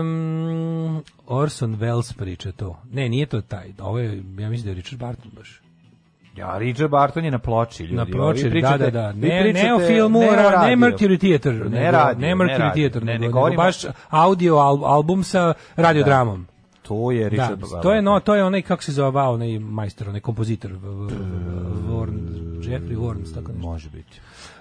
[0.00, 2.76] um, Orson Welles priča to.
[2.92, 3.72] Ne, nije to taj.
[3.80, 4.08] Ovo je,
[4.38, 5.60] ja mislim da je Richard Barton baš.
[6.36, 7.94] Ja, Richard Barton je na ploči, ljudi.
[7.94, 9.08] Na Vi ploči, da, pričate- da, da.
[9.10, 10.76] vi Ne, pričate- ne o filmu, ne o ra- ne.
[10.78, 12.72] Mercury Theater, Ne nego, radio, ne ne Mercury radio.
[12.74, 13.76] Theater, Ne, ne nego govorimo- baš
[14.10, 16.46] audio al- album sa radiodramom.
[16.82, 20.08] To je Da, Richard to je no, to je onaj kako se zove onaj majstor,
[20.08, 22.20] onaj kompozitor, Warren,
[22.60, 23.62] Jeffrey Warren, tako nešto.
[23.62, 24.20] Može biti.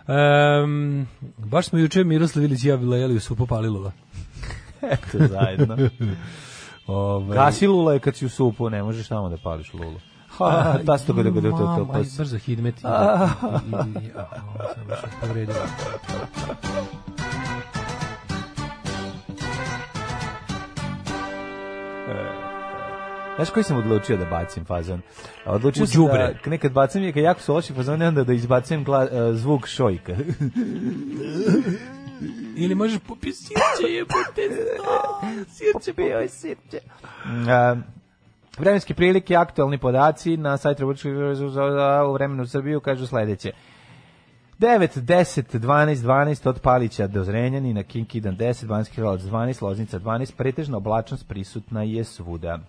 [0.09, 1.07] Um,
[1.37, 3.91] baš smo juče Miroslav Ilić i ja lejali u supu palilula.
[4.81, 5.77] Eto, zajedno.
[6.87, 9.99] Ovaj, Gasi lula je kad si u supu, ne možeš tamo da pališ lulu.
[10.29, 11.65] Ha, ta sto kada kada to to.
[11.65, 12.75] Mam, aj, brzo hidmet.
[12.79, 14.11] i- i- i- i-
[23.39, 25.01] Znaš koji sam odlučio da bacim fazon?
[25.45, 29.03] Odlučio sam da nekad bacim je kad jako su loši fazoni, onda da izbacim gla,
[29.03, 30.15] e, zvuk šojka.
[32.57, 34.41] Ili možeš popiti sirće, jebote.
[35.47, 36.79] Sirće, Bio je sirće.
[37.49, 37.75] A,
[38.57, 41.13] vremenske prilike, aktualni podaci na sajtu Republičkog
[42.09, 43.51] u vremenu u Srbiju kažu sledeće.
[44.59, 50.35] 9, 10, 12, 12 od Palića do Zrenjanina, Kinkidan 10, Banski Kralovac 12, Loznica 12,
[50.35, 52.59] pretežna oblačnost prisutna je svuda.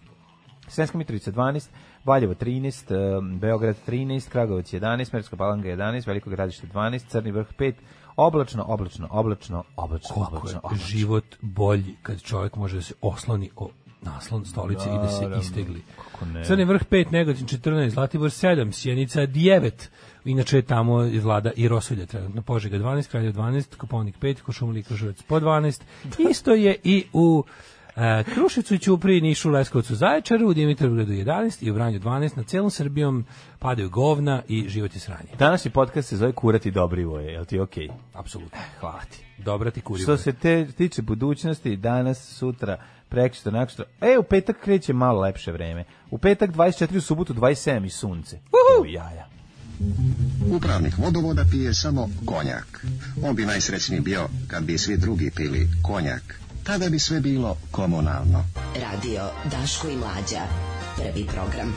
[0.71, 1.69] Sremska Mitrovica 12,
[2.05, 2.97] Valjevo 13, eh,
[3.41, 7.75] Beograd 13, Kragovac 11, Merska Palanka 11, Veliko gradište 12, Crni vrh 5,
[8.17, 10.87] oblačno, oblačno, oblačno, oblačno, Koliko oblačno, oblačno.
[10.87, 13.71] život bolji kad čovjek može da se osloni o
[14.03, 15.83] naslon stolice i da se Naravno, istegli.
[16.47, 19.71] Crni vrh 5, Negotin 14, Zlatibor 7, Sjenica 9,
[20.25, 25.23] inače tamo je vlada i Rosulja trenutno, Požega 12, Kraljev 12, Koponik 5, Košumlik Kruševac
[25.23, 25.83] po 12,
[26.31, 27.45] isto je i u
[28.01, 32.43] e, Kruševcu i Ćupriji, Nišu, Leskovcu, Zaječaru, u Dimitrovgradu 11 i u Vranju 12, na
[32.43, 33.25] celom Srbijom
[33.59, 35.29] padaju govna i život je sranje.
[35.39, 37.89] Današnji podcast se zove Kurati Dobrivoje, je li ti okej?
[38.13, 38.59] Apsolutno.
[38.81, 39.25] Hvala ti.
[39.39, 40.03] Dobra ti kurivo.
[40.03, 42.79] Što se te tiče budućnosti, danas, sutra,
[43.09, 45.85] prekšta, nakšta, e, u petak kreće malo lepše vreme.
[46.11, 48.37] U petak 24, u subotu 27 i sunce.
[48.37, 48.87] Uhu!
[48.87, 49.27] jaja.
[50.57, 52.87] Upravnik vodovoda pije samo konjak.
[53.23, 56.41] On bi najsrećniji bio kad bi svi drugi pili konjak.
[56.65, 58.45] Tada bi sve bilo komunalno.
[58.77, 60.41] Radio Daško i Mlađa.
[60.97, 61.75] Prvi program.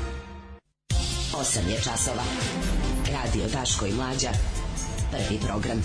[1.34, 2.24] 8 je časova.
[3.08, 4.30] Radio Daško i Mlađa.
[5.12, 5.82] Prvi program.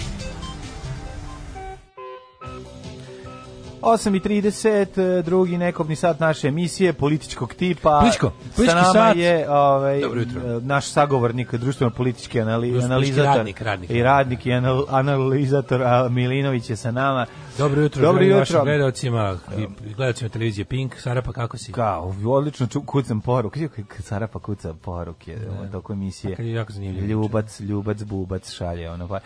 [3.82, 4.86] 8.30,
[5.22, 7.98] drugi nekobni sat naše emisije, političkog tipa.
[8.00, 9.16] Političko, politički Sa nama sat.
[9.16, 10.60] je ovaj, Dobro jutro.
[10.60, 13.24] naš sagovornik, društveno-politički anali, analizator.
[13.26, 13.90] radnik, radnik.
[13.90, 17.26] I radnik i anal, analizator a Milinović je sa nama.
[17.58, 18.38] Dobro jutro, Dobro jutro.
[18.38, 20.94] vašim gledalcima i gledalcima televizije Pink.
[21.00, 21.72] Sara, pa kako si?
[21.72, 23.68] Kao, odlično ču, kucam poruke.
[23.68, 25.70] Kad Sara pa kuca poruke, da.
[25.70, 26.36] toko emisije.
[26.36, 27.06] Kad je jako zanimljivo.
[27.06, 29.16] Ljubac, ljubac, bubac šalje ono pa.
[29.16, 29.20] E,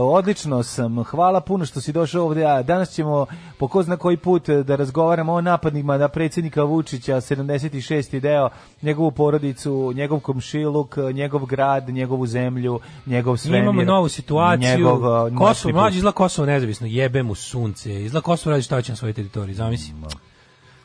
[0.00, 1.04] odlično sam.
[1.04, 2.44] Hvala puno što si došao ovde.
[2.44, 3.26] A danas ćemo
[3.58, 8.20] po ko zna koji put da razgovaramo o napadima na predsjednika Vučića, 76.
[8.20, 8.48] deo,
[8.82, 13.62] njegovu porodicu, njegov komšiluk, njegov grad, njegovu zemlju, njegov svemir.
[13.62, 14.68] Imamo novu situaciju.
[14.68, 15.00] Njegov,
[15.38, 16.86] Kosovo, mlađi izla Kosovo nezavisno.
[16.86, 18.04] Jebe mu sunce.
[18.04, 19.54] Izla Kosovo radi šta hoće na svojoj teritoriji.
[19.54, 19.94] Zamisli.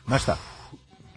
[0.06, 0.36] Znaš šta?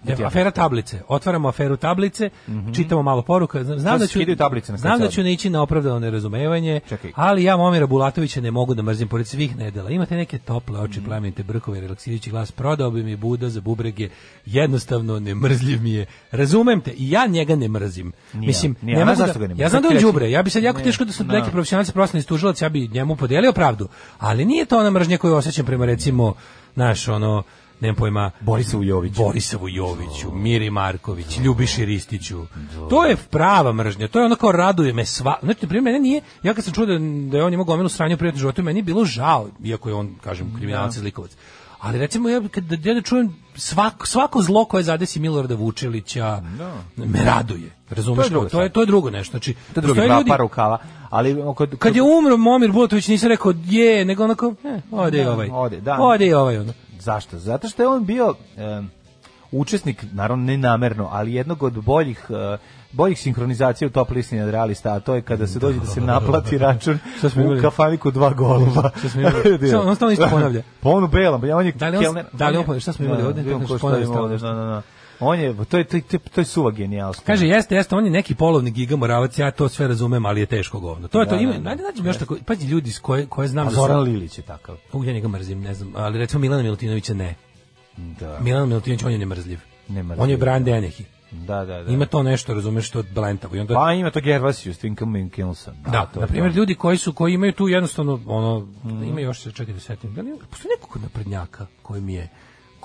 [0.07, 1.01] Evo, afera tablice.
[1.07, 2.29] Otvaramo aferu tablice,
[2.75, 3.63] čitamo malo poruka.
[3.63, 7.11] Znam, da ću tablice na Znam da ću ići na opravdano nerazumevanje, Čekaj.
[7.15, 9.89] ali ja Momira Bulatovića ne mogu da mrzim pored svih nedela.
[9.89, 14.09] Imate neke tople oči, plemenite brkove, relaksirajući glas, prodao bi mi Buda za bubrege,
[14.45, 16.05] jednostavno ne mrzljiv mi je.
[16.31, 18.11] Razumem te, i ja njega ne mrzim.
[18.33, 18.99] Ni ja, Mislim, ni ja.
[18.99, 20.83] ne mogu da, ga ne ja znam da on đubre, ja bi sad jako Ne,
[20.83, 21.33] teško da su da.
[21.33, 23.87] neki profesionalci prostorni tužilac, ja bi njemu podelio pravdu,
[24.19, 26.33] ali nije to ona mržnja koju osjećam prema recimo
[26.75, 27.43] naš ono
[27.83, 29.23] nemam pojma, Borisavu Joviću.
[29.23, 32.45] Borisavu Joviću, Miri Marković, Ljubiši Ristiću.
[32.89, 34.07] To je prava mržnja.
[34.07, 35.35] To je ono kao raduje me sva.
[35.43, 36.93] Znači, na primjer, mene nije, ja kad sam čuo da,
[37.31, 39.95] da je on imao gomilu sranja u privatnom životu, meni je bilo žao, iako je
[39.95, 41.31] on, kažem, kriminalac i zlikovac.
[41.79, 46.41] Ali recimo ja kad da, ja da čujem svako, svako zlo koje zadesi Milorada Vučelića
[46.97, 47.71] me raduje.
[47.89, 48.27] Razumeš?
[48.29, 49.31] To je to je to je drugo nešto.
[49.31, 50.77] Znači, To je drugi ljudi- par rukava,
[51.09, 55.31] ali kod, kad je umro Momir Bulatović nisam rekao je, nego onako, eh, ode Da,
[55.33, 55.49] ovaj.
[55.51, 55.97] ode, da.
[56.01, 56.73] Ode i ovaj ono.
[57.03, 57.39] Zašto?
[57.39, 58.91] Zato što je on bio em,
[59.51, 62.59] učesnik, naravno ne namerno, ali jednog od boljih uh,
[62.91, 66.01] boljih sinhronizacija u top listi nad realista, a to je kada se dođe da se
[66.01, 68.89] naplati račun Šta smo u kafaniku dva goluba.
[68.97, 69.75] Šta smo imali?
[69.87, 70.61] On stalno isto ponavlja.
[70.81, 72.79] Pa on u belom, pa on je Da li on- kelner- da li on?
[72.79, 73.41] Šta smo imali Da, ovde?
[73.41, 74.55] vidimo Kako ko šta ponavlja ima ovde, stalno.
[74.55, 74.77] da, da, da.
[74.77, 74.83] On je,
[75.65, 77.23] to je, to je, to je, to je suva genijalska.
[77.25, 80.45] Kaže jeste, jeste, on je neki polovni giga moravac, ja to sve razumem, ali je
[80.45, 81.07] teško govno.
[81.07, 81.83] To je to, Da, ima, da, da.
[81.83, 83.75] nađem još tako, pazi ljudi s koje, koje znam A da.
[83.75, 84.77] Zoran Lilić je takav.
[84.93, 87.35] U, ja njega mrzim, ne znam, ali recimo Milana Milutinovića ne.
[87.97, 88.39] Da.
[88.39, 89.59] Milan Milutinović, on je nemrzljiv.
[89.87, 90.23] Ne mrzim.
[90.23, 91.03] On je Brian Dennehy.
[91.31, 91.91] Da, da, da.
[91.91, 93.55] Ima to nešto, razumeš, je blentavo.
[93.55, 95.73] I onda, Pa ima to Gervasius, Twinkle Minkelson.
[95.85, 96.57] Da, to je na primjer to.
[96.57, 99.03] ljudi koji su koji imaju tu jednostavno ono Mhm.
[99.03, 100.13] ima još se čekaj da se setim.
[100.13, 102.29] Da li postoji neko kod naprednjaka koji mi je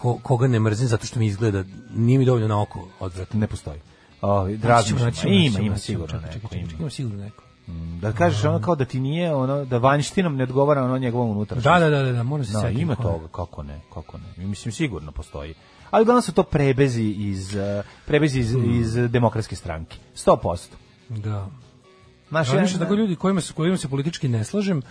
[0.00, 3.40] ko, koga ne mrzim zato što mi izgleda nije mi dovoljno na oko odvratno.
[3.40, 3.80] Ne postoji.
[4.22, 4.48] O,
[4.84, 6.54] Ćemo mi Ima, ima sigurno neko.
[6.54, 6.68] ima.
[6.78, 7.42] Ima sigurno neko.
[8.00, 11.68] Da kažeš ono kao da ti nije ono da vanjštinom ne odgovara ono njegovom unutrašnjosti.
[11.70, 14.46] Da, da, da, da, da, moram se Da, setiti ima toga, kako ne, kako ne.
[14.46, 15.54] Mislim sigurno postoji.
[15.90, 18.80] Ali uglavnom su to prebezi iz eh, prebezi iz, Hmm.
[18.80, 19.96] iz demokratske stranke.
[20.16, 20.68] 100%.
[21.10, 21.48] Da.
[22.28, 24.82] Znaš, Ja ja- više tako ljudi kojima se kojima se politički ne slažem,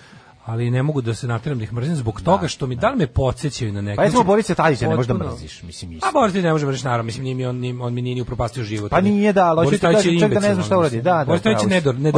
[0.48, 2.98] ali ne mogu da se nateram da ih mrzim zbog toga što mi da li
[2.98, 3.96] me podsećaju na neke.
[3.96, 6.08] Pa recimo Borisa Tadića ne možeš da mrziš, mislim isto.
[6.08, 8.64] A Boris ne može mrziš, naravno, mislim nije mi on, on mi nije ni upropastio
[8.64, 8.92] život.
[8.92, 11.02] Pa nije, da, ali je kažem, čak da ne imbecil, zna šta uradi.
[11.02, 12.12] Da, da, Boris Tadić je je ne-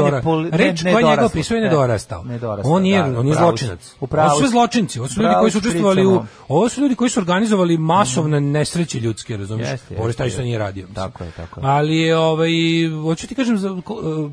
[0.52, 2.24] Reč koja njega opisuje je e, nedorastao.
[2.24, 3.94] nedorastao, On da, da, on je zločinac.
[4.00, 6.82] U pravu Ovo su sve zločinci, ovo su ljudi koji su učestvovali u ovo su
[6.82, 9.80] ljudi koji su organizovali masovne nesreće ljudske, razumiješ?
[9.98, 10.88] Boris Tadić to nije radio.
[10.96, 11.68] Tako je, tako je.
[11.68, 12.52] Ali je, ovaj
[13.04, 13.58] hoću ti kažem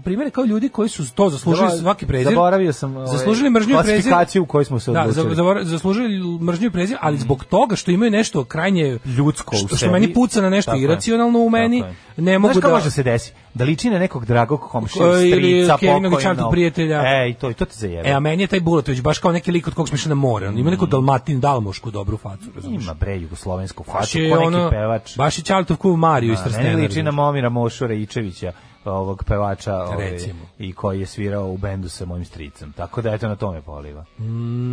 [0.04, 2.32] primere kao ljudi koji su to zaslužili svaki prezir.
[2.32, 3.76] zaboravio sam, ovaj, zaslužili mržnju.
[3.86, 5.24] Klasifikaciju u kojoj smo se Da, odlučili.
[5.26, 6.08] za- zavor- zaslužili
[6.40, 10.12] mržnju i prezir, ali zbog toga što imaju nešto krajnje ljudsko u što, što meni
[10.14, 11.84] puca na nešto Tako iracionalno u meni,
[12.16, 13.32] ne mogu Znaš da može da se desi?
[13.54, 16.12] Da liči na nekog dragog komšiju, Ko- ili strica, pokojnog.
[16.50, 17.02] prijatelja.
[17.06, 18.08] E, i to, i to ti zajebe.
[18.08, 20.14] E, a meni je taj Bulatović baš kao neki lik od kog smo išli na
[20.14, 20.48] more.
[20.48, 22.82] On ima neku dalmatin, dalmošku dobru facu, razumiješ?
[22.82, 25.16] Ima bre jugoslovensku facu, ko neki pevač.
[25.16, 26.68] baš je Čaltov kuv Mariju iz A, Trstena.
[26.68, 27.10] Meni liči na?
[27.10, 28.52] Momira Mošura Ičevića,
[28.92, 30.18] ovog pevača ovaj,
[30.58, 32.72] i koji je svirao u bendu sa mojim stricem.
[32.72, 34.04] Tako da eto na tome poliva.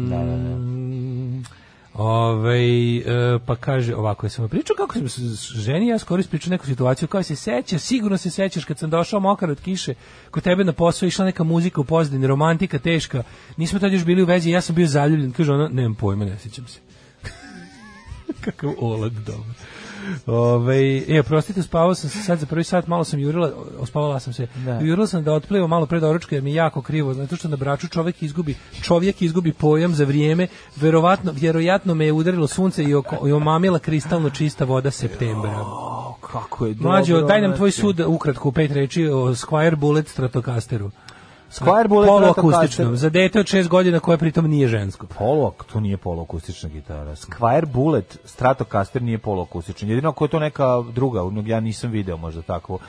[0.10, 0.56] Da, da, da.
[0.56, 1.44] Mm,
[1.94, 3.04] Ovaj, e,
[3.46, 5.08] pa kaže ovako, ja sam pričao kako sam
[5.62, 9.20] ženi ja skoro ispričao neku situaciju kao se seća, sigurno se sećaš kad sam došao
[9.20, 9.94] mokar od kiše,
[10.32, 13.24] kod tebe na posao išla neka muzika u pozadini, romantika teška,
[13.58, 16.40] nismo tad još bili u vezi, ja sam bio zaljubljen, kaže ona, nemam pojma, ne
[16.40, 16.80] sjećam se.
[18.46, 19.54] Kakav olad, dobro.
[20.26, 24.34] Ove, e, prostite, spavao sam se sad za prvi sat, malo sam jurila, ospavala sam
[24.34, 24.48] se.
[24.66, 24.80] Da.
[24.80, 27.56] Jurila sam da otplivam malo pre doručka jer mi je jako krivo, zato što na
[27.56, 32.94] braču čovjek izgubi, čovjek izgubi pojam za vrijeme, verovatno, vjerojatno me je udarilo sunce i,
[32.94, 35.60] oko, i omamila kristalno čista voda septembra.
[35.62, 36.90] O, kako je dobro.
[36.90, 37.82] Mlađo, daj nam tvoj znači.
[37.82, 40.92] sud ukratko u pet reči o Squire Bullet Stratocasteru.
[41.54, 45.08] Squire Bullet Poluakustičnom, za dete od šest godina koje pritom nije žensko.
[45.18, 47.16] Poluak, to nije poluakustična gitara.
[47.16, 49.90] Squire Bullet Stratocaster nije poluakustičan.
[49.90, 52.80] Jedino ako je to neka druga, ja nisam video možda takvu.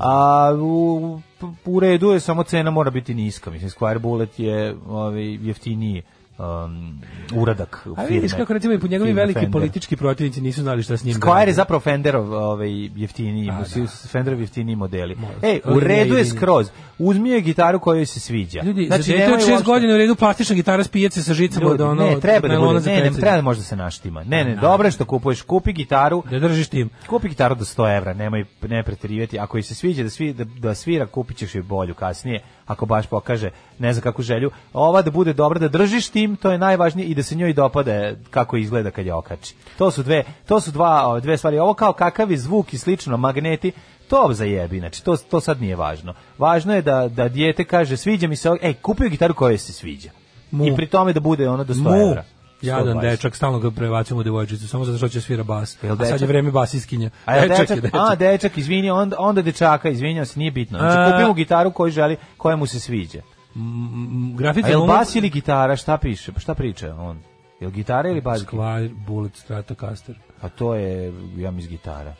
[0.00, 1.20] A u,
[1.64, 3.50] u redu je samo cena mora biti niska.
[3.50, 6.02] Mislim Squire Bullet je ovaj jeftiniji
[6.38, 6.98] um,
[7.34, 8.06] uradak A firme.
[8.10, 9.52] vidiš kako recimo i po njegovi firme veliki Fender.
[9.52, 13.52] politički protivnici nisu znali šta s njim da Squire je zapravo Fenderov ovaj, jeftiniji, A,
[13.52, 13.80] da.
[13.80, 13.86] da.
[14.08, 15.16] Fenderov jeftiniji modeli.
[15.42, 16.68] Ej, u redu je skroz.
[16.98, 18.62] Uzmi joj gitaru koja joj se sviđa.
[18.62, 21.80] Ljudi, Znači, za dete od godina u redu plastična gitara s pijace sa žicama od
[21.80, 22.04] ono...
[22.04, 24.24] ne, treba da bude, ne, ne, treba da može da se naštima.
[24.24, 26.90] Ne, ne, dobro je što kupuješ, kupi gitaru, Da držiš tim.
[27.06, 29.38] kupi gitaru do 100 evra, nemoj ne preterivati.
[29.38, 32.86] Ako joj se sviđa da, svi, da, da svira, kupit ćeš joj bolju kasnije, ako
[32.86, 34.50] baš pokaže ne znam kakvu želju.
[34.72, 38.16] Ova da bude dobra, da držiš tim, to je najvažnije i da se njoj dopade
[38.30, 39.54] kako izgleda kad je okači.
[39.78, 41.58] To su dve, to su dva, dve stvari.
[41.58, 43.72] Ovo kao kakav je zvuk i slično, magneti,
[44.08, 46.14] to zajebi, znači to, to sad nije važno.
[46.38, 50.10] Važno je da, da dijete kaže sviđa mi se, ej, kupio gitaru koja se sviđa.
[50.50, 50.66] Mu.
[50.66, 52.10] I pri tome da bude ono do 100 Mu.
[52.10, 52.24] evra.
[52.64, 53.00] Jadan 120.
[53.00, 55.78] dečak, stalno ga prebacujemo u devojčicu, samo zato što će svira bas.
[55.82, 56.28] Jel A sad je dečak?
[56.28, 57.10] vreme basiskinja.
[57.24, 57.94] A dečak, je dečak.
[57.94, 60.78] a dečak, izvini, onda, onda dečaka, izvinjam se, nije bitno.
[60.78, 63.20] Znači, A- kupimo gitaru koju želi, koja mu se sviđa.
[63.56, 66.32] M, Grafit A je bas ili gitara, šta piše?
[66.32, 67.18] Pa šta priča on?
[67.60, 68.44] Jel gitara ili bas?
[68.46, 70.14] Squire Bullet Stratocaster.
[70.40, 72.14] Pa to je, ja mis gitara.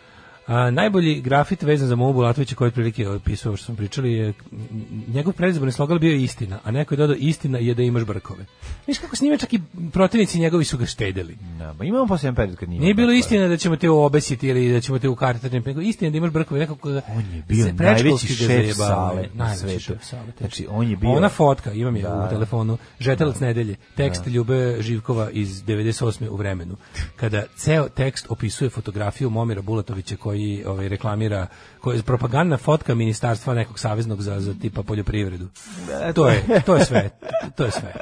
[0.47, 4.33] A, najbolji grafit vezan za Momu Bulatovića koji otprilike opisao što smo pričali je
[5.09, 8.45] njegov predizborni slogan bio je istina, a neko je dodao istina je da imaš brkove.
[8.87, 9.61] Viš kako s njime čak i
[9.93, 11.37] protivnici njegovi su ga štedeli.
[11.59, 12.81] Da, pa imamo posljedan period kad nije.
[12.81, 16.17] Nije bilo istina da ćemo te obesiti ili da ćemo te ukartati, nego istina da
[16.17, 18.77] imaš brkove, nekako ga On je bio najveći šef zajebavaju.
[18.77, 19.93] sale na svetu.
[20.03, 20.33] sale.
[20.39, 22.25] Znači, on je bio- Ona fotka, imam je Da.
[22.27, 26.29] u telefonu, Žetelac nedelje, tekst Ljube Živkova iz 98.
[26.29, 26.77] u vremenu.
[27.17, 30.34] Kada ceo tekst opisuje fotografiju Momira Bulatovića koji
[30.65, 31.47] ovaj, reklamira,
[31.81, 35.49] koja je propagandna fotka ministarstva nekog saveznog za, za tipa poljoprivredu.
[36.15, 37.11] To je, to je sve.
[37.57, 37.93] To je sve.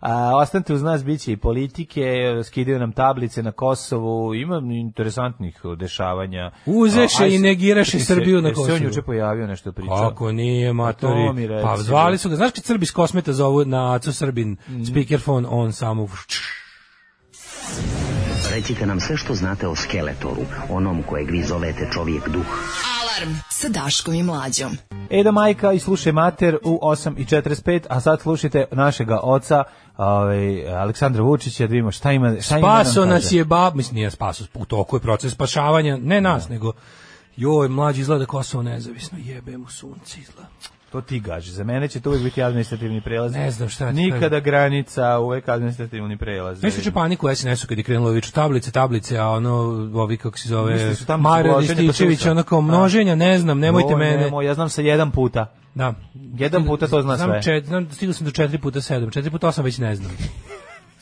[0.00, 2.02] A, ostanite uz nas, bit će i politike,
[2.44, 6.50] skidaju nam tablice na Kosovu, ima interesantnih dešavanja.
[6.66, 8.84] Uzeše A, aj i negiraše jesi se- Srbiju na jesi se on Kosovu.
[8.84, 9.96] juče pojavio nešto pričao?
[10.00, 11.46] Kako nije, matori.
[11.46, 12.36] reci, Pa zvali su ga.
[12.36, 14.84] Znaš kad Srbi s kosmeta zovu na Acu Srbin Mhm.
[14.84, 16.08] speakerphone, on samo...
[18.56, 22.46] Recite nam sve što znate o Skeletoru, onom kojeg vi zovete čovjek duh.
[23.00, 24.76] Alarm sa Daškom i Mlađom.
[25.10, 29.64] Eda majka i slušaj mater u 8.45, a sad slušajte našega oca,
[29.96, 33.36] ovaj, Aleksandra Vučića, da vidimo šta ima, šta ima da nam Spaso nas kaže.
[33.36, 36.72] je bab, mislim nije spaso, u toku je proces spašavanja, ne nas, nego
[37.36, 40.48] joj, mlađi izgleda Kosovo nezavisno, jebe mu sunce izgleda.
[40.92, 41.50] To ti gaži.
[41.52, 43.32] Za mene će to uvijek biti administrativni prelaz.
[43.32, 44.44] Ne znam šta Nikada kažem.
[44.44, 46.62] granica, uvek administrativni prelaz.
[46.62, 49.52] Nešto će paniku u SNS-u kad je krenulo viču tablice, tablice, a ono,
[49.94, 52.32] ovi kako se zove, povlačenje pa Rističević, sutra.
[52.32, 54.22] ono kao množenja, ne znam, nemojte Joj, mene.
[54.22, 55.52] Nemoj, ja znam sa jedan puta.
[55.74, 55.94] Da.
[56.14, 57.42] Jedan puta to zna znam sve.
[57.42, 60.10] Čet, znam, stigao sam do 4 puta 7, 4 puta 8 već ne znam.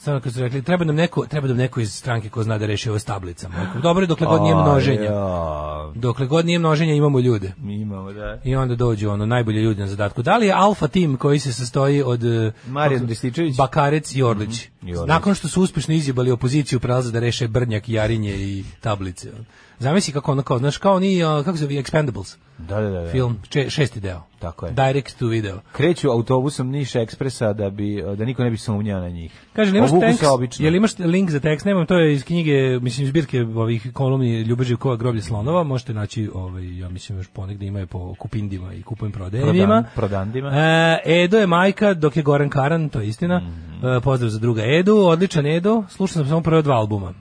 [0.04, 2.66] Samo kad su rekli, treba nam neko, treba nam neko iz stranke ko zna da
[2.66, 3.54] reši ovo s tablicama.
[3.82, 5.02] Dobro dokle god nije množenja.
[5.02, 7.52] Ja, Dokle god nije množenja imamo ljude.
[7.58, 8.40] mi imamo, da.
[8.44, 10.22] I onda dođu ono najbolji ljudi na zadatku.
[10.22, 13.56] Da li je alfa tim koji se sastoji od eh, Marijan Rističević.
[13.56, 14.68] Bakarec i Orlić.
[14.82, 15.08] I Orlić.
[15.08, 19.32] Nakon što su uspešno izjebali opoziciju prelaze da reše Brnjak, Jarinje i tablice.
[19.78, 23.00] Zamisli kako ono kao, znaš, kao oni, kako se zove, Expendables, Da, da, da.
[23.00, 23.10] da.
[23.10, 24.20] film, če, šesti deo.
[24.38, 24.72] Tako je.
[24.72, 25.60] Direct to video.
[25.72, 29.32] Kreću autobusom Niš Ekspresa da bi da niko ne bi sumnjao na njih.
[29.52, 31.66] Kaže, nemaš tekst, jel imaš link za tekst?
[31.66, 36.30] Nemam, to je iz knjige, mislim, zbirke ovih kolumni Ljubav Živkova groblje slonova, možete naći,
[36.34, 40.48] ovaj, ja mislim, još ponegde imaju po kupindima i kupujem prodajem Prodan- prodandima.
[40.50, 43.38] E, Edo je majka, dok je Goran Karan, to je istina.
[43.40, 43.86] Mhm.
[43.86, 47.12] E, pozdrav za druga Edu, odličan Edo, slušao sam samo prve dva albuma.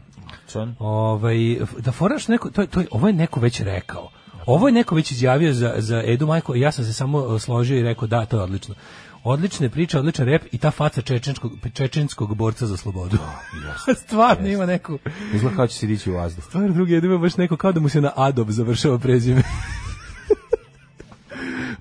[0.54, 0.76] Čan?
[0.80, 1.36] Ovaj,
[1.80, 4.10] da foraš neko, to, to, ovo je neko već rekao.
[4.46, 7.84] Ovo je neko već izjavio za, za Edu Majko ja sam se samo složio i
[7.84, 8.76] rekao da, to je odlično.
[9.24, 13.18] Odlične priče, odličan rep i ta faca čečenskog, čečenskog borca za slobodu.
[14.06, 15.00] Stvarno ima neku...
[15.34, 16.44] Izgleda kao će se dići u vazduh.
[16.44, 19.44] Stvarno drugi Edu ima baš neko kao da mu se na Adob završava prezime.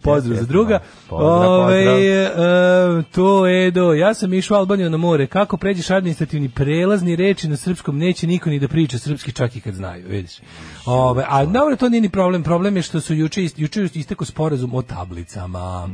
[0.03, 0.79] Pozdrav za druga.
[1.09, 2.99] Pozdrav, Ove, pozdrav.
[2.99, 5.27] e, to Edo, ja sam išao Albaniju na more.
[5.27, 9.61] Kako pređeš administrativni prelazni reči na srpskom, neće niko ni da priča srpski čak i
[9.61, 10.39] kad znaju, vidiš.
[10.87, 12.43] Ove, a dobro, to nije ni problem.
[12.43, 15.89] Problem je što su juče, juče isteko sporazum o tablicama.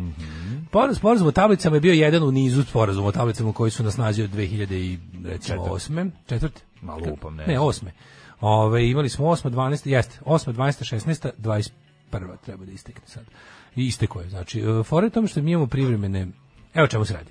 [0.71, 3.91] Por- Sporazum o tablicama je bio jedan u nizu sporazuma o tablicama koji su na
[3.91, 6.11] snazi od 2000 i recimo 8.
[6.27, 6.61] Četvrte?
[6.83, 7.93] Ma, lupam, ne Ne, osme.
[8.41, 11.71] Ove, imali smo 8, 12, jeste, 8, 12, 16, 21
[12.45, 13.25] treba da istekne sad.
[13.77, 14.29] Isteko je.
[14.29, 16.27] Znači, e, u tome što mi imamo privremene,
[16.75, 17.31] evo čemu se radi.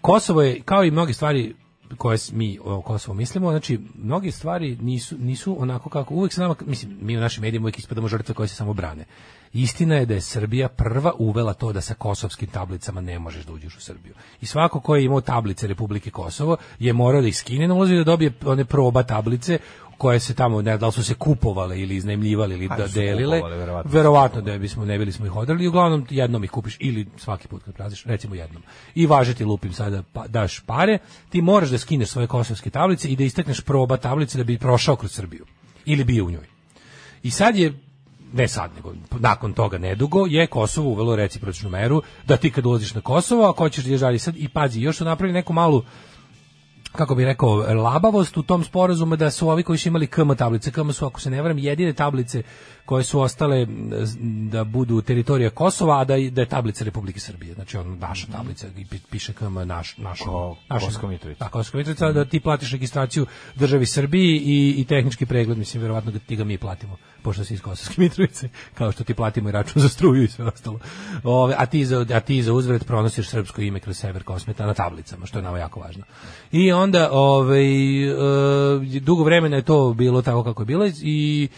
[0.00, 1.54] Kosovo je, kao i mnoge stvari
[1.96, 6.54] koje mi o Kosovu mislimo, znači, mnoge stvari nisu, nisu onako kako, uvek se nama,
[6.66, 9.04] mislim, mi u našim medijima uvek ispadamo žrtve koje se samo brane.
[9.52, 13.52] Istina je da je Srbija prva uvela to da sa kosovskim tablicama ne možeš da
[13.52, 14.14] uđeš u Srbiju.
[14.40, 17.94] I svako ko je imao tablice Republike Kosovo je morao da ih skine na ulazu
[17.94, 19.58] i da dobije one proba tablice
[19.98, 23.40] koje se tamo, ne da li su se kupovale ili iznajmljivale ili da delile.
[23.42, 23.90] verovatno.
[23.92, 27.62] Verovatno da bismo ne bili smo ih odrali, uglavnom jednom ih kupiš ili svaki put
[27.62, 28.62] kad praziš, recimo jednom.
[28.94, 30.98] I važe ti lupim sada pa, daš pare,
[31.30, 34.96] ti moraš da skineš svoje kosovske tablice i da istekneš proba tablice da bi prošao
[34.96, 35.46] kroz Srbiju
[35.84, 36.46] ili bio u njoj.
[37.22, 37.72] I sad je
[38.32, 42.94] ne sad, nego nakon toga nedugo, je Kosovo uvelo recipročnu meru da ti kad ulaziš
[42.94, 45.82] na Kosovo, ako hoćeš da dalje sad, i pazi, još su napravili neku malu
[46.92, 50.70] kako bi rekao, labavost u tom sporazumu da su ovi koji su imali KM tablice,
[50.70, 52.42] KM su, ako se ne varam, jedine tablice
[52.84, 53.66] koje su ostale
[54.50, 57.54] da budu teritorija Kosova, a da, da je tablica Republike Srbije.
[57.54, 61.44] Znači, on naša tablica, i pi- piše KM naš, naš, Ko- naša- Kosovska Mitrovica.
[61.44, 66.12] Da, Kosovska Mitrovica, da ti platiš registraciju državi Srbiji i, i tehnički pregled, mislim, verovatno
[66.12, 69.52] ga ti ga mi platimo, pošto si iz Kosovske Mitrovice, kao što ti platimo i
[69.52, 70.78] račun za struju i sve ostalo.
[71.24, 74.74] Ove, a, ti za, a ti za uzvrat pronosiš srpsko ime kroz sever kosmeta na
[74.74, 76.04] tablicama, što je nama jako važno.
[76.52, 77.64] I onda, ovaj,
[79.00, 81.48] dugo vremena je to bilo tako kako je bilo i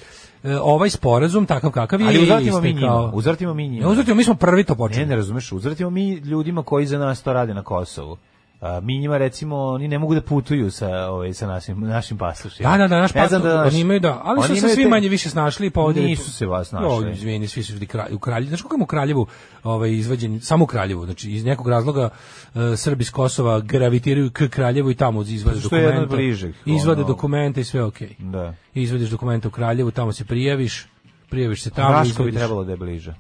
[0.63, 3.11] ovaj sporazum, takav kakav je, Ali uzvratimo mi njima.
[3.15, 3.87] Uzvratimo mi njima.
[3.87, 5.01] Ne, uzvratimo, mi smo prvi to počeli.
[5.01, 8.17] Ne, ne razumeš, uzvratimo mi ljudima koji za nas to rade na Kosovu.
[8.61, 12.71] A, mi njima recimo oni ne mogu da putuju sa ovaj sa našim našim pasošima.
[12.71, 15.09] Da, da, da, naš pasoš, naš- oni imaju da, ali su se svi te- manje
[15.09, 17.07] više snašli pa ovdje Nisu se vas našli.
[17.07, 18.49] Jo, izvini, svi su kralj, u Kraljevu.
[18.49, 19.27] Znaš kako je u Kraljevu
[19.65, 22.09] ovaj, izvađen, samo u Kraljevu, znači iz nekog razloga
[22.55, 26.17] uh, Srbi iz Kosova gravitiraju k Kraljevu i tamo izvade Zato što je jedno dokumenta.
[26.17, 28.15] bliže, Izvade ono- dokumente i sve okej.
[28.19, 28.55] Da.
[28.75, 30.87] Izvadiš dokumente u Kraljevu, tamo se prijaviš,
[31.29, 31.93] prijaviš se tamo.
[31.93, 33.15] Raško bi izvadiš- trebalo da je bliže.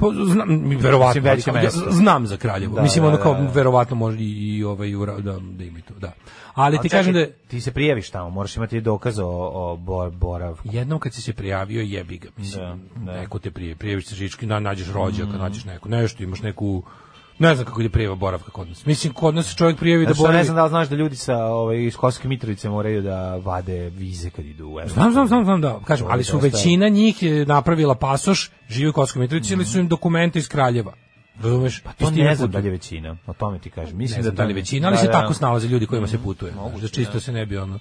[0.00, 2.74] Pa, znam, verovatno, Mislim, ja znam za Kraljevo.
[2.74, 3.50] Da, Mislim, da, ono da, kao, da.
[3.54, 4.90] verovatno može i, i ovaj,
[5.22, 6.12] da, da ima to, da.
[6.54, 10.68] Ali ti kažem da ti se prijaviš tamo, moraš imati dokaz o, o bor, boravku.
[10.72, 12.28] Jednom kad si se prijavio, jebi ga.
[12.36, 13.20] Mislim, Da, da.
[13.20, 16.82] neko te prije, prijaviš se žički, na, nađeš rođaka, nađeš neko, nešto, imaš neku
[17.40, 18.86] Ne znam kako ide prijava boravka kod nas.
[18.86, 20.38] Mislim, kod nas čovjek prijavi da Zato što boravi...
[20.38, 23.90] ne znam da li znaš da ljudi sa ovaj, iz Kosovske Mitrovice moraju da vade
[23.90, 24.94] vize kad idu u Evropu.
[24.94, 25.80] Znam, znam, znam, znam, da.
[25.84, 29.64] Kažem, je ali su dosta- većina njih je napravila pasoš, živi u Kosovskoj Mitrovici ili
[29.64, 30.92] su im dokumente iz Kraljeva.
[31.42, 31.80] Razumeš?
[31.80, 33.98] Pa To ne znam da li je većina, o tome ti kažem.
[33.98, 35.12] Mislim ne znam da li je većina, ali da, se da.
[35.12, 36.52] tako snalaze ljudi kojima se putuje.
[36.52, 37.78] Znaš, da čisto se ne bi ono...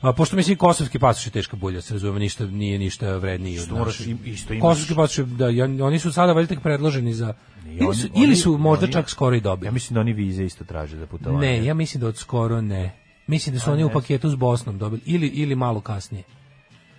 [0.00, 3.70] A, pošto mislim kosovski pasoš je teška bulja, se razume, ništa nije ništa vredniji od
[3.70, 4.08] moraš našeg.
[4.08, 5.46] im- isto imaš- Kosovski pasoš je- da
[5.84, 7.34] oni- su sada valjda tek predloženi za
[7.66, 9.66] ili oni- su, oni- ili su možda oni- čak skoro i dobili.
[9.66, 11.40] Ja mislim da oni vize isto traže za putovanje.
[11.40, 12.96] Ne, ja mislim da od skoro ne.
[13.26, 13.92] Mislim da su A, oni u ne.
[13.92, 16.24] paketu s Bosnom dobili ili ili malo kasnije.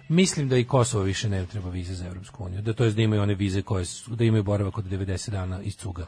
[0.10, 2.61] Mislim da i Kosovo više ne treba vize za Evropsku uniju.
[2.61, 5.61] Da to jest da imaju one vize koje su, da imaju boravak od 90 dana
[5.61, 6.06] iz cuga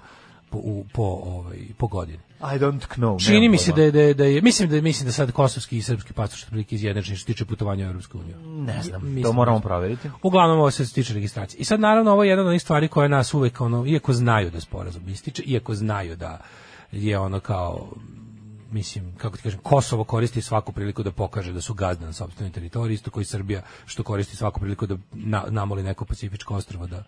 [0.54, 2.20] po, u, po, ovaj, po godini.
[2.40, 3.26] I don't know.
[3.26, 5.78] Čini mi se da je, da je, da je mislim da mislim da sad kosovski
[5.78, 8.36] i srpski pasoš otprilike izjednačeni što tiče putovanja u Evropsku uniju.
[8.40, 9.64] Ne znam, Mislim to da moramo su.
[9.64, 10.10] provjeriti.
[10.22, 11.60] Uglavnom ovo se tiče registracije.
[11.60, 14.52] I sad naravno ovo je jedna od onih stvari koja nas uvek ono iako znaju
[14.52, 16.42] da sporazum ističe, iako znaju da
[16.92, 17.88] je ono kao
[18.72, 22.52] mislim, kako ti kažem, Kosovo koristi svaku priliku da pokaže da su gazde na sopstvenoj
[22.52, 27.04] teritoriji, isto koji Srbija, što koristi svaku priliku da na, namoli neko pacifičko ostrvo da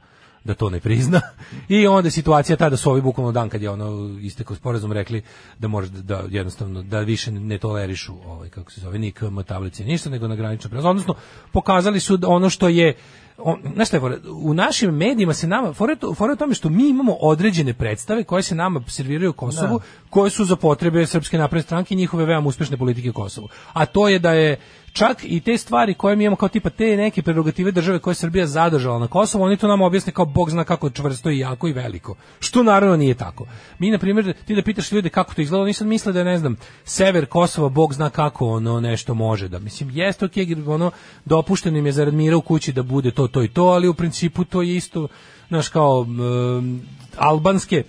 [0.46, 1.22] da to ne prizna.
[1.68, 4.92] I onda je situacija ta da su ovi bukvalno dan kad je ono istekao sporazum
[4.92, 5.22] rekli
[5.60, 9.42] da može da, da jednostavno da više ne tolerišu ovaj kako se zove ni KM
[9.42, 10.88] tablice ništa nego na graničnom prelazu.
[10.88, 11.16] Odnosno
[11.52, 12.96] pokazali su da ono što je
[13.38, 17.14] on, znaš šta je u našim medijima se nama fora to- tome što mi imamo
[17.14, 19.80] određene predstave koje se nama serviraju u Kosovu
[20.16, 23.48] koje su za potrebe srpske napredne stranke i njihove veoma uspešne politike u Kosovu.
[23.74, 24.60] A to je da je
[24.94, 28.16] čak i te stvari koje mi imamo kao tipa te neke prerogative države koje je
[28.16, 31.68] Srbija zadržala na Kosovu, oni to nam objasne kao bog zna kako čvrsto i jako
[31.68, 32.16] i veliko.
[32.40, 33.48] Što naravno nije tako.
[33.80, 36.26] Mi na primjer ti da pitaš ljude kako to izgleda, oni sad misle da je
[36.26, 40.92] ne znam sever Kosova bog zna kako ono nešto može da mislim jeste okej ono
[41.26, 43.94] dopušteno im je zarad mira u kući da bude to to i to, ali u
[43.94, 45.08] principu to je isto
[45.48, 46.82] znaš kao um,
[47.18, 47.84] albanske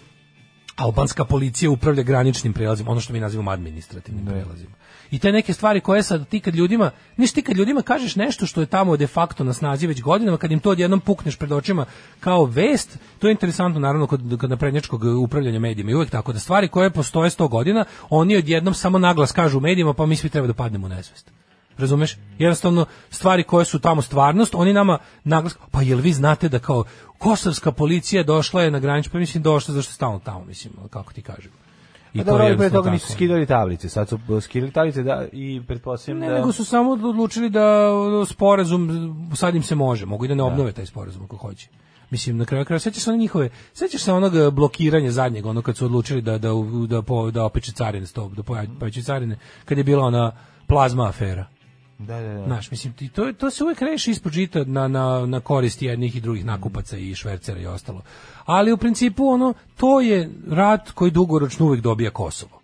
[0.77, 4.77] albanska policija upravlja graničnim prelazima, ono što mi nazivamo administrativnim prelazima.
[5.11, 8.47] I te neke stvari koje sad ti kad ljudima, niš ti kad ljudima kažeš nešto
[8.47, 11.53] što je tamo de facto na snazi već godinama, kad im to odjednom pukneš pred
[11.53, 11.85] očima
[12.21, 16.39] kao vest, to je interesantno naravno kod, kod naprednjačkog upravljanja medijima i uvek tako da
[16.39, 20.47] stvari koje postoje 100 godina, oni odjednom samo naglas kažu medijima pa mi svi treba
[20.47, 21.31] da padnemo u nesvest.
[21.79, 22.17] Razumeš?
[22.39, 26.85] Jednostavno, stvari koje su tamo stvarnost, oni nama naglas, pa jel vi znate da kao
[27.19, 31.13] kosovska policija došla je na granicu, pa mislim došla zašto je stalno tamo, mislim, kako
[31.13, 31.53] ti kažem.
[32.15, 33.15] I Pa dobro, ali pre toga nisu tako.
[33.15, 36.35] skidali tablice, sad su skidali tablice da, i pretpostavljam Ne, da...
[36.35, 38.91] nego su samo odlučili da ono, sporazum,
[39.37, 41.69] sad im se može, mogu i da ne obnove taj sporazum ako hoće.
[42.11, 45.63] Mislim, na kraju kraja, sećaš se one njihove, sećaš se onog eh, blokiranja zadnjeg, ono
[45.63, 46.49] kad su odlučili da, da,
[46.89, 50.33] da, po, da opeče carine, stop, da poveće carine, kad je bila ona
[50.67, 51.47] plazma afera.
[51.99, 52.45] Da, da, da.
[52.45, 56.21] Znaš, mislim, to, to se uvek reši ispod žita na, na, na korist jednih i
[56.21, 58.03] drugih nakupaca i švercera i ostalo.
[58.45, 62.61] Ali u principu, ono, to je rat koji dugoročno uvek dobija Kosovo.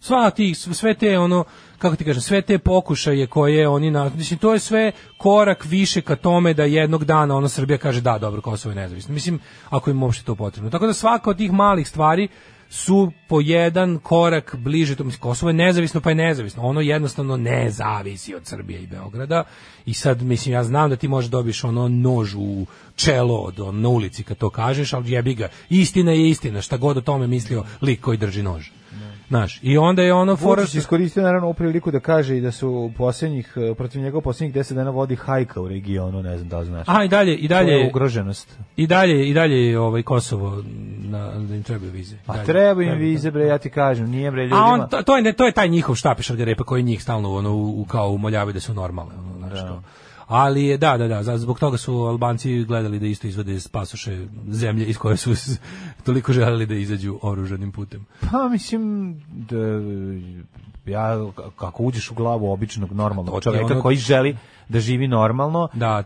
[0.00, 1.44] Sva ti, sve te, ono,
[1.78, 6.00] kako ti kažem, sve te pokušaje koje oni, na, mislim, to je sve korak više
[6.00, 9.14] ka tome da jednog dana ono Srbija kaže da, dobro, Kosovo je nezavisno.
[9.14, 9.40] Mislim,
[9.70, 10.70] ako im uopšte to potrebno.
[10.70, 12.28] Tako da svaka od tih malih stvari
[12.74, 16.62] su po jedan korak bliže to mislim Kosovo je nezavisno pa je nezavisno.
[16.62, 19.44] Ono jednostavno ne zavisi od Srbije i Beograda.
[19.86, 22.66] I sad mislim ja znam da ti možeš dobiš ono nož u
[22.96, 25.48] čelo od na ulici kad to kažeš ali jebi ga.
[25.70, 26.62] Istina je istina.
[26.62, 28.70] Šta god o tome mislio lik koji drži nož
[29.32, 32.92] Znaš, i onda je ono fora iskoristio naravno u priliku da kaže i da su
[32.96, 36.66] posljednjih, eh, protiv njega posljednjih 10 dana vodi hajka u regionu, ne znam da li
[36.66, 36.88] znaš.
[36.88, 38.58] Aha, i dalje, i To je dalje ugroženost.
[38.76, 40.62] I dalje, i dalje je ovaj Kosovo
[40.98, 42.16] na, da im trebaju vize.
[42.26, 42.46] A Dalje.
[42.46, 44.60] treba im vize, bre, ja ti kažem, nije bre ljudima.
[44.60, 47.50] A on, to, to, je, to je taj njihov štape šargarepa koji njih stalno ono,
[47.50, 49.14] u, u- kao umoljavaju da su normalne.
[49.14, 49.82] Ono, znaš, kao.
[50.26, 54.26] Ali je, da, da, da, zbog toga su Albanci gledali da isto izvode iz pasoše
[54.50, 55.30] zemlje iz koje su
[56.04, 58.06] toliko želeli da izađu oružanim putem.
[58.30, 59.56] Pa mislim da
[60.86, 61.16] ja
[61.56, 64.36] kako uđeš u glavu običnog normalnog čovjeka ono- koji želi
[64.68, 66.02] da živi normalno, Da,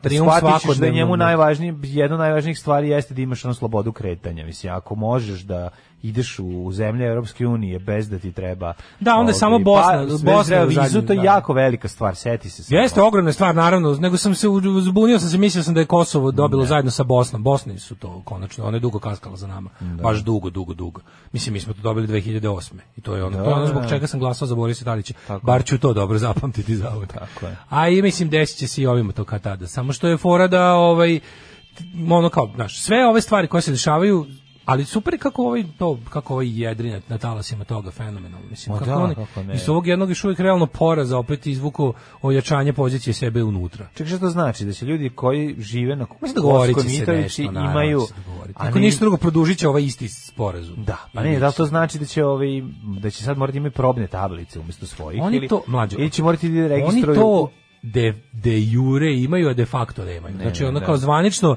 [0.58, 4.46] ćeš da njemu najvažnije, jedna od najvažnijih stvari jeste da imaš ono slobodu kretanja.
[4.46, 5.68] Mislim, ako možeš da
[6.02, 8.74] ideš u, zemlje Europske unije bez da ti treba...
[9.00, 11.22] Da, onda je ovaj, samo Bosna- Pa, Bosna vizu, to je da.
[11.22, 12.74] jako velika stvar, seti se.
[12.74, 14.46] Jeste ogromna stvar, naravno, nego sam se
[14.80, 17.42] zbunio sam se, mislio sam da je Kosovo dobilo zajedno sa Bosnom.
[17.42, 19.70] Bosni su to konačno, ona je dugo kaskala za nama.
[20.02, 21.00] Baš dugo, dugo, dugo.
[21.32, 22.72] Mislim, mi smo to dobili 2008.
[22.96, 23.88] I to je ono, to je ono zbog da.
[23.88, 25.14] čega sam glasao za Borisa Tadića.
[25.42, 27.12] Bar ću to dobro zapamtiti za uvek.
[27.12, 27.56] Tako je.
[27.68, 29.66] A i mislim, desit će se i ovima to kad tada.
[29.66, 31.20] Samo što je fora da, ovaj,
[32.10, 34.26] ono kao, znaš, sve ove stvari koje se dešavaju,
[34.66, 38.78] ali super je kako ovaj to kako ovaj jedri na, talasima toga fenomenalno mislim Ma
[38.78, 43.14] kako da, oni kako iz ovog jednog još uvijek realno poraza opet izvuku ojačanje pozicije
[43.14, 44.64] sebe unutra Čekaj, što to znači?
[44.64, 46.06] Da će ljudi koji žive na
[46.74, 48.00] da se Mitrovici imaju...
[48.00, 48.58] će se dogovoriti.
[48.58, 50.84] a Ako ne- ništa drugo, produžit će ovaj isti sporazum.
[50.84, 52.48] Da, pa ne, da li to znači da će ovaj
[53.00, 56.22] da će sad morati imati probne tablice umjesto svojih Oni ili to, mlađo, ili će
[56.22, 57.50] morati da Oni registruju to
[57.82, 60.36] de, de jure imaju, a de facto nemaju.
[60.42, 60.86] znači, ne, ono da.
[60.86, 61.56] kao zvanično,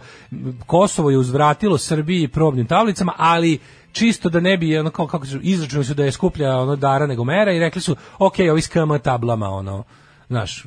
[0.66, 3.60] Kosovo je uzvratilo Srbiji probnim tablicama, ali
[3.92, 7.08] čisto da ne bi ono kao kako su izračunali su da je skuplja ono dara
[7.08, 9.84] nego mera i rekli su ok, ovi s KM tablama ono
[10.28, 10.66] znaš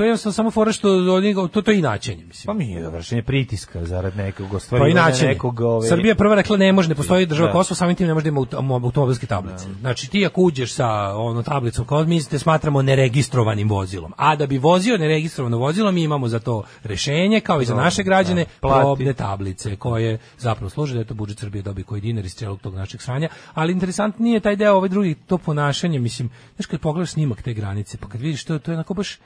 [0.00, 2.88] to je jednostavno samo fora što oni to to je inačenje mislim pa mi je
[2.88, 5.88] vršenje pritiska zarad nekog Pa ostvarivanja inače, nekog ove...
[5.88, 7.52] Srbija je prva rekla ne može, ne postoji država Da.
[7.52, 9.66] Kosovo, samim tim ne može da ima auto- automobilske tablice.
[9.80, 14.12] Znači ti ako uđeš sa ono tablicom kao mi te smatramo neregistrovanim vozilom.
[14.16, 17.84] A da bi vozio neregistrovano vozilo, mi imamo za to rešenje kao i za Dobro,
[17.84, 18.50] naše građane da.
[18.60, 22.60] Probne tablice koje zapravo služe da je to budžet Srbije dobi koji dinar iz celog
[22.60, 26.80] tog našeg sranja, ali interesantnije je taj deo ovaj drugi to ponašanje, mislim, znaš kad
[26.80, 29.18] pogledaš snimak te granice, pa kad vidiš to, to je onako baš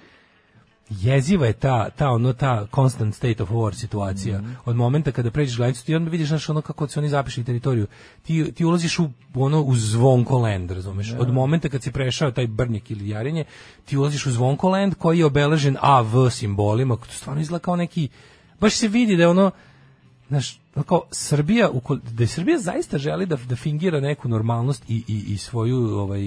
[0.90, 4.42] jeziva je ta ta ono ta constant state of war situacija.
[4.64, 7.86] Od momenta kada pređeš granicu ti onda vidiš znaš ono kako su oni zapišli teritoriju.
[8.22, 11.12] Ti, ti ulaziš u ono u zvonkoland razumeš?
[11.18, 13.44] Od momenta kad si prešao taj brnjak ili jarenje
[13.84, 18.08] ti ulaziš u zvonkoland koji je obeležen AV simbolima to stvarno izgleda kao neki
[18.60, 19.50] baš se vidi da je ono
[20.28, 21.70] znaš, kao Srbija,
[22.12, 26.20] da Srbija zaista želi da, da fingira neku normalnost i, i, i svoju ovaj,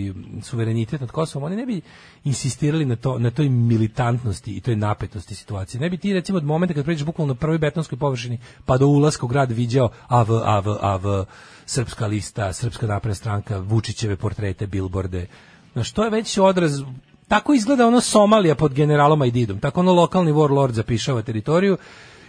[0.44, 1.82] suverenitet nad Kosovom, oni ne bi
[2.24, 5.82] insistirali na, to, na toj militantnosti i toj napetosti situacije.
[5.82, 8.88] Ne bi ti recimo od momenta kad pređeš bukvalno na prvoj betonskoj površini pa do
[8.88, 11.24] ulaska u grad viđao AV, AV, AV,
[11.66, 15.28] srpska lista, srpska napredna stranka, Vučićeve portrete, bilborde.
[15.74, 16.82] Znaš, to je već odraz
[17.28, 21.78] tako izgleda ono Somalija pod generalom Aididom, tako ono lokalni warlord zapišava teritoriju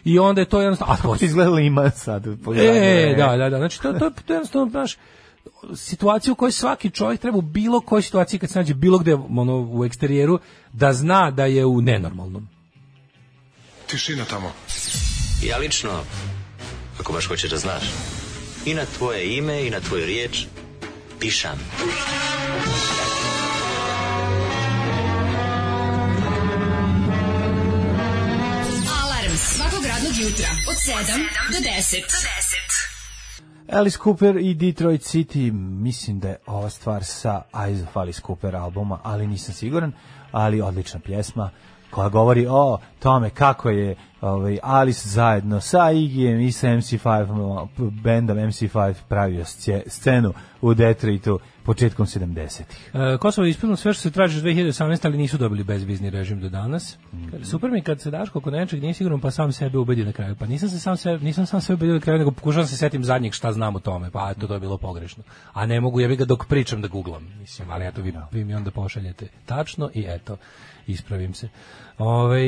[0.08, 0.92] i onda je to jednostavno...
[0.92, 2.26] A to Kako ti izgleda Lima sad?
[2.26, 3.58] E, da, da, da.
[3.58, 4.96] Znači, to, to, to je jednostavno, znaš,
[5.76, 9.14] situacija u kojoj svaki čovjek treba u bilo kojoj situaciji kad se nađe bilo gde
[9.14, 10.38] ono, u eksterijeru
[10.72, 12.48] da zna da je u nenormalnom.
[13.86, 14.52] Tišina tamo.
[15.42, 15.90] Ja lično,
[17.00, 17.82] ako baš hoćeš da znaš,
[18.66, 20.46] i na tvoje ime i na tvoju riječ
[21.20, 21.58] pišam.
[21.80, 23.07] Alarm
[30.22, 32.02] jutra od 7 do 10.
[33.72, 38.56] Alice Cooper i Detroit City, mislim da je ova stvar sa Eyes of Alice Cooper
[38.56, 39.92] albuma, ali nisam siguran,
[40.32, 41.50] ali odlična pjesma
[41.90, 48.38] koja govori o tome kako je ovaj, Alice zajedno sa Iggyjem i sa MC5, bandom
[48.38, 52.90] MC5 pravio sce- scenu u Detroitu početkom 70-ih.
[52.94, 56.40] E, Kosovo je ispunilo sve što se traži od 2018, ali nisu dobili bezvizni režim
[56.40, 56.98] do danas.
[57.30, 60.12] Kaže, Super mi kad se daš oko nečeg, nije sigurno pa sam sebe ubedi na
[60.12, 60.36] kraju.
[60.38, 63.04] Pa nisam se sam sebe, nisam sam sebe ubedio na kraju, nego pokušavam se setim
[63.04, 65.22] zadnjeg šta znam o tome, pa eto to je bilo pogrešno.
[65.52, 68.54] A ne mogu jebi ga dok pričam da guglam, mislim, ali eto vi, vi mi
[68.54, 70.36] onda pošaljete tačno i eto
[70.88, 71.48] ispravim se.
[71.98, 72.42] Ove,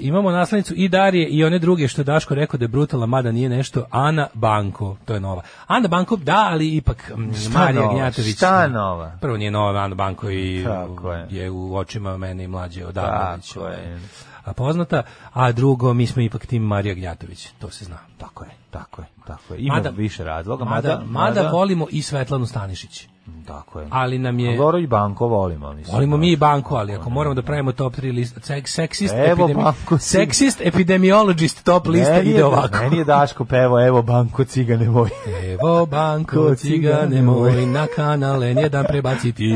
[0.00, 3.32] imamo naslednicu i Darije i one druge što je Daško rekao da je brutalna, mada
[3.32, 5.42] nije nešto, Ana Banko, to je nova.
[5.66, 7.94] Ana Banko, da, ali ipak m, Šta Marija nova?
[7.94, 8.36] Gnjatović.
[8.36, 9.18] Šta nova?
[9.20, 11.26] Prvo nije nova Ana Banko i je.
[11.30, 13.74] je u očima mene i mlađe odavno već, Tako je.
[13.74, 13.98] ovaj,
[14.44, 15.02] a poznata,
[15.32, 17.98] a drugo, mi smo ipak tim Marija Gnjatović, to se zna.
[18.18, 19.60] Tako je, tako je, tako je.
[19.60, 23.08] Ima više razloga, mada, mada, mada volimo i Svetlanu Stanišić.
[23.46, 23.86] Tako je.
[23.90, 24.58] Ali nam je...
[24.60, 25.94] Loro i Banko volimo, mislim.
[25.94, 29.54] Volimo mi i banku, ali ako moramo da pravimo top 3 list, sek, seksist, epidemi,
[29.54, 32.78] Banko, seksist, epidemiologist top lista Meni je- ide ovako.
[32.78, 35.08] Meni je Daško pevo, evo Banko cigane moj.
[35.52, 39.54] Evo banko, cigane moj, na kanal N1 prebaciti.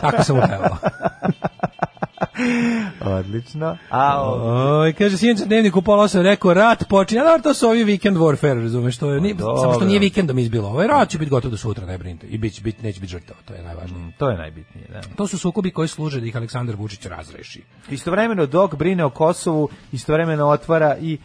[0.00, 0.76] Tako sam upevao.
[3.00, 3.76] Odlično.
[3.90, 7.20] A, o, Oj, kaže sinoć u dnevniku pola osam rekao rat počinje.
[7.20, 9.62] A dobro, to su ovi weekend warfare, razumeš, to je nije, dobro.
[9.62, 10.68] samo što nije vikendom izbilo.
[10.68, 12.26] Ovaj rat će biti gotov do sutra, ne brinite.
[12.26, 14.12] I bit, bit, neće biti žrtava, to je najvažnije.
[14.18, 15.00] to je najbitnije, da.
[15.16, 17.62] To su sukobi koji služe da ih Aleksandar Vučić razreši.
[17.90, 21.18] Istovremeno dok brine o Kosovu, istovremeno otvara i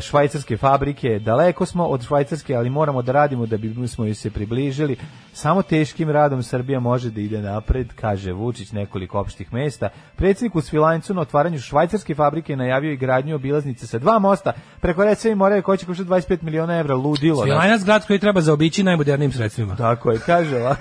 [0.00, 1.18] švajcarske fabrike.
[1.18, 4.96] Daleko smo od švajcarske, ali moramo da radimo da bi smo joj se približili.
[5.32, 9.88] Samo teškim radom Srbija može da ide napred, kaže Vučić nekoliko opštih mesta.
[10.16, 15.04] Predsjednik u Svilajncu na otvaranju švajcarske fabrike najavio i gradnju obilaznice sa dva mosta preko
[15.04, 16.94] Rece i Morave koji će koštati 25 miliona evra.
[16.94, 17.42] Ludilo.
[17.42, 19.76] Svilajnac grad koji treba zaobići najmodernijim sredstvima.
[19.76, 20.80] Tako je, kaže ovako.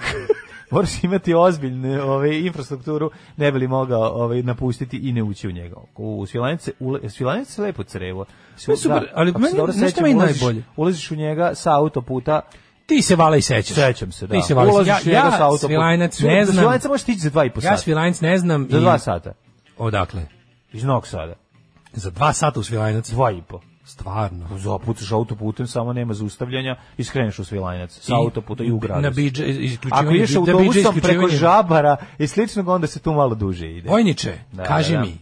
[0.75, 5.51] Moraš imati ozbiljnu ovaj, infrastrukturu, ne bi li mogao ovaj, napustiti i ne ući u
[5.51, 5.75] njega.
[5.95, 8.25] U Svilajnice, ule, Svilajnice je lepo crevo.
[8.65, 10.63] To je super, ali ako se meni- dobro sećam, meni ulaziš- najbolje?
[10.75, 12.41] Ulaziš u njega sa autoputa,
[12.85, 13.75] Ti se vala i sećaš.
[13.75, 14.33] sećam se, da.
[14.33, 14.73] Ti se vala.
[14.73, 15.67] Ulaziš Ja, u njega sa ja autoputa.
[15.67, 16.57] Svilajnac Svil- ne znam.
[16.57, 17.77] Svilajnca možeš stići za dva i po Ja sata.
[17.77, 18.67] Svilajnac ne znam.
[18.71, 19.33] Za i- dva sata.
[19.77, 20.21] Odakle?
[20.73, 21.33] Iz Novog Sada.
[21.93, 23.09] Za dva sata u Svilajnac.
[23.09, 23.59] Dva i po.
[23.85, 24.57] Stvarno.
[24.57, 27.99] Zapucaš autoputem, samo nema zaustavljanja i skreneš u Svilajnac.
[28.01, 29.01] Sa autoputa i u gradu.
[29.01, 30.07] Na isključivanje.
[30.07, 33.89] Ako ideš da autobusom preko žabara i sličnog, onda se tu malo duže ide.
[33.89, 35.05] Vojniče, Da, kaži da, da.
[35.05, 35.17] mi,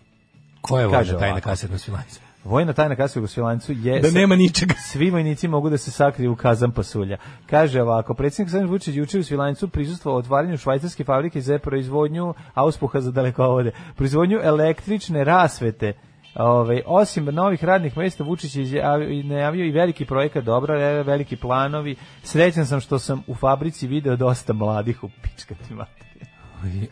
[0.62, 2.20] ko je vojna tajna kasetna svilanca?
[2.44, 4.00] Vojna tajna kasa u Jugoslavljancu je...
[4.00, 4.74] Da nema ničega.
[4.92, 7.18] Svi vojnici mogu da se sakriju u kazan pasulja.
[7.50, 13.02] Kaže ovako, predsjednik Aleksandar Vučić juče u Svilajncu prisustvovao otvaranju švajcarske fabrike za proizvodnju auspuha
[13.02, 15.94] za dalekovode, proizvodnju električne rasvete.
[16.36, 21.96] Ove, osim novih radnih mesta Vučić je najavio i veliki projekat dobro, e, veliki planovi.
[22.24, 26.13] Srećan sam što sam u fabrici video dosta mladih u pičkati materiju.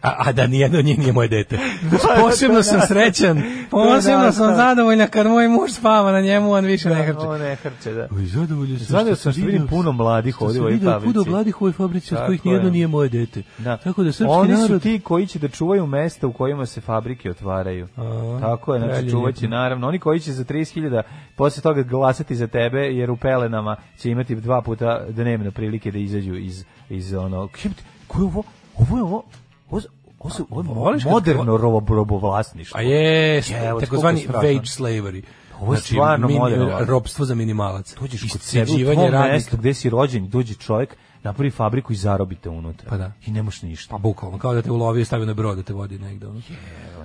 [0.01, 1.57] A, a da nijedno od njih nije moje dete.
[1.91, 2.85] Da, Posebno da, sam da.
[2.85, 3.41] srećan.
[3.71, 4.55] Posebno Da, sam da.
[4.55, 7.19] zadovoljna kad moj muž spava na njemu, on više ne hrče.
[7.19, 8.07] On ne hrče, da.
[8.11, 11.13] Oj, zadovoljan sam Zadovoljan što sam što vidim puno mladih ovdje sam u ovoj fabrici.
[11.13, 12.71] puno mladih u ovoj fabrici, od kojih nijedno je.
[12.71, 13.43] nije moje dete.
[13.57, 13.77] Da.
[13.77, 14.81] Tako da srpski Oni su narod...
[14.81, 17.87] ti koji će da čuvaju mesta u kojima se fabrike otvaraju.
[17.97, 19.87] A, Tako je, znači čuvaće naravno.
[19.87, 21.01] Oni koji će za 30.000
[21.35, 25.97] posle toga glasati za tebe, jer u pelenama će imati dva puta dnevno prilike da
[25.97, 27.47] izađu iz, iz ono...
[28.07, 28.43] Ko je ovo?
[28.77, 29.23] Ovo je ovo?
[29.71, 32.77] Ovo, su, ovo je moderno robo, robovlasništvo.
[32.77, 33.41] A je,
[33.79, 35.21] takozvani wage slavery.
[35.61, 36.85] Ovo je stvarno moderno.
[36.85, 37.95] Ropstvo za minimalac.
[38.01, 39.33] Dođeš kod sebe u tvom radnika.
[39.33, 42.89] mestu gde si rođen, dođe čovjek, napravi fabriku i zarobite unutra.
[42.89, 43.11] Pa da.
[43.25, 43.91] I nemaš ništa.
[43.91, 46.27] Pa bukvalno, kao da te ulovi i stavi na brod da te vodi negde.
[46.27, 46.41] Ono.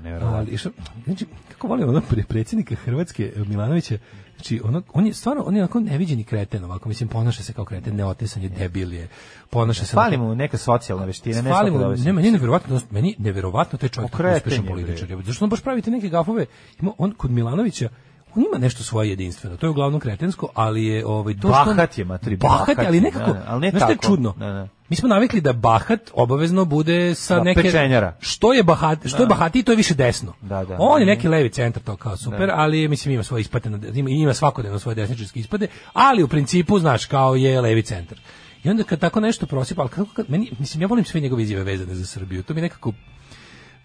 [0.03, 0.39] Nevjerovatno.
[0.39, 0.71] Ali, što,
[1.05, 3.99] znači, kako volim ono pre predsjednika Hrvatske eh, Milanovića,
[4.37, 7.65] znači, ono, on je stvarno, on je onako neviđeni kreten, ovako, mislim, ponaša se kao
[7.65, 9.09] kreten, neotesan je, debil je,
[9.51, 9.95] ponaša se...
[9.95, 13.79] Fali mu neka socijalna veština, ne Fali mu, ne, meni je neverovatno, meni je neverovatno
[13.79, 15.11] taj čovjek uspešan je, političar.
[15.11, 15.23] je.
[15.23, 16.47] Zašto on baš pravite neke gafove?
[16.81, 17.89] Ima on kod Milanovića
[18.37, 19.57] on ima nešto svoje jedinstveno.
[19.57, 22.75] To je uglavnom kretensko, ali je ovaj to što on- Bahat je, matri, Bahat, je,
[22.75, 24.07] bahat ali nekako, da, da, ali ne šta je tako.
[24.07, 24.33] čudno?
[24.33, 24.69] Da, da.
[24.89, 28.17] Mi smo navikli da bahat obavezno bude sa Da, neke pečenjara.
[28.21, 30.33] Što je bahat, što je bahati, to je više desno.
[30.43, 30.77] Da, da.
[30.81, 32.55] On je neki levi centar to kao super, Da.
[32.57, 37.05] ali mislim ima svoje ispade, ima, ima svakodnevno svoje desničarske ispade, ali u principu znaš
[37.07, 38.19] kao je levi centar.
[38.65, 41.43] I onda kad tako nešto prosipa, ali kako kad meni mislim ja volim sve njegove
[41.43, 42.43] izjave vezane za Srbiju.
[42.43, 42.93] To mi nekako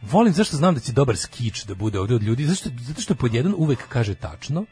[0.01, 3.15] volim zašto znam da će dobar skič da bude ovdje od ljudi, zašto zato što
[3.15, 4.65] pod jedan uvek kaže tačno,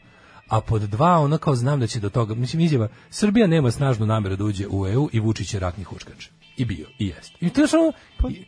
[0.48, 4.06] a pod dva ono kao znam da će do toga, mislim izjava Srbija nema snažnu
[4.06, 6.28] nameru da uđe u EU i Vučić je ratni huškač.
[6.56, 7.32] I bio, i jest.
[7.40, 7.92] I to je ono,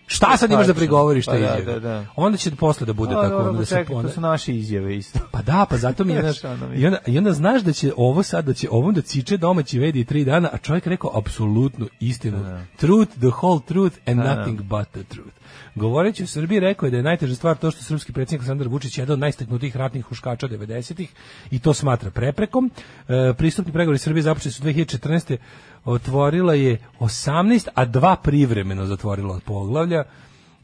[0.06, 1.72] šta sad imaš da prigovoriš Pa te da, izjave?
[1.72, 2.06] da, da.
[2.16, 5.18] Onda će posle da bude A, tako ono da se to su naše izjave isto.
[5.30, 6.36] pa da, pa zato mi je, znaš,
[6.76, 9.78] i onda, i onda znaš da će ovo sad, da će ovom da ciče domaći
[9.78, 12.58] vedi tri dana, a čovjek rekao apsolutnu istinu.
[12.76, 14.34] Truth, the whole truth and Da, da.
[14.34, 15.41] nothing but the truth.
[15.74, 18.98] Govoreći o Srbiji rekao je da je najteža stvar to što srpski predsjednik Aleksandar Vučić
[18.98, 21.12] je jedan od najsteknutijih ratnih huškača 90-ih
[21.50, 22.70] i to smatra preprekom.
[23.08, 25.36] E, pristupni pregovori Srbije započeli su 2014.
[25.84, 30.04] otvorila je 18, a dva privremeno zatvorila od poglavlja.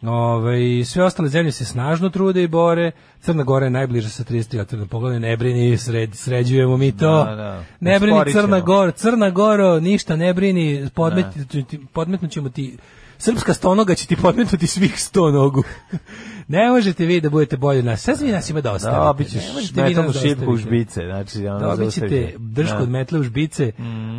[0.03, 2.91] Ove, sve ostale zemlje se snažno trude i bore.
[3.21, 5.21] Crna Gora je najbliža sa 33 otvoreno poglavlje.
[5.21, 7.25] Ne brini, sred, sređujemo mi to.
[7.25, 7.65] Da, da.
[7.81, 8.33] Ne brini.
[8.33, 8.91] Crna Gora.
[8.91, 10.89] Crna Goro, ništa ne brini.
[10.95, 12.77] Podmetnuti, podmetnut ćemo ti
[13.19, 15.63] Srpska stonoga će ti podmetnuti svih sto nogu.
[16.49, 18.03] ne možete vi da budete bolji od nas.
[18.03, 19.31] Sad vi nas ima da ostavite.
[19.31, 22.35] Ćeš Ne možete vi metalnu da šipku u žbice, znači, ono, Dobit ćete zaustavite.
[22.39, 22.83] držku Da.
[22.83, 23.73] od metle u žbice,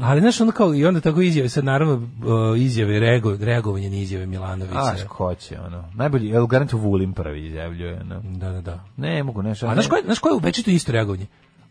[0.03, 2.07] ali znaš ono kao, i onda tako izjave, sad naravno
[2.57, 4.79] izjave, reago, reagovanje na izjave Milanovića.
[4.79, 5.83] A, ko će, ono.
[5.95, 8.21] Najbolji, evo, garantu Vulin prvi izjavljuje, ono.
[8.23, 8.83] Da, da, da.
[8.97, 9.67] Ne, mogu, nešto.
[9.67, 11.27] A znaš koje, znaš koje je u večito isto reagovanje?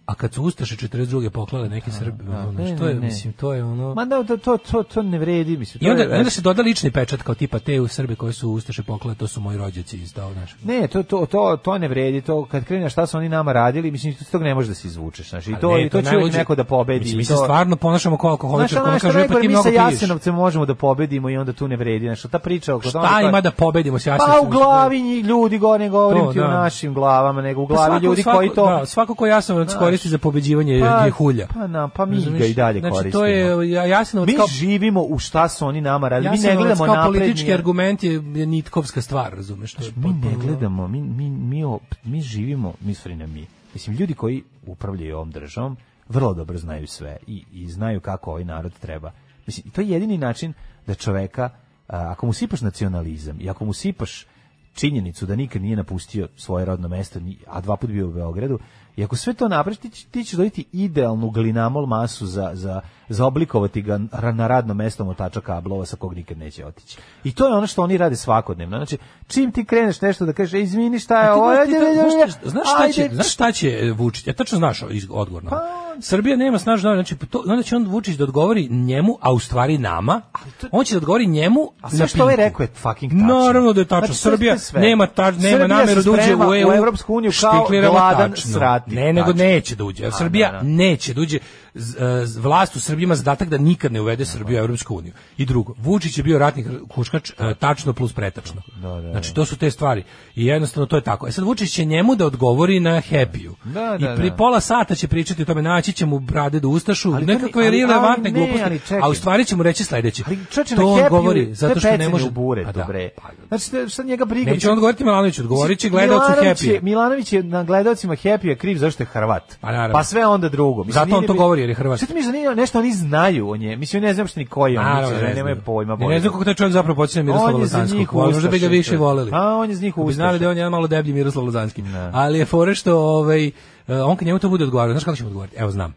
[0.09, 1.31] A kad su Ustaše 42.
[1.31, 3.07] poklale neki Srbi, ono, Ne, što je, ne, ne.
[3.07, 3.95] mislim, to je ono...
[3.95, 5.79] Ma da, to, to, to, to ne vredi, mislim.
[5.81, 8.33] I to onda, je- onda se doda lični pečat kao tipa te u Srbi koji
[8.33, 10.55] su Ustaše poklale, to su moji rođaci iz dao naš.
[10.65, 13.91] Ne, to, to, to, to ne vredi, to kad kreneš šta su oni nama radili,
[13.91, 15.99] mislim, iz tog ne možeš da se izvučeš, znači, i A to, ne, i to
[15.99, 16.99] će najluđe- uvijek neko da pobedi.
[17.01, 19.35] Mislim, i mi se to- stvarno ponašamo kao Znaš, alkoholičar, ono koji što kaže, rekao,
[19.35, 19.93] pa ti mi mnogo sa piješ.
[19.93, 23.21] Jasenovcem možemo da pobedimo i onda tu ne vredi, znači, ta priča oko toga- Šta
[23.21, 24.49] ima da pobedimo s Pa Jasenovcem?
[24.49, 26.49] u glavi ljudi, ne govorim To, ti o da.
[26.51, 28.67] našim glavama, nego u Pa glavi ljudi koji to...
[28.69, 29.81] Da, svako ko Jasenovac Znaš.
[29.99, 31.47] Koristi za pobeđivanje Pa- hulja.
[31.55, 32.41] Pa, na, pa mi Razumeš?
[32.41, 33.21] ga i dalje znači, koristimo.
[33.21, 36.57] to je ja, Jasenovac Mi kao, živimo u šta su oni nama radili, mi ne
[36.57, 37.05] gledamo napred.
[37.05, 39.75] politički argument je, nitkovska stvar, razumeš?
[39.75, 41.65] To je mi ne gledamo, mi, mi, mi,
[42.05, 43.47] mi živimo, mi stvari na mi.
[43.75, 45.77] Mislim, ljudi koji upravljaju ovom državom
[46.09, 49.13] vrlo dobro znaju sve i, i znaju kako ovaj narod treba.
[49.47, 50.53] Mislim, to je jedini način
[50.87, 51.43] da čoveka,
[51.89, 54.27] a, ako mu sipaš nacionalizam i ako mu sipaš
[54.75, 58.59] činjenicu da nikad nije napustio svoje rodno mesto, a dva put bio u Beogradu,
[58.99, 63.27] i ako sve to napraviš, ti, ti ćeš dobiti idealnu glinamol masu za, za, za
[63.27, 63.99] oblikovati ga
[64.33, 66.99] na radno mesto motača kablova sa kog nikad neće otići.
[67.25, 68.77] I to je ono što oni rade svakodnevno.
[68.77, 71.87] Znači, čim ti kreneš nešto da kažeš, "E, izvini šta je ovo, znaš- ajde, to-
[71.87, 72.01] ajde,
[72.45, 74.27] znaš šta- će, ajde." znaš šta će Vučić?
[74.27, 75.88] Ja tačno znaš odgovor na ovo.
[76.01, 79.79] Srbija nema snažno, znači to, onda će on Vučić da odgovori njemu, a u stvari
[79.79, 80.23] nama.
[80.71, 82.49] On će da odgovori njemu A sve što ovaj Pinku.
[82.49, 83.27] rekao je fucking tačno.
[83.27, 84.07] Naravno da je tačno.
[84.07, 86.69] Znači, to je Srbija nema ta, nema nameru da uđe u EU.
[86.69, 88.95] u Evropsku uniju kao gladan srati.
[88.95, 90.11] Ne, nego neće da uđe.
[90.19, 90.63] Srbija da, da.
[90.63, 91.39] neće da uđe.
[91.79, 92.03] E,
[92.39, 95.13] Vlast u Srbiji ima zadatak da nikad ne uvede Srbiju u Evropsku uniju.
[95.37, 98.63] I drugo, Vučić je bio ratni kuškač e, tačno plus pretačno.
[99.11, 100.05] Znači to su te stvari.
[100.35, 101.29] I jednostavno to je tako.
[101.29, 104.37] E sad Vučić će njemu da odgovori na happy Da, I da, pri da.
[104.37, 107.81] pola sata će pričati o tome, naći će mu brade do ustašu, Ali nekakve ali-
[107.81, 110.23] relevantne ne, gluposti, a u stvari će mu reći sledeće.
[110.27, 112.85] Ali čoče to on govori zato što ne može u bure, Pa da.
[112.85, 113.09] bre.
[113.49, 114.51] Znači šta- šta njega briga?
[114.51, 116.83] Neće on odgovoriti Milanoviću, odgovorit će gledalcu Milanović Happy.
[116.83, 119.57] Milanović je na gledalcima Happy je kriv zašto je Hrvat.
[119.61, 119.91] Pa.
[119.93, 120.85] Pa sve onda drugo.
[120.85, 121.99] Mislim, Zato on to govori je Hrvat.
[121.99, 123.77] Šta ti misliš da nešto oni znaju o nje?
[123.77, 124.85] Mislim, ne znam što ni koji on.
[124.85, 125.97] Naravno, ne ne, nemaju pojma.
[126.01, 128.13] Ja ne znam kako taj čovjek zapravo počinje Miroslava Lazanskog.
[128.13, 129.31] Možda bi ga više voleli.
[129.35, 131.83] A on je za njih Bi znali da je on jedan malo deblji Miroslav Lazanski.
[132.13, 133.53] Ali je fore što ovaj, e,
[133.89, 135.57] on kad njemu to bude odgovarao, znaš kako će mu odgovoriti?
[135.59, 135.95] Evo znam.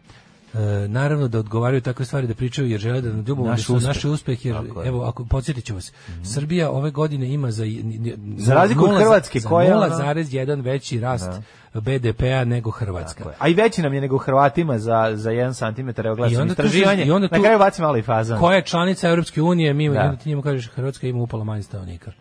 [0.54, 0.58] E,
[0.88, 3.76] naravno da odgovaraju takve stvari da pričaju jer žele da na ljubav Naš uspeh.
[3.76, 3.88] uspeh.
[3.88, 5.92] naš uspeh jer Tako evo ako podsjetit ću vas
[6.24, 7.64] Srbija ove godine ima za
[8.36, 11.30] Za razliku od Hrvatske, koja je ono- 0,1 veći rast
[11.74, 13.24] BDP-a nego Hrvatska.
[13.38, 17.04] A i veći nam je nego Hrvatima za, za 1 cm, evo gledam istraživanje.
[17.04, 18.38] i onda Na tu- kraju baci malo i fazan.
[18.40, 19.94] Koja je članica Europske unije, mi Da.
[19.94, 20.00] da.
[20.00, 22.12] onda ti njemu kažeš Hrvatska ima upala manje stanovnika.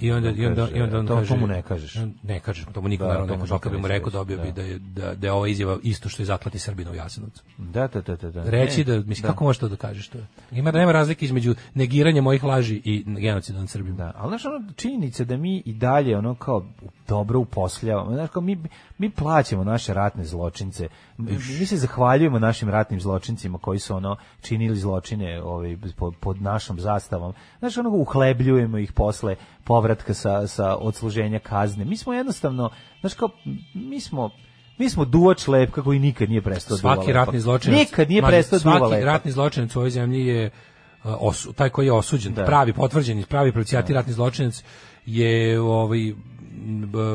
[0.00, 1.28] I onda, i onda, i onda on To- kaže...
[1.28, 1.94] to mu ne kažeš.
[2.22, 4.46] Ne kažeš, to mu niko Da, naravno ne kaže, kad bi mu rekao dobio bi
[4.46, 4.52] da.
[4.52, 7.42] da je, da, da je ova izjava isto što je zaklati Srbina u Jasenovcu.
[7.58, 8.30] Da, da, da, da.
[8.30, 8.50] da.
[8.50, 10.18] Reći E, da, mislim, kako možeš to da kažeš to?
[10.52, 13.96] Ima, nema razlike između negiranja mojih laži i genocida nad Srbima.
[13.96, 16.66] Da, ali znaš, ono, činjenica da mi i dalje ono kao
[17.08, 18.58] dobro uposljavamo, znaš, kao mi,
[18.98, 24.16] mi plaćamo naše ratne zločince, mi, mi se zahvaljujemo našim ratnim zločincima koji su ono
[24.40, 30.76] činili zločine ovaj, pod, pod našom zastavom, znaš, ono uhlebljujemo ih posle povratka sa, sa
[30.76, 31.84] odsluženja kazne.
[31.84, 32.70] Mi smo jednostavno,
[33.00, 33.28] znaš, kao,
[33.74, 34.30] mi smo
[34.78, 38.58] Mi smo duvač lepka koji nikad nije prestao duva Svaki ratni zločinac, Nikad nije prestao
[38.58, 39.06] Svaki lepa.
[39.06, 43.52] ratni zločinac u ovoj zemlji je uh, osu, taj koji je osuđen, pravi potvrđeni, pravi
[43.52, 44.64] procijati ratni zločinac
[45.06, 46.12] je ovaj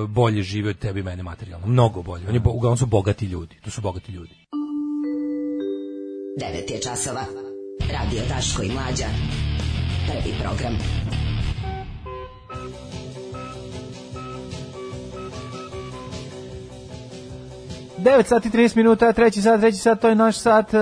[0.07, 2.27] bolje žive od tebe i mene materijalno, mnogo bolje.
[2.27, 3.55] On je bo- uglavnom su bogati ljudi.
[3.55, 4.35] To su bogati ljudi.
[6.37, 7.25] 9 je časova.
[7.91, 9.05] Radio Daško i Mlađa.
[10.07, 10.77] Prvi program.
[17.97, 20.77] Devet sati 30 minuta, treći sat, treći sat, to je naš sat, e,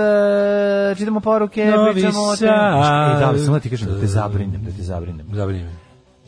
[0.96, 2.48] čitamo poruke, Novi pričamo o tem.
[2.48, 3.14] Sad.
[3.14, 5.26] Ej, da, ali samo da ti kažem da te zabrinem, da te zabrinem.
[5.32, 5.70] Zabrinem.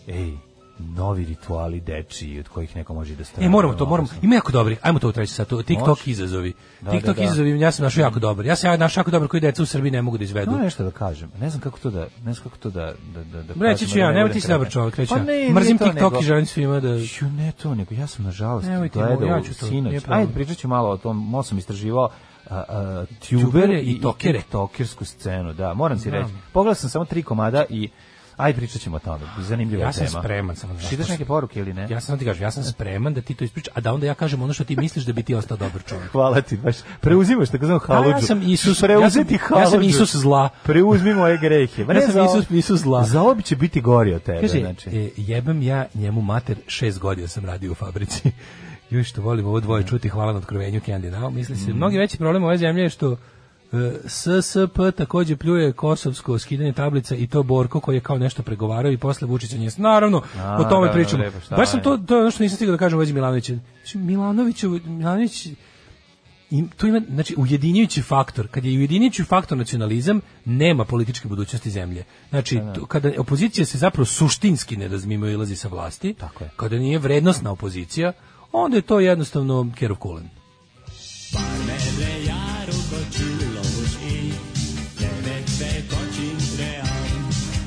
[0.09, 0.33] Ej,
[0.97, 3.47] novi rituali dečiji od kojih neko može da strane.
[3.47, 4.09] E, moramo to, moramo.
[4.23, 4.77] Ima jako dobri.
[4.83, 5.49] Ajmo to u treći sat.
[5.49, 6.11] to- TikTok Može.
[6.11, 6.53] izazovi.
[6.81, 7.25] Da, TikTok da, da.
[7.25, 8.47] izazovi, ja sam našao jako dobar.
[8.47, 10.51] Ja sam ja našao jako dobar koji deca u Srbiji ne mogu da izvedu.
[10.51, 11.31] Samo nešto da kažem.
[11.41, 13.67] Ne znam kako to da, ne znam kako to da da da da.
[13.67, 14.73] Reći ću ja, da budem ti se dobar kretan.
[14.73, 16.89] čovjek, reći Pa ne, Mrzim to TikTok nego- i želim svima da...
[16.89, 20.03] Ju, ne to, nego ja sam nažalost gledao ja ću to, sinoć.
[20.09, 22.09] Ajde, pričat ću malo o tom, malo sam istraživao
[22.51, 24.39] a, a, Tubere i tokere.
[24.39, 26.15] tiktokersku scenu, da, moram ti Znam.
[26.23, 26.35] reći.
[26.53, 27.89] Pogledao sam samo tri komada i
[28.41, 29.25] Ajde, pričat ćemo o tome.
[29.39, 30.21] Zanimljiva Ja sam tema.
[30.21, 30.81] spreman, samo da.
[30.81, 31.87] Čitaš neke poruke ili ne?
[31.91, 34.15] Ja sam ti kažem, ja sam spreman da ti to ispričaš, a da onda ja
[34.15, 36.11] kažem ono što ti misliš da bi ti ostao dobar čovjek.
[36.13, 38.11] Hvala ti, baš preuzimaš takozvanu haludžu.
[38.11, 39.83] ja sam Isus- preuzeti ja sam- ja sam.
[39.83, 40.49] Isus zla.
[40.63, 41.83] Preuzmi moje grehe.
[41.91, 43.05] Ja sam Isus- Isus zla.
[43.05, 44.91] Za će biti gori od tebe, Kaže, znači.
[44.91, 48.31] e, jebem ja njemu mater, šest godina sam radio u fabrici.
[48.91, 51.31] Još što volim ovo dvoje čuti, hvala na otkrovenju Candy Now.
[51.31, 53.17] Misli se, mnogi veći problem ove zemlje je što
[54.07, 58.99] SSP takođe pljuje kosovsko skidanje tablica i to Borko koji je kao nešto pregovarao i
[58.99, 59.71] posle Vučića nje.
[59.77, 61.25] Naravno, A, o tome da, pričamo.
[61.51, 63.55] Baš sam to, to je ono što nisam stigao da kažem u vezi Milanovića.
[63.75, 65.47] Znači, Milanović, Milanović
[66.51, 72.05] i tu ima znači ujedinjujući faktor kad je ujedinjujući faktor nacionalizam nema političke budućnosti zemlje
[72.31, 76.51] znači tu- kada opozicija se zapravo suštinski ne razmimo ilazi sa vlasti Tako je.
[76.57, 78.13] kada nije vrednostna opozicija
[78.53, 80.29] onda je to jednostavno Kerov Kulen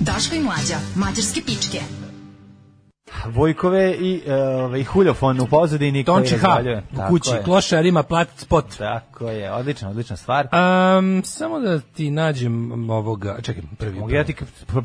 [0.05, 1.79] Daško i Mlađa, mađarske pičke.
[3.25, 4.21] Vojkove i,
[4.71, 6.61] uh, i huljofon u pozadini Tonči H
[6.91, 10.47] u kući klošar ima plat spot Tako je, odlična, odlična stvar.
[10.97, 13.99] Um, samo da ti nađem ovoga, čekaj, prvi.
[13.99, 14.35] Mogu ja ti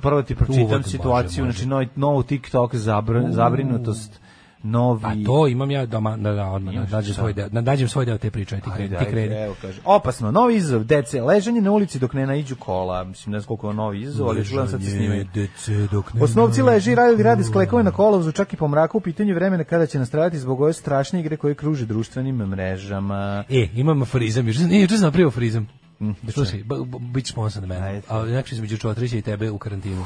[0.00, 1.56] prvo ti pročitam Uvod, može, situaciju, može.
[1.56, 4.20] znači novi, novu TikTok zabr, zabrinutost,
[4.62, 5.04] novi...
[5.04, 7.22] A to imam ja da, da, da odmah, Imaš nađem šta?
[7.22, 9.22] svoj deo, da nađem svoj deo te priče, ti kreni, Ajde, ti kreni.
[9.22, 9.80] ajde, evo kaže.
[9.84, 13.04] Opasno, novi izazov, dece, ležanje na ulici dok ne naiđu kola.
[13.04, 15.26] Mislim, ne znam koliko je novi izazov, ali čuvam sad se snimaju.
[15.34, 19.00] Dece dok ne Osnovci leži, radili radi sklekove na kolovozu, čak i po mraku, u
[19.00, 23.44] pitanju vremena kada će nastradati zbog ove strašne igre koje kruže društvenim mrežama.
[23.50, 25.68] E, imam aforizam, juče sam, juče sam napravio aforizam.
[26.00, 27.86] Mm, Slušaj, b- b- bit će sponsan na mene.
[27.86, 28.02] Ajde.
[28.08, 30.04] A znači između Čotrića i tebe u karantinu.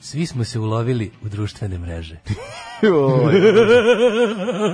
[0.00, 2.16] Svi smo se ulovili u društvene mreže.
[2.82, 2.92] Joj,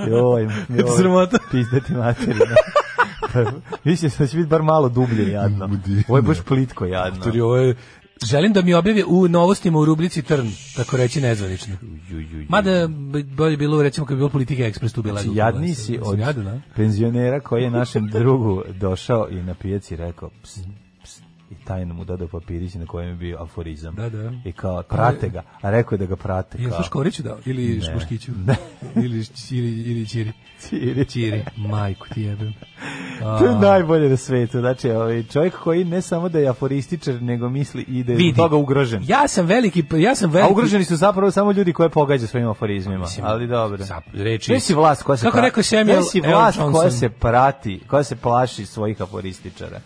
[0.09, 0.43] joj,
[0.77, 0.97] joj.
[0.97, 1.37] Sramota.
[1.51, 2.45] Pizdati materina.
[3.83, 5.69] Mislim da će biti bar malo dublje jadno.
[6.07, 7.17] Ovo je baš plitko jadno.
[7.17, 7.75] Autori, ovo je-
[8.23, 11.75] Želim da mi objave u novostima u rubrici Trn, tako reći nezvanično.
[12.49, 15.21] Mada bi bolje bilo, recimo, kad bi bilo politika ekspres tu bila.
[15.21, 16.61] Znači, jadniji si od jadan, a?
[16.75, 20.86] penzionera koji je našem drugu došao i na pijaci rekao ps, ps, i
[21.67, 23.95] tajno mu dodao papirić na kojem je bio aforizam.
[23.95, 24.31] Da, da.
[24.45, 26.57] I kao, prate ga, a rekao je da ga prate.
[26.57, 26.77] Jel kao.
[26.77, 27.37] to Škoriću dao?
[27.45, 27.81] Ili Ne.
[27.81, 28.31] Škoškiću?
[28.37, 28.55] Ne.
[28.95, 30.31] ili, ili, ili Čiri?
[30.61, 31.05] Čiri.
[31.05, 31.43] Čiri.
[31.57, 32.53] Majku ti jebem.
[33.19, 34.59] To je A, najbolje na svetu.
[34.59, 38.35] Znači, ovaj čovjek koji ne samo da je aforističar, nego misli i da je Vidi.
[38.35, 39.03] toga ugrožen.
[39.07, 40.49] Ja sam veliki, ja sam veliki...
[40.49, 43.05] A ugroženi su zapravo samo ljudi koje pogađa svojim aforizmima.
[43.21, 43.77] ali dobro.
[44.13, 46.01] reči- Gde si vlast koja se Kako pra- rekao Samuel L.
[46.25, 46.73] vlast Johnson?
[46.73, 49.79] koja se prati, koja se plaši svojih aforističara.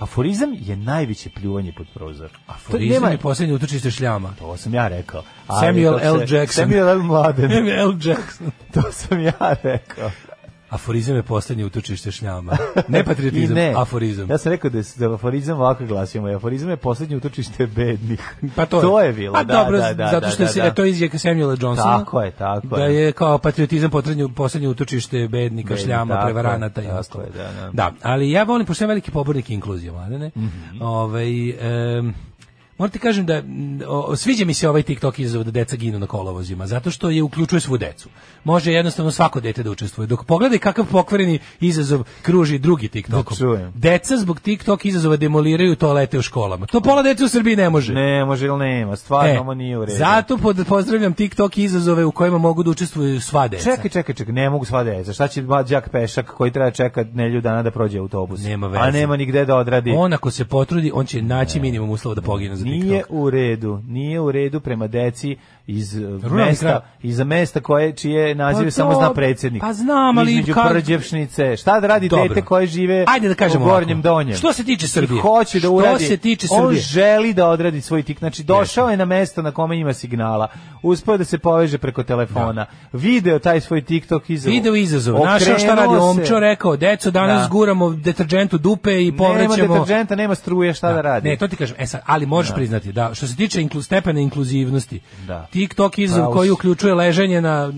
[0.00, 2.30] Aforizam je najveće pljuvanje pod prozor.
[2.46, 4.34] Aforizam je posljednje utočište šljama.
[4.38, 5.22] To sam ja rekao.
[5.46, 6.20] Ali Samuel L.
[6.20, 6.64] Jackson.
[6.64, 7.02] Samuel L.
[7.02, 7.50] Mladen.
[7.54, 7.94] Samuel L.
[8.02, 8.50] Jackson.
[8.74, 10.10] to sam ja rekao.
[10.70, 12.56] Aforizam je posljednje utočište šljama.
[12.88, 13.74] Ne patriotizam, ne.
[13.76, 14.30] aforizam.
[14.30, 16.34] Ja sam rekao da je da aforizam ovako glasio moj.
[16.34, 18.34] Aforizam je posljednje utočište bednih.
[18.56, 19.36] Pa to, je bilo.
[19.36, 20.66] A da, dobro, da, da, zato što da, se da.
[20.66, 21.98] e, to je izjeka Samuela Johnsona.
[21.98, 22.94] Tako je, tako da je.
[22.94, 27.24] je kao patriotizam posljednje posljednje utočište bednika, Bedni, šljama, je, prevaranata i ostalo.
[27.24, 27.70] je, da, da.
[27.72, 30.30] Da, ali ja volim pošto sam veliki pobornik inkluzije, mladene.
[30.36, 30.82] Mhm.
[30.82, 32.29] Ovaj em, Moram
[32.88, 33.42] ti kažem da
[33.88, 37.22] o, sviđa mi se ovaj TikTok izazov da deca ginu na kolovozima, zato što je
[37.22, 38.08] uključuje svu decu.
[38.44, 40.06] Može jednostavno svako dete da učestvuje.
[40.06, 43.36] Dok pogledaj kakav pokvareni izazov kruži drugi TikTokom.
[43.40, 43.70] Da.
[43.74, 46.66] Deca zbog TikTok izazova demoliraju toalete u školama.
[46.66, 47.92] To pola dece u Srbiji ne može.
[47.92, 49.98] Ne, može ili nema, stvarno E, ovo nije u redu.
[49.98, 53.64] Zato pod, pozdravljam TikTok izazove u kojima mogu da učestvuju sva deca.
[53.64, 55.12] Čekaj, čekaj, čekaj, ne mogu sva deca.
[55.12, 58.40] Šta će ba- đak pešak koji treba čekat nelju dana da prođe autobus?
[58.44, 58.82] Nema veze.
[58.82, 59.94] A nema ni gde da odradi.
[59.96, 63.82] On ako se potrudi, on će naći minimum uslova da pogine za Nije u redu,
[63.86, 65.36] nije u redu prema deci
[65.70, 66.82] iz Ruralnih mesta, krajeva.
[67.02, 69.62] iz mesta koje čije nazive Pa samo zna predsjednik.
[69.62, 71.56] pa znam, ali između kad- Prđevšnice.
[71.56, 72.28] Šta da radi Dobro.
[72.28, 74.02] dete koje žive Ajde da kažemo u Gornjem.
[74.02, 74.36] Donjem?
[74.36, 75.18] Što se tiče Srbije?
[75.18, 76.04] I hoće da Što uradi.
[76.04, 76.80] se tiče On Srbije?
[76.82, 78.18] želi da odradi svoj tik.
[78.18, 80.48] Znači došao je na mesto na kome ima signala.
[80.82, 82.66] Uspeo da se poveže preko telefona.
[82.92, 84.52] Video taj svoj TikTok izazov.
[84.52, 85.14] Video izazov.
[85.16, 87.48] Našao šta radi omčo, rekao, deco, danas Da.
[87.48, 89.74] guramo deterđent u dupe i Nema povrećemo...
[89.74, 91.28] deterđenta, nema struje, šta da, radi?
[91.28, 91.76] Ne, to ti kažem.
[91.78, 92.54] E sad, ali možeš Da.
[92.54, 95.46] priznati da što se tiče stepena inkluzivnosti, Da.
[95.60, 97.72] TikTok izazov koji uključuje leženje na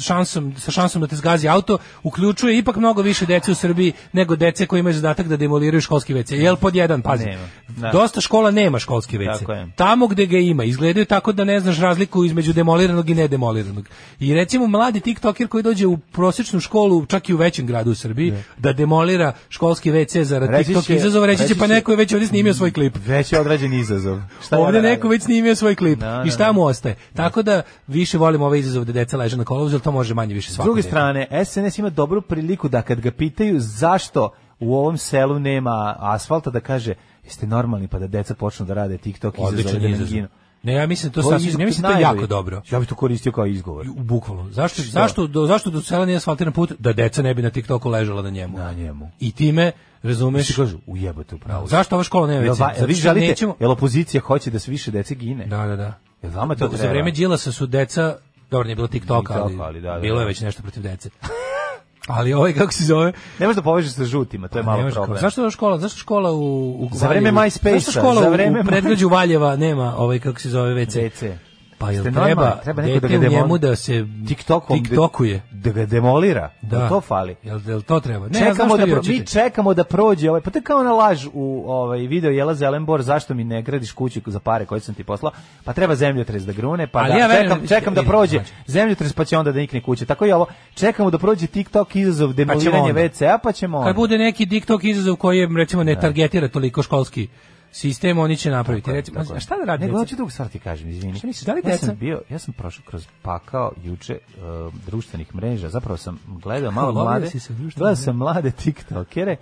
[0.00, 4.36] šansom sa šansom da te zgazi auto, uključuje ipak mnogo više dece u Srbiji nego
[4.36, 6.34] dece koji imaju zadatak da demoliraju školski WC.
[6.34, 7.24] Jel pod jedan, pazi.
[7.24, 7.48] Nema.
[7.68, 7.90] Da.
[7.90, 9.70] Dosta škola nema školski WC.
[9.76, 13.88] Tamo gde ga ima, izgledaju tako da ne znaš razliku između demoliranog i nedemoliranog.
[14.20, 17.94] I recimo mladi TikToker koji dođe u prosječnu školu, čak i u većem gradu u
[17.94, 21.96] Srbiji, da demolira školski WC zarad Reći TikTok će- izazova, reći će pa neko je
[21.96, 22.96] već ovdje snimio svoj klip.
[23.06, 24.18] Već je odrađen izazov.
[24.46, 25.98] Šta Ovdje da neko već snimio svoj klip.
[25.98, 26.52] Da, I da, šta da.
[26.52, 26.96] mu ostaje?
[27.14, 30.34] Tako da više volim ovaj izazov da deca leže na kolovozu, jer to može manje
[30.34, 30.88] više S svako druge dete.
[30.88, 34.30] strane, SNS ima dobru priliku da kad ga pitaju zašto
[34.60, 38.98] u ovom selu nema asfalta, da kaže jeste normalni pa da deca počnu da rade
[38.98, 40.28] TikTok Odličan izazov da.
[40.62, 42.16] Ne, ja mislim to To je sasvim, ja mislim to je najbolji.
[42.16, 42.62] jako dobro.
[42.70, 43.86] Ja bih to koristio kao izgovor.
[43.88, 44.50] Bukvalno.
[44.50, 46.72] Zašto, zašto, do, zašto do sela nije asfaltiran put?
[46.78, 48.58] Da deca ne bi na TikToku ležala na njemu.
[48.58, 49.10] Na njemu.
[49.20, 49.72] I time,
[50.02, 51.66] razumeš, Svi kažu, ujebote upravo.
[51.66, 52.76] zašto ova škola nema WC?
[52.78, 55.46] jel vi želite, nećemo- jel opozicija hoće da se više dece gine?
[55.46, 55.98] Da, da, da.
[56.26, 56.92] Jel vama to Za treba?
[56.92, 58.16] vreme Đilasa su deca,
[58.50, 60.28] dobro nije bilo TikToka, ali, ali da, da, bilo je da.
[60.28, 61.10] već nešto protiv dece.
[62.16, 64.94] ali ovaj, kako se zove, Ne možeš da povežeš sa žutima, to je malo može
[64.94, 65.18] problem.
[65.20, 65.78] Zašto je škola?
[65.78, 70.40] Zašto škola u, u Za vreme MySpace-a, za vreme u predgrađu Valjeva nema ovaj kako
[70.40, 71.10] se zove WC?
[71.10, 71.32] WC.
[71.78, 72.52] Pa jel treba, normalni?
[72.64, 75.42] treba neko da ga u demo- njemu da se TikTokom TikTokuje?
[75.52, 76.50] da ga demolira.
[76.62, 76.78] Da.
[76.78, 76.88] Da.
[76.88, 77.36] To fali.
[77.42, 78.28] Jel, jel to treba?
[78.28, 80.78] Ne, ja čekamo šta da pro, mi čekamo da prođe ovaj pa to je kao
[80.78, 84.80] ona laž u ovaj video Jela Zelenbor zašto mi ne gradiš kuću za pare koje
[84.80, 85.32] sam ti poslao
[85.64, 88.36] pa treba zemljotres da grune pa Ali da, ja verujem- čekam čekam da vidi, prođe
[88.36, 88.52] znači.
[88.66, 92.32] zemljotres pa će onda da nikne kuća tako i ovo čekamo da prođe TikTok izazov
[92.32, 93.00] demoliranje onda.
[93.00, 97.28] WC-a pa ćemo Kad bude neki TikTok izazov koji je, recimo ne targetira toliko školski
[97.76, 98.84] sistem, oni će napraviti.
[98.84, 99.84] Tako recimo, tako a šta da radi?
[99.84, 101.18] Nego hoću drugu stvar ti kažem, izvini.
[101.18, 104.74] Šta misliš, da li ja deca- sam bio, ja sam prošao kroz pakao juče uh,
[104.86, 107.30] društvenih mreža, zapravo sam gledao malo Lovio mlade,
[107.76, 109.36] gledao sam mlade tiktokere,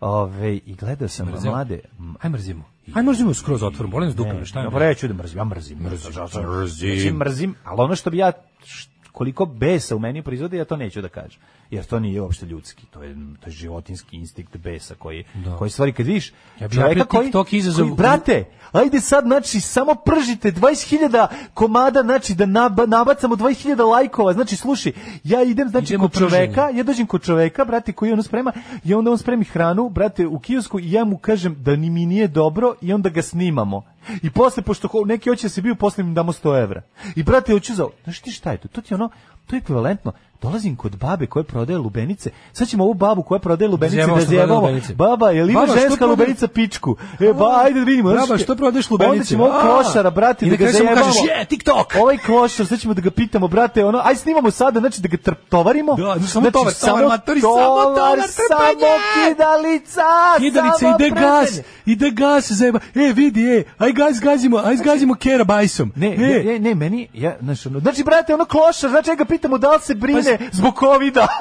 [0.00, 1.50] ove, i gledao sam Mrzeo?
[1.50, 1.80] mlade...
[2.20, 2.64] Aj mrzimo.
[2.94, 4.64] Aj mrzimo skroz otvorom, volim s dukama, šta je?
[4.64, 5.78] Dobro, ja ću da mrzim, ja mrzim.
[5.78, 6.42] Mrzim, mrzim.
[6.42, 6.98] mrzim.
[7.00, 8.32] Znači, mrzim, ali ono što bi ja,
[9.12, 11.40] koliko besa u meni proizvodi, ja to neću da kažem.
[11.70, 15.56] Jer to nije uopšte ljudski, to je, to je životinski instinkt besa koji, Da.
[15.56, 20.52] koji stvari kad vidiš Ja čoveka koji, izazov- koji, brate, ajde sad, znači, samo pržite
[20.52, 24.92] 20.000 komada, znači, da naba, nabacamo 20.000 lajkova, znači, slušaj,
[25.24, 28.52] ja idem, znači, Idemo kod čoveka, ja dođem kod čoveka, brate, koji ono sprema,
[28.84, 32.06] i onda on spremi hranu, brate, u kiosku i ja mu kažem da ni mi
[32.06, 33.82] nije dobro i onda ga snimamo.
[34.22, 36.82] I posle, pošto neki hoće da se biju, posle im damo 100 evra.
[37.16, 37.86] I brate, hoću za...
[38.04, 38.68] Znaš ti šta je to?
[38.68, 39.10] To ti je ono,
[39.48, 40.12] to je ekvivalentno
[40.42, 42.30] Dolazim kod babe koja prodaje lubenice.
[42.52, 44.68] Sad ćemo ovu babu koja prodaje lubenice Zjebamo da zjebamo.
[44.94, 46.96] Baba, je li ima ženska prodaje- lubenica pičku?
[47.20, 48.14] E, ba, ajde da vidimo.
[48.14, 49.12] Baba, što prodaješ lubenice?
[49.12, 51.06] Onda ćemo ovog klošara, brate, i da ga samo zajebamo.
[51.06, 51.94] kažeš, je, TikTok!
[52.00, 55.16] Ovaj klošar, sad ćemo da ga pitamo, brate, ono, aj snimamo sada, znači da ga
[55.48, 55.94] tovarimo.
[55.94, 58.68] Da, samo tovar, tovar, matori, samo tovar, tovar, samo
[59.14, 60.02] kidalica,
[60.38, 62.78] Kidalica samo ide gas, ide gas, zajeba.
[62.94, 65.92] E, vidi, e, aj gas gazimo, aj gazimo kera bajsom.
[65.96, 69.14] Ne, e, ne, ne, ne, meni, ja, znači, ono, znači, brate, ono klošar, znači, ja
[69.14, 71.26] ga pitamo da li se brine zbog covida.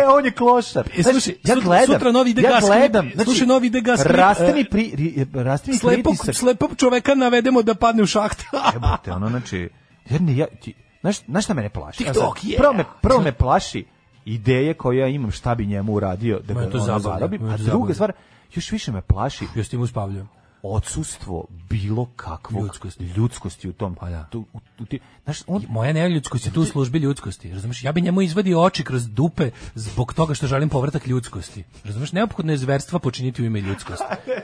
[0.00, 0.88] E, on je klošar.
[0.96, 3.80] E, Znači, slušaj, ja sutra- gledam, sutra novi ide ja gledam, znači, Slušaj, novi ide
[3.80, 8.42] gas Raste mi, pri, ri- raste mi slepog, slepog čoveka navedemo da padne u šaht.
[8.74, 9.68] Jebote, ono, znači,
[10.10, 12.04] jer ne, ja, ti, znaš, znaš šta mene plaši?
[12.04, 12.56] Ja TikTok, yeah.
[12.56, 13.84] Prvo me, prvo me plaši
[14.24, 16.98] ideje koje ja imam šta bi njemu uradio da ga ono
[17.38, 18.12] ma, a druga stvar,
[18.54, 20.39] još više me plaši Ja s tim uspavljam.
[20.62, 23.04] Odsustvo bilo kakvog Ljudskosti.
[23.04, 23.94] ljudskosti u tom.
[23.94, 24.28] Pa da.
[24.30, 27.52] Tu, u, u ti, znaš, on, Moja neljudskost je tu u službi ljudskosti.
[27.52, 27.84] Razumeš?
[27.84, 31.64] Ja bi njemu izvadio oči kroz dupe zbog toga što želim povratak ljudskosti.
[31.84, 32.12] Razumeš?
[32.12, 34.04] Neophodno je zverstva počiniti u ime ljudskosti.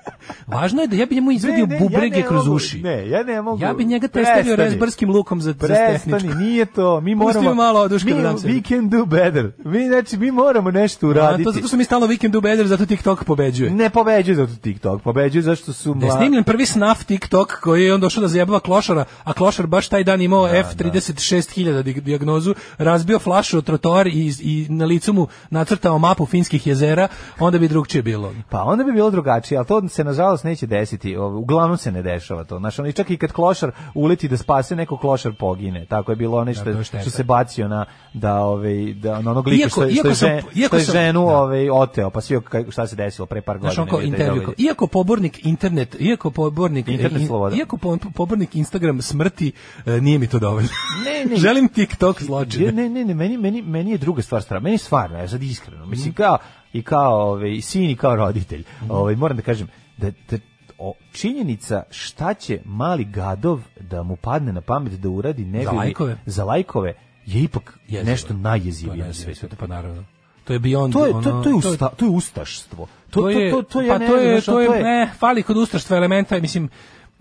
[0.47, 2.81] Važno je da ja bi njemu izvadio Ne, ne, bubrege ja kroz mogu, uši.
[2.81, 3.63] Ne, ja ne mogu.
[3.63, 4.57] Ja bi njega Prestani.
[4.57, 6.39] rezbarskim lukom za, za Prestani, tehničku.
[6.39, 7.01] nije to.
[7.01, 8.53] Mi moramo me malo oduška mi, da dam sebi.
[8.55, 9.53] we can do better.
[9.59, 11.45] Mi znači mi moramo nešto A, uraditi.
[11.45, 13.71] to zato što mi stalno Weekend do better, zato TikTok pobeđuje.
[13.73, 16.17] Ne pobeđuje zato TikTok, pobeđuje zašto su Da je mla...
[16.17, 20.05] snimljen prvi snaf TikTok koji je on došao da zajebava klošara, a klošar baš taj
[20.05, 21.43] dan imao F36000
[21.83, 24.11] di- dijagnozu, razbio flašu od trotoar i,
[24.41, 28.33] i na licu mu nacrtao mapu finskih jezera, onda bi drugčije bilo.
[28.51, 31.17] Pa onda bi bilo drugačije, ali to se nažalost neće desiti.
[31.17, 32.59] Uglavnom se ne dešava to.
[32.59, 35.87] Znaš, oni čak i kad klošar uleti da spase, neko klošar pogine.
[35.87, 37.01] Tako je bilo Da, što, šteta.
[37.01, 37.85] što se bacio na
[38.15, 40.93] da ovaj da na onog lika Iako- što, je- što, iako je, sam- iako što
[40.93, 41.37] je ženu da.
[41.37, 42.41] ovaj oteo, pa svi
[42.71, 43.83] šta se desilo pre par Znaš, godina.
[43.83, 44.45] on kao je taj intervju, događaj.
[44.47, 47.57] kao, iako pobornik internet, iako pobornik Internet in- sloboda.
[47.57, 49.53] iako po- pobornik Instagram smrti,
[49.87, 50.69] e, nije mi to dovoljno.
[51.05, 51.37] Ne, ne.
[51.45, 52.73] Želim TikTok zločine.
[52.73, 54.61] Ne, ne, ne, meni, meni, meni je druga stvar strana.
[54.61, 55.91] Meni je stvarno, ja sad iskreno, Mhm.
[55.91, 56.39] mislim kao
[56.73, 58.65] i kao ovaj sin i kao roditelj.
[58.89, 59.69] Ovaj moram da kažem
[60.03, 60.39] da, da
[60.79, 65.71] o, činjenica šta će mali gadov da mu padne na pamet da uradi ne Za
[65.73, 66.17] lajkove?
[66.27, 66.95] za lajkove
[67.27, 68.11] je ipak Jezivo.
[68.11, 69.57] nešto najjezivije Pa na svetu.
[69.57, 70.05] Pa naravno.
[70.45, 72.87] To je beyond To je, to, ono- to, je usta, to je ustaštvo.
[73.11, 74.83] To, to je, to, to, to, ja pa ne to je, to je, to je-
[74.83, 76.69] ne, fali kod ustaštva elementa, mislim,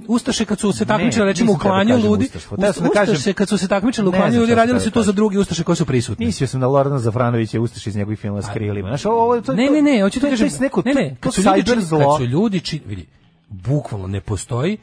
[0.08, 3.50] Ustaše kad su se takmičili recimo u da klanju kažem ljudi, da Ustaše kažem- kad
[3.50, 6.26] su se takmičili u klanju ljudi su da to za druge ustaše koji su prisutni.
[6.26, 8.90] Mislio sam da Lordan Zafranović je ustaš iz njegovih filmova s krilima.
[8.90, 11.42] Znaš, ovo, to, Ne, ne, ne, hoću to da kažem, neko, ne, ne, kad su
[11.42, 13.06] ljudi kad su ljudi vidi,
[13.50, 14.78] bukvalno ne postoji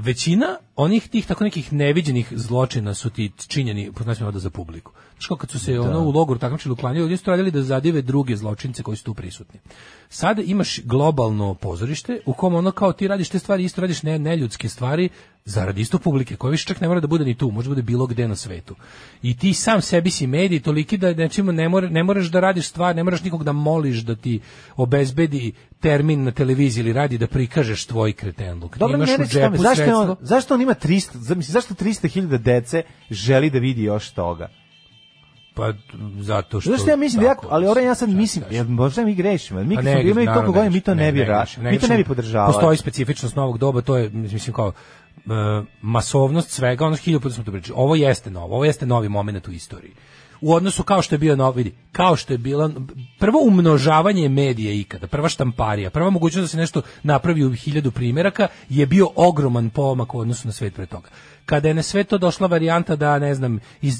[0.00, 4.92] većina onih tih tako nekih neviđenih zločina su ti činjeni poznaćemo da za publiku.
[5.28, 8.02] Kako kad su se ono u logoru takmičili u klanju, ljudi su radili da zadive
[8.02, 9.60] druge zločince koji su tu prisutni.
[10.08, 14.18] Sada imaš globalno pozorište u kom ono kao ti radiš te stvari, isto radiš ne,
[14.18, 15.08] neljudske stvari
[15.46, 17.82] zarad isto publike, koja više čak ne mora da bude ni tu, može da bude
[17.82, 18.74] bilo gde na svetu.
[19.22, 22.68] I ti sam sebi si medij toliki da nečemu ne, mora, ne moraš da radiš
[22.68, 24.40] stvar, ne moraš nikog da moliš da ti
[24.76, 28.78] obezbedi termin na televiziji ili radi da prikažeš tvoj kretenluk.
[28.78, 32.38] Dobro, imaš ne u džepu zašto, on, zašto on ima 300, za- mislim, zašto 300.000
[32.38, 34.48] dece želi da vidi još toga?
[35.54, 35.72] Pa
[36.20, 36.70] zato što...
[36.70, 39.64] Zašto ja mislim da ja, tako, ali ovdje ja sad mislim, ja, možda mi grešimo,
[39.64, 41.64] mi Pa kad smo ne, bili toliko godina, mi to grešimo.
[41.64, 42.52] ne bi, mi to ne bi podržavali.
[42.52, 44.72] Postoji specifičnost novog doba, to je, mislim, kao
[45.80, 47.74] masovnost svega, ono hiljadu puta smo to pričali.
[47.78, 49.92] Ovo jeste novo, ovo jeste novi moment u istoriji.
[50.40, 52.70] U odnosu kao što je bio novi, vidi, kao što je bila
[53.18, 58.48] prvo umnožavanje medija ikada, prva štamparija, prva mogućnost da se nešto napravi u hiljadu primjeraka
[58.68, 61.08] je bio ogroman pomak u odnosu na svet pre toga.
[61.46, 63.94] Kada je na sve to došla varijanta da, ne znam, iz,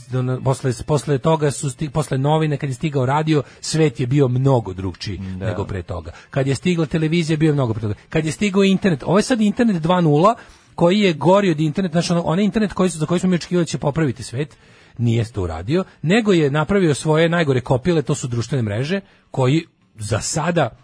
[0.44, 4.72] posle, posle toga su sti, posle novine, kad je stigao radio, svet je bio mnogo
[4.72, 6.12] drugčiji nego pre toga.
[6.30, 7.94] Kad je stigla televizija, bio je mnogo pre toga.
[8.08, 10.34] Kad je stigao internet, ovo je sad internet 2.0,
[10.74, 13.64] koji je gori od interneta, znači onaj internet koji su, za koji smo mi očekivali
[13.64, 14.56] da će popraviti svet,
[14.98, 19.66] nije to uradio, nego je napravio svoje najgore kopile, to su društvene mreže, koji
[19.98, 20.76] za sada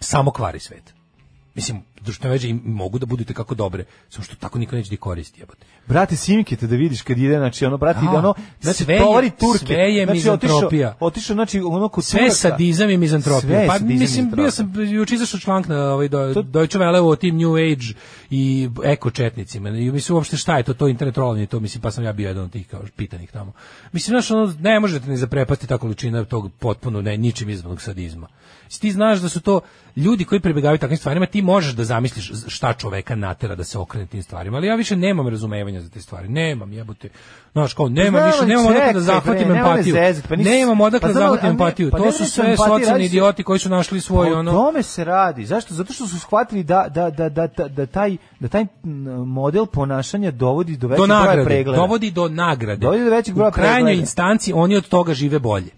[0.00, 0.94] samo kvari svet.
[1.54, 4.96] Mislim, društvene mreže im mogu da budu kako dobre, samo što tako niko neće da
[4.96, 5.66] koristi, jebote.
[5.86, 9.66] Brate, simkete da vidiš kad ide, znači ono, brate, Da, ono, znači, sve je- Turke.
[9.66, 10.88] sve je znači, mizantropija.
[10.88, 13.40] Otišao, otišao, znači, ono kod Sve sadizam i mizantropija.
[13.40, 17.16] Sve pa i mislim bio sam juče izašao članak na ovaj do, Deutsche Welle o
[17.16, 17.94] tim New Age
[18.30, 19.68] i eko četnicima.
[19.68, 22.28] I mislim uopšte šta je to to internet trolling to mislim pa sam ja bio
[22.28, 23.52] jedan od tih kao pitanih tamo.
[23.92, 28.28] Mislim znaš ono ne možete ni zaprepasti ta količina tog potpuno ne ničim izvanog sadizma.
[28.80, 29.60] Ti znaš da su to
[29.96, 34.06] ljudi koji pribegavaju takvim stvarima, ti možeš da zamisliš šta čoveka natera da se okrene
[34.06, 36.28] tim stvarima, ali ja više nemam razumevanja za te stvari.
[36.28, 37.08] Nemam, jebote.
[37.52, 39.94] Znaš, kao, nemam znam, više, nemam odakle da zahvatim nemoj me empatiju.
[40.28, 41.90] pa Nemam odakle pa da zahvatim empatiju.
[41.90, 44.50] pa To su sve socijalni idioti koji su našli svoj, Pa ono...
[44.50, 45.44] O tome se radi.
[45.44, 45.74] Zašto?
[45.74, 48.66] Zato što su shvatili da, da, da, da, da, da taj, da taj
[49.26, 51.78] model ponašanja dovodi do većeg broja pregleda.
[51.78, 52.80] dovodi do nagrade.
[52.80, 54.00] Dovodi do većeg broja U krajnjoj pregleda.
[54.00, 55.70] instanci oni od toga žive bolje.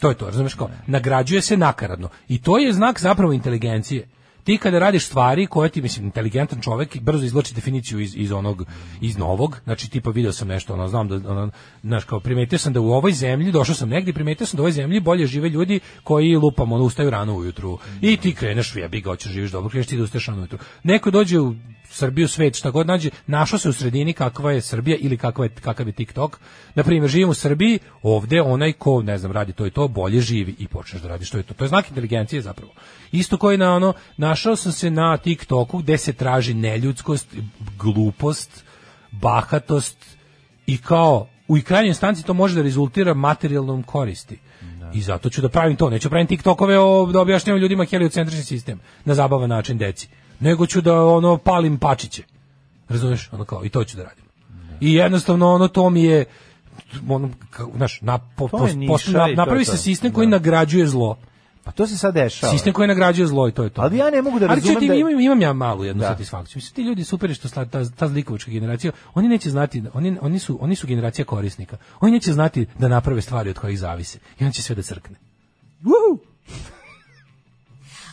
[0.00, 0.70] To je to, razumeš kao?
[0.86, 2.08] Nagrađuje se nakaradno.
[2.28, 4.08] I to je znak zapravo inteligencije.
[4.44, 8.64] Ti kada radiš stvari koje ti, mislim, inteligentan čovjek brzo izvlači definiciju iz, iz onog,
[9.00, 11.50] iz novog, znači tipa video sam nešto, ono, znam da, ono,
[11.82, 14.64] znaš, kao primetio sam da u ovoj zemlji, došao sam negdje, primetio sam da u
[14.64, 17.78] ovoj zemlji bolje žive ljudi koji lupam, ono, ustaju rano ujutru.
[18.00, 20.58] I ti kreneš, jebi ga, hoćeš živiš dobro, kreneš ti da ustaješ rano ujutru.
[20.82, 21.54] Neko dođe u
[21.90, 25.48] Srbiju, svet, šta god nađe, našao se u sredini kakva je Srbija ili kakva je,
[25.48, 26.38] kakav je TikTok.
[26.74, 30.20] Na primjer, živim u Srbiji, ovde onaj ko, ne znam, radi to i to, bolje
[30.20, 31.54] živi i počneš da radiš to i to.
[31.54, 32.72] To je znak inteligencije zapravo.
[33.12, 37.36] Isto koji na ono, našao sam se na TikToku gde se traži neljudskost,
[37.78, 38.64] glupost,
[39.10, 40.16] bahatost
[40.66, 44.38] i kao u i krajnjoj instanci to može da rezultira materijalnom koristi.
[44.94, 45.90] I zato ću da pravim to.
[45.90, 50.08] Neću pravim TikTokove o, da objašnjavam ljudima heliocentrični sistem na zabavan način deci.
[50.40, 52.22] Nego ću da ono palim pačiće.
[52.88, 53.28] Razumeš?
[53.32, 54.24] Ono kao, i to ću da radim.
[54.80, 56.24] I jednostavno ono to mi je
[57.08, 59.70] ono, kao, znaš, na, po, po, niša to je napravi to.
[59.72, 60.30] se sistem koji Da.
[60.30, 61.16] nagrađuje zlo.
[61.64, 62.52] Pa to se sad dešava.
[62.52, 63.82] Sistem koji nagrađuje zlo i to je to.
[63.82, 66.08] Ali ja ne mogu da Ali razumem čujte, da- imam, imam ja malu jednu Da.
[66.08, 66.56] satisfakciju.
[66.58, 70.58] Mislim, ti ljudi super što ta, ta zlikovačka generacija, oni neće znati, oni, oni, su,
[70.60, 71.76] oni su generacija korisnika.
[72.00, 74.18] Oni neće znati da naprave stvari od kojih zavise.
[74.38, 75.16] I on će sve da crkne.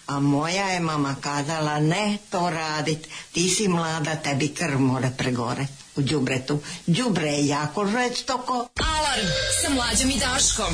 [0.07, 5.67] A moja je mama kazala ne to radit, ti si mlada, tebi krv more pregore
[5.95, 6.59] u đubretu.
[6.87, 8.53] Đubre je jako žestoko.
[8.97, 9.27] Alarm
[9.61, 10.73] sa mlađom i Daškom.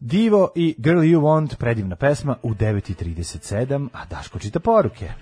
[0.00, 5.12] Divo i Girl You Want, predivna pesma u 9.37, a Daško čita poruke.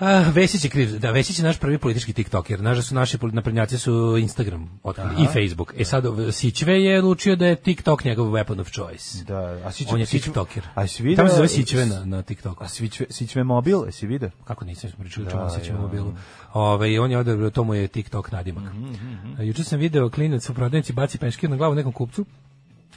[0.00, 2.60] A, Vesić je kriv, da, Vesić je naš prvi politički tiktoker.
[2.60, 5.22] Naš da su naši naprednjaci su Instagram otkrili Aha.
[5.22, 5.74] i Facebook.
[5.78, 9.24] E sad, Sićve je odlučio da je TikTok njegov weapon of choice.
[9.24, 10.62] Da, a Sićve- On je Sićve- tiktoker.
[10.74, 12.64] A si vidio- Tamo se zove Sićve na, na TikToku.
[12.64, 14.30] A Sićve, Sićve mobil, jesi vidio?
[14.44, 15.82] Kako nisam smo pričali Da, ćemo ja.
[15.82, 16.14] mobilu.
[16.52, 18.64] Ove, i on je odabrao, to mu je TikTok nadimak.
[18.64, 22.24] Mhm, A Juče sam video klinac u prodavnici baci peškir na glavu nekom kupcu,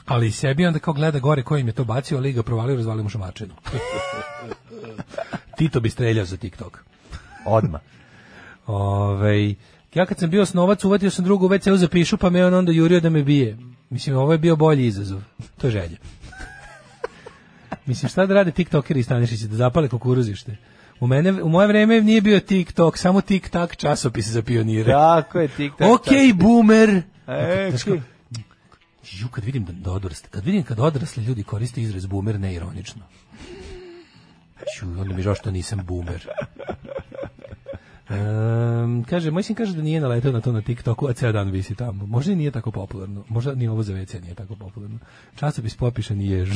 [0.06, 2.76] ali i sebi onda kao gleda gore ko im je to bacio, ali ga provalio,
[2.76, 3.54] razvalio mu šamačinu.
[5.58, 6.84] Tito bi streljao za TikTok.
[7.46, 7.80] Odma.
[8.66, 9.54] Ove,
[9.94, 12.72] ja kad sam bio snovac, uvatio sam drugu WC-u za pišu, pa me on onda
[12.72, 13.58] jurio da me bije.
[13.90, 15.20] Mislim, ovo je bio bolji izazov.
[15.58, 15.96] To je želja.
[17.86, 20.56] Mislim, šta da rade tiktokeri i Stanišići, da zapale kukuruzište?
[21.00, 24.92] U, mene, u moje vreme nije bio TikTok, samo tik-tak časopis za pionire.
[24.92, 27.02] Tako je, tik-tak Ok, boomer.
[27.26, 27.96] E, kao,
[29.12, 33.02] Ju, kad vidim da, da odrasli, kad vidim kad odrasli ljudi koriste izraz boomer neironično.
[34.80, 36.28] Ju, onda mi žao što nisam boomer.
[38.10, 41.50] Um, kaže, moj sin kaže da nije naletao na to na TikToku, a ceo dan
[41.50, 42.06] visi tamo.
[42.06, 43.24] Možda i nije tako popularno.
[43.28, 44.98] Možda ni ovo za WC nije tako popularno.
[45.36, 46.50] Časopis popišan i jež.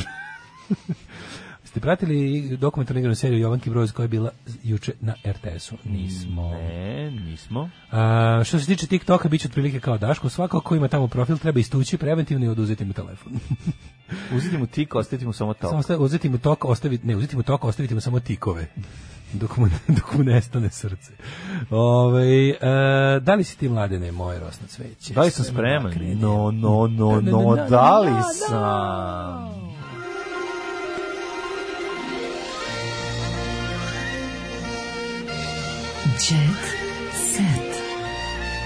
[1.73, 4.31] Ste pratili dokumentarnu igranu seriju Jovanki Broz koja je bila
[4.63, 5.75] juče na RTS-u?
[5.83, 6.51] Nismo.
[6.51, 7.69] Ne, nismo.
[7.91, 10.29] A, što se tiče TikToka, bit će otprilike kao Daško.
[10.29, 13.33] Svako ko ima tamo profil treba istući preventivno i oduzeti mu telefon.
[14.37, 15.67] Uzeti mu tik, ostaviti mu samo to.
[15.67, 18.67] Samo ostavi, uzeti mu tok, ostaviti, ne, uzeti mu tok, ostaviti mu samo tikove.
[19.33, 19.67] Dok mu,
[19.97, 21.11] dok mu nestane srce.
[21.69, 22.55] Ove, e,
[23.21, 25.13] da li si ti mladene moje rosno cveće?
[25.13, 25.83] Da li sam spreman?
[25.83, 28.11] makre, No, no, no, Da, da, no, da, da li
[28.49, 29.62] sam?
[36.13, 36.29] Jet
[37.11, 37.81] set.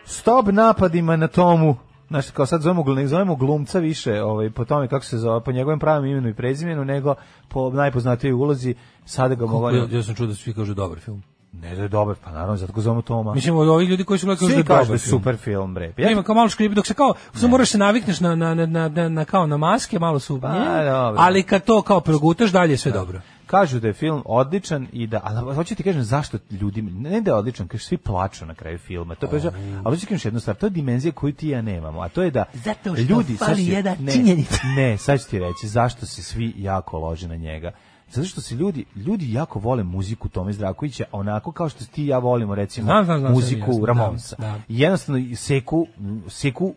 [0.04, 1.76] Stop napadima na tomu.
[2.08, 5.52] Znaš, kao sad zovemo, ne zovemo glumca više ovaj, po tome kako se zove, po
[5.52, 7.14] njegovom pravom imenu i prezimenu, nego
[7.48, 8.74] po najpoznatijoj ulozi,
[9.04, 9.70] sada ga mogu...
[9.70, 11.22] Ja, ja sam čuo da svi kažu dobar film.
[11.52, 13.34] Ne da je dobar, pa naravno, zato ga zovemo Toma.
[13.34, 14.98] Mislim, od ovih ljudi koji su gledali da je da dobar film.
[14.98, 15.92] super film, bre.
[15.98, 18.66] Ja ima kao malo škripi, dok se kao, samo moraš se navikneš na, na, na,
[18.66, 21.16] na, na, na kao na maske, malo su, Pa, dobro.
[21.18, 23.20] ali kad to kao progutaš, dalje je sve dobro.
[23.46, 27.30] Kažu da je film odličan i da, ali hoću ti kažem zašto ljudi, ne da
[27.30, 29.14] je odličan, kažu svi plaču na kraju filma.
[29.14, 29.42] To je baš,
[29.84, 32.22] ali hoću ti kažem jednu stvar, to je dimenzija koju ti ja nemamo, a to
[32.22, 34.58] je da Zato što ljudi, fali jedna ne, činjenica.
[34.76, 37.72] Ne, sad ću ti reći zašto se svi jako lože na njega.
[38.12, 42.06] Zato što se ljudi, ljudi jako vole muziku Tome Zdravkovića, onako kao što ti i
[42.06, 44.36] ja volimo recimo Znam, znam, znam, muziku Ramonsa.
[44.38, 44.60] da, da.
[44.68, 45.86] Jednostavno seku,
[46.28, 46.74] seku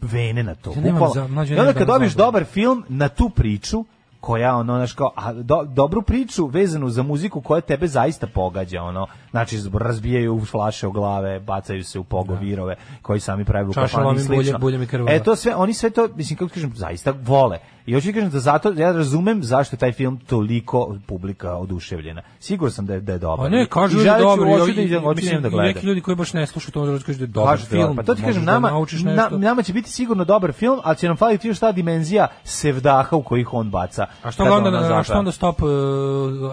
[0.00, 0.70] vene na to.
[0.70, 3.84] Ja za- mlađe, I onda kad dobiješ dobar film na tu priču,
[4.20, 8.82] koja ono znaš kao a do, dobru priču vezanu za muziku koja tebe zaista pogađa
[8.82, 14.04] ono znači razbijaju flaše o glave bacaju se u pogovirove koji sami pravi u kafani
[14.04, 15.12] i bulje- slično i krvava.
[15.12, 18.38] e to sve oni sve to mislim kako kažem zaista vole i hoću kažem da
[18.40, 23.12] zato ja razumem zašto je taj film toliko publika oduševljena siguran sam da je da
[23.12, 24.44] je dobar Pa ne, kažu da je dobro.
[24.48, 27.18] hoću da idem- hoću da da gledam neki ljudi koji baš ne slušaju to kažu
[27.18, 27.96] da je dobar Kažete, film.
[27.96, 28.70] Pa to ti kažem, da nama,
[29.04, 33.16] na, nama će biti sigurno dobar film, ali će nam faliti još ta dimenzija sevdaha
[33.16, 34.06] u kojih on baca.
[34.22, 35.68] A što onda, a onda stop uh,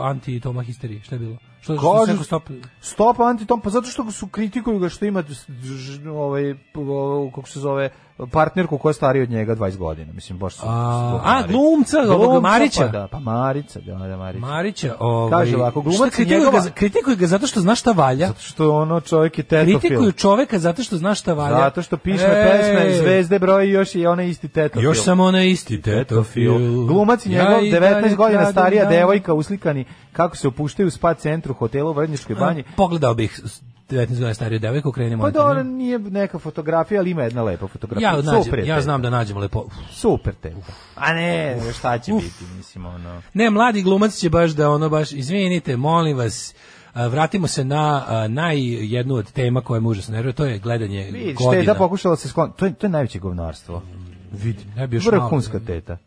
[0.01, 1.01] anti Toma histerije?
[1.01, 1.37] Šta je bilo?
[1.67, 2.49] Što, što Kažu- se rekao stop?
[2.81, 5.23] Stop anti-tom, pa zato što su kritikuju ga što ima
[6.11, 6.55] ovaj,
[7.35, 7.89] kako se zove,
[8.31, 10.13] partnerku koja je starija od njega 20 godina.
[10.13, 10.65] Mislim, baš su...
[10.65, 12.81] A, a, glumca, ovog Marića?
[12.81, 14.45] Pa, da, pa Marića, da, da, Marića.
[14.45, 17.91] Marića, ovaj, Kaže ovako, šta glumac kritikuju njegova- ga, kritikuju ga zato što zna šta
[17.91, 18.27] valja.
[18.27, 19.79] Zato što ono čovjek je tetofil.
[19.79, 21.57] Kritikuju čoveka zato što zna šta valja.
[21.57, 24.83] Zato što piše pesme Zvezde broj i još i onaj isti tetofil.
[24.83, 26.53] Još samo onaj isti tetofil.
[26.87, 31.13] Glumac i njegov i 19 dalje godina starija devojka uslikani kako se opuštaju u spa
[31.13, 32.63] centru hotela u Vrnjačkoj banji.
[32.75, 33.41] Pogledao bih
[33.89, 35.23] 19 godina stariju devojku, krenemo.
[35.23, 35.63] Pa da, ne?
[35.63, 38.09] nije neka fotografija, ali ima jedna lepa fotografija.
[38.09, 39.65] Ja, nađem, Super ja znam da nađemo lepo.
[39.91, 40.71] Super teta.
[40.95, 43.21] A ne, šta će biti, mislim, ono...
[43.33, 46.55] Ne, mladi glumac će baš da ono baš, izvinite, molim vas,
[46.95, 48.57] vratimo se na a, naj
[48.93, 51.61] jednu od tema koja me užasno nervira, to je gledanje Vidiš, godina.
[51.61, 52.51] teta pokušala se sklon...
[52.51, 53.81] To je, to je najveće govnarstvo.
[54.31, 55.97] Vidi, ne bi još vrhunska teta.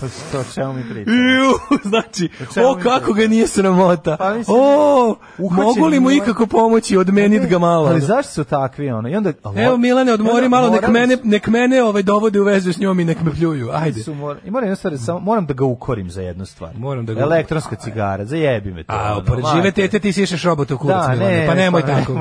[0.00, 1.16] Pa to o čemu mi pričamo?
[1.16, 2.28] Ju, znači,
[2.64, 4.16] o kako ga nije sramota.
[4.16, 7.86] Pa mislim, o, mogu li mu ikako pomoći, odmenit ga malo.
[7.86, 9.08] Ali zašto su takvi, ono?
[9.08, 12.78] I onda, Evo Milane, odmori malo, nek mene, nek mene ovaj dovode u vezu s
[12.78, 13.70] njom i nek me pljuju.
[13.72, 14.02] Ajde.
[14.02, 16.70] Su mora, I moram, jednu stvar, samo, moram da ga ukorim za jednu stvar.
[16.76, 18.92] Moram da ga- Elektronska cigara, zajebi me to.
[18.92, 21.36] A, ono, pored žive tete ti sišeš robota u kurac, Da, Milane.
[21.36, 22.12] ne, pa nemoj tako.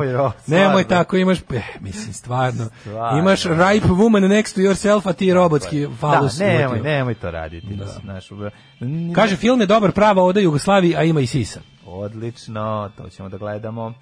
[0.47, 2.65] nemoj, tako, imaš, eh, mislim, stvarno.
[3.19, 6.37] Imaš ripe woman next to yourself, a ti robotski falus.
[6.37, 7.68] Da, nemoj, nemoj to raditi.
[7.75, 8.51] Da.
[9.15, 11.61] Kaže, film je dobar prava oda Jugoslaviji, a ima i sisa.
[11.85, 13.93] Odlično, to ćemo da gledamo.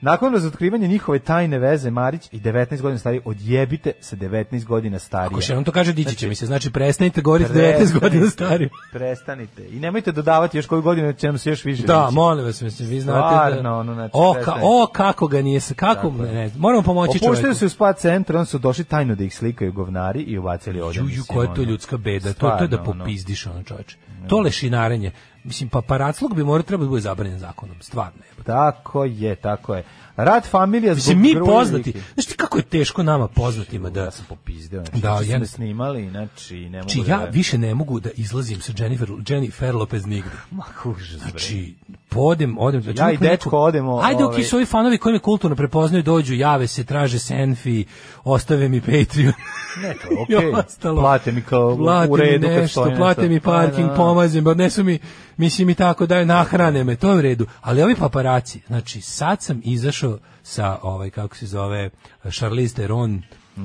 [0.00, 5.26] Nakon razotkrivanja njihove tajne veze, Marić i 19 godina stariji, odjebite sa 19 godina starije.
[5.26, 6.46] Ako še on to kaže, dići će mi se.
[6.46, 7.84] Znači, prestanite govoriti Prestanite.
[7.84, 8.68] 19 godina stari.
[8.92, 9.68] Prestanite.
[9.68, 12.14] I nemojte dodavati još koju godinu, će nam se još više Da, dići.
[12.14, 13.72] molim vas, mislim, vi znate Stvarno, da...
[13.72, 17.34] ono, znači, o, ka, o, kako ga nije, se- kako, ne, ne, moramo pomoći Opuštaju
[17.36, 17.54] čoveku.
[17.54, 21.00] se u spa centar, on su došli tajno da ih slikaju govnari i ubacili ovdje.
[21.00, 23.96] Ju, ju, koja je to ljudska beda, to, to je da Stvarno, popizdiš ono čoveče.
[24.28, 25.12] To lešinarenje.
[25.48, 28.44] Mislim, pa paraclog bi morao treba da bude zabranjen zakonom, stvarno je.
[28.44, 29.84] Tako je, tako je.
[30.18, 32.00] Rad familija zbog mi poznati, liki.
[32.14, 34.00] znaš ti kako je teško nama poznatima da...
[34.00, 37.12] Ja sam popizdeo, znači, Da, ja- snimali, znači, ne mogu Znači, da...
[37.12, 40.30] ja više ne mogu da izlazim sa Jennifer, Jennifer Lopez nigde.
[40.50, 41.20] Ma, užas.
[41.20, 41.74] Znači,
[42.08, 42.82] podem, odem.
[42.82, 45.56] Znači, Ja i mi dečko odemo, Ajde, ovaj- ok, su ovi fanovi koji me kulturno
[45.56, 47.84] prepoznaju, dođu, jave se, traže senfi,
[48.24, 49.32] ostave mi Patreon.
[49.82, 50.52] Ne, to je I okej.
[50.94, 53.32] Plate mi kao u Plate mi redu kad nešto, stoji plate nešto.
[53.34, 53.96] mi parking, Pa, da.
[53.96, 54.98] pomazim, odnesu mi,
[55.36, 57.46] mislim i tako da nahrane me, to je u redu.
[57.60, 60.07] Ali ovi paparaci, znači sad sam izašao
[60.42, 61.90] sa, ovaj, kako se zove,
[62.30, 63.22] Charlize Theron,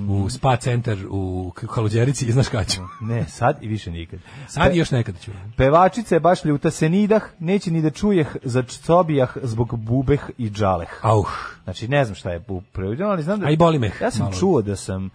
[0.09, 2.81] u spa centar u Kaluđerici i znaš kada ću.
[3.01, 4.19] Ne, sad i više nikad.
[4.47, 5.31] Sad i još nekada ću.
[5.57, 10.49] Pevačica je baš ljuta se nidah, neće ni da čujeh za sobijah zbog bubeh i
[10.49, 10.89] džaleh.
[11.01, 11.29] Auh.
[11.63, 13.47] Znači, ne znam šta je bu prevođeno, ali znam da...
[13.47, 13.91] A i boli me.
[14.01, 14.35] Ja sam malo.
[14.39, 15.09] čuo da sam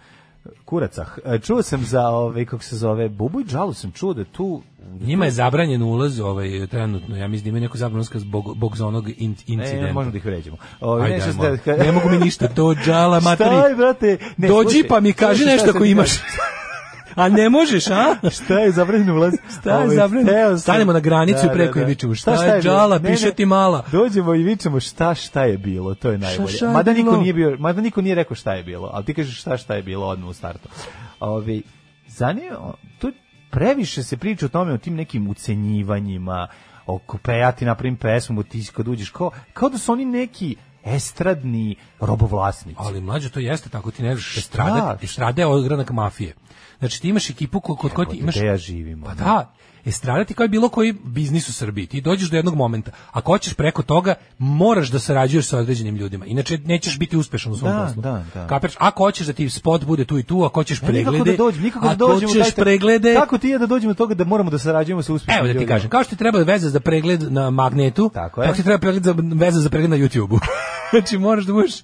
[0.65, 1.19] kuracah.
[1.25, 4.63] e, Čuo sam za ovaj kako se zove bubu i džalu sam čuo da tu
[5.01, 7.17] Njima je zabranjen ulaz ovaj trenutno.
[7.17, 9.17] Ja mislim da imaju neku zabranu zbog zbog za onog in,
[9.47, 9.87] incidenta.
[9.87, 10.57] Ne, možemo da ih vređamo.
[10.81, 11.57] Ovaj ajmo.
[11.57, 13.51] ste- ne mogu mi ništa, to džala materi.
[13.51, 14.19] Šta je, brate?
[14.37, 16.11] Ne, Dođi slušaj, pa mi kaži slušaj, nešto ako imaš.
[17.19, 18.15] A ne možeš, a?
[18.31, 19.35] Šta je zabranjen ulaz?
[19.61, 22.75] Šta je Ovaj, sam- Stanemo na granicu i preko i vičemo, šta je bilo?
[22.75, 23.85] džala, piše ti mala.
[23.93, 26.49] Dođemo i vičemo šta šta je bilo, to je najbolje.
[26.49, 29.15] šta je mada niko nije bio, mada niko nije rekao šta je bilo, ali ti
[29.15, 30.69] kažeš šta šta je bilo odmah u startu.
[31.21, 31.63] Ovi
[32.07, 33.13] zanima, tu
[33.51, 36.49] previše se priča o tome o tim nekim ucenjivanjima,
[36.87, 40.57] oko pe ja ti napravim pesmu, ti kad uđeš kao, kao da su oni neki
[40.89, 42.79] estradni robovlasnici.
[42.79, 46.35] Ali mlađe to jeste tako ti ne znaš estrada, estrada je ogranak mafije.
[46.79, 49.53] Znači ti imaš ekipu ko- kod koje ti imaš ja živim, Pa da,
[49.89, 51.87] estrada ti kao je bilo koji biznis u Srbiji.
[51.87, 52.91] Ti dođeš do jednog momenta.
[53.13, 56.27] Ako hoćeš preko toga, moraš da sarađuješ sa određenim ljudima.
[56.27, 58.03] Inače nećeš biti uspešan u svom Da, poslu.
[58.03, 58.47] da, da.
[58.47, 58.75] Kapiraš?
[58.79, 61.37] Ako hoćeš da ti spot bude tu i tu, ako hoćeš Ne, nikako preglede, da
[61.37, 64.25] dođem, nikako da ako dođemo hoćeš preglede, Kako ti je da dođemo do toga da
[64.25, 65.69] moramo da sarađujemo sa uspešnim Evo da ti ljudima?
[65.69, 68.47] kažem, kao što ti treba veza za pregled na magnetu, Tako je.
[68.47, 70.39] tako ti treba pregled za, veza za pregled na YouTubeu.
[70.91, 71.75] znači moraš da budeš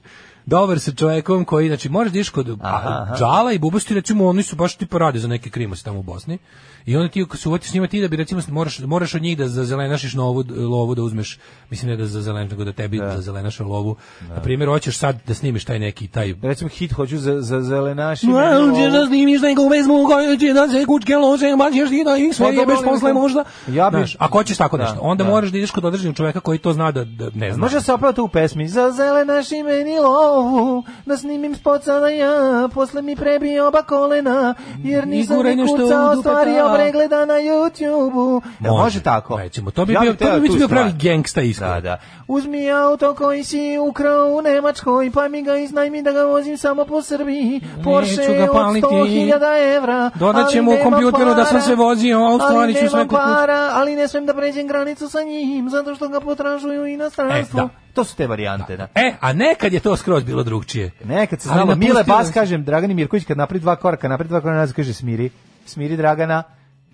[0.47, 3.17] dobar sa čovekom koji, znači, možeš da kod Aha, aha.
[3.19, 6.39] Džala i Bubastu, recimo, oni su baš tipa rade za neke krimose tamo u Bosni.
[6.87, 9.39] I onda ti se uvati s njima ti da bi recimo moraš moraš od njih
[9.39, 11.39] da za zelenašiš novu lovu da uzmeš
[11.71, 13.97] mislim ne da za zelenaš nego da tebi da, zelenaš lovu.
[14.35, 18.27] Na primjer hoćeš sad da snimiš taj neki taj Recimo hit hoću za, za zelenaši.
[18.27, 19.41] Ovo- da snimiš
[19.71, 22.61] pesmu koju će da se kučke lože, ma ćeš ti da ih sve Pa dobro,
[22.73, 23.45] jebeš posle možda.
[23.69, 25.31] Ja bi- Znaš, ako hoćeš tako Da, nešto, onda da.
[25.31, 27.61] moraš da ideš kod određenog čoveka koji to zna da, da ne zna.
[27.61, 33.03] Može se opet u pesmi Za zelenaši meni lovu Da snimim spot sada ja Posle
[33.03, 36.74] mi prebi oba kolena Jer nisam ni kucao ta.
[36.75, 40.69] Pregleda na YouTube-u Može, može tako Recimo, to bi Ja bio, teo to bi bio
[40.69, 41.69] pravi gangsta iskor.
[41.69, 41.99] Da, da.
[42.29, 46.85] Uzmi auto koji si ukrao u Nemačkoj, pa mi ga iznajmi da ga vozim samo
[46.85, 47.61] po Srbiji.
[47.85, 48.87] Porsche Neću ga od paliti.
[48.87, 50.11] 100.000 evra.
[50.15, 53.09] Dodat ćemo ali u kompjuteru da sam para, se vozio, a u stvari ću sve
[53.09, 57.59] para, ali ne smem da pređem granicu sa njim, zato što ga potražuju u inostranstvu.
[57.59, 57.69] E, da.
[57.95, 58.87] To su te varijante, da.
[58.95, 60.91] E, a nekad je to skroz bilo drugčije.
[61.05, 64.59] Nekad se znalo, Mile Bas, kažem, Dragani Mirković, kad napravi dva koraka, napravi dva koraka,
[64.59, 65.31] nazad kaže smiri,
[65.67, 66.43] smiri Dragana,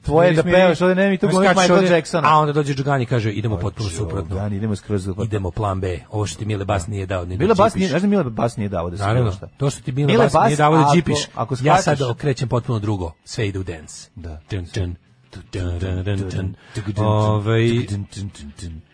[0.04, 2.28] tvoje da pevaš, ovde ne mi tu glumit Michael Jacksona.
[2.28, 4.36] A onda dođe Džugani i kaže idemo potpuno suprotno.
[4.36, 5.24] Dan, idemo skroz suprotno.
[5.24, 5.98] Idemo plan B.
[6.10, 8.56] Ovo što ti Mile Bas nije dao da Mile Bas nije, znaš da Mile Bas
[8.56, 9.46] nije dao da se Naravno, šta.
[9.56, 11.18] to što ti Mile, Mile Bas, Bas, nije dao da džipiš.
[11.34, 13.12] ako ja sad okrećem potpuno drugo.
[13.24, 14.10] Sve ide u dance.
[14.14, 14.40] Da.
[14.50, 14.96] Dun, dun.
[16.96, 17.86] Ovaj,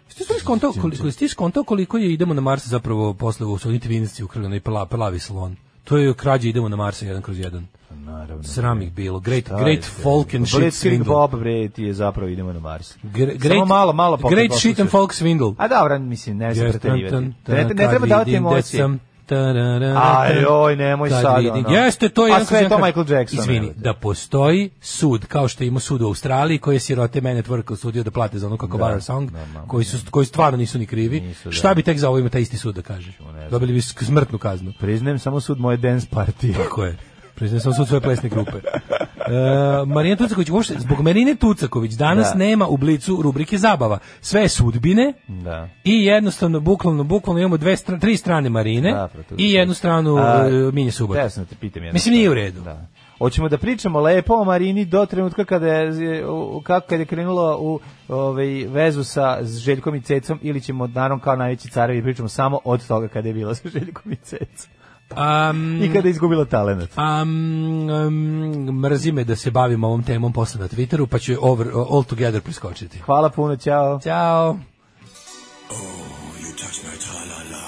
[0.08, 3.80] Ti si skontao koliko, ti skontao koliko je idemo na Mars zapravo posle u svojim
[3.80, 5.56] tvinci ukrali onaj pla, plavi salon.
[5.84, 7.66] To je krađe idemo na Mars jedan kroz jedan.
[8.06, 8.42] Naravno.
[8.42, 9.20] Sram ih bilo.
[9.20, 11.08] Great, Šta great folk and shit Blitzkrieg swindle.
[11.08, 12.94] Bob, bre, ti je zapravo idemo na Mars.
[13.02, 15.54] Gre- Samo great- malo, malo pokret great shit and folk swindle.
[15.58, 17.16] A dobro, mislim, ne znam preterivati.
[17.48, 18.80] Ne, treba davati da emocije.
[18.82, 21.70] sam- tarara, Aj, oj, nemoj sad, ono.
[21.70, 25.64] Jeste, to je A sve je to Michael Jackson, Izvini, da postoji sud, kao što
[25.64, 28.78] ima sud u Australiji, koji je sirote Man Network osudio da plate za ono kako
[28.78, 31.20] Da, Song, da, da, koji, su, koji stvarno nisu ni krivi.
[31.20, 31.52] Nisu, da.
[31.52, 33.12] Šta bi tek za ovo ima taj isti sud da kaže?
[33.50, 34.72] Dobili bi smrtnu kaznu.
[34.80, 36.54] Priznajem samo sud moje dance partije.
[36.54, 36.96] Tako je.
[37.36, 38.52] Priznajem sam svoje plesne grupe.
[38.52, 42.38] E, Marina Tucaković, uopšte, zbog Marine Tucaković danas Da.
[42.38, 43.98] nema u blicu rubrike zabava.
[44.20, 45.68] Sve je sudbine, Da.
[45.84, 50.46] i jednostavno, bukvalno, bukvalno imamo dve stra, tri strane Marine Da, i jednu stranu A,
[50.68, 51.30] uh, Minje Subota.
[51.30, 51.92] Sam da te pitam jedno.
[51.92, 52.60] Mislim, nije u redu.
[52.60, 52.86] Da.
[53.18, 56.22] Hoćemo da pričamo lepo o Marini do trenutka kada je,
[56.62, 61.36] kako kad je krenulo u ovaj, vezu sa Željkom i Cecom ili ćemo naravno kao
[61.36, 64.70] najveći carevi pričamo samo od toga kada je bila sa Željkom i Cecom.
[65.10, 66.90] Um, I kada je izgubila talenat.
[66.96, 71.68] Um, um, mrzi me da se bavim ovom temom posle na Twitteru, pa ću over,
[71.90, 72.98] all together preskočiti.
[72.98, 74.00] Hvala puno, ćao.
[74.04, 74.58] Ćao.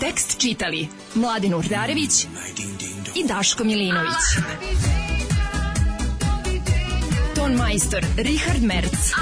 [0.01, 2.25] Tekst čitali Mladin Urdarević
[3.15, 4.15] i Daško Milinović.
[7.35, 9.13] Ton majstor Richard Merc.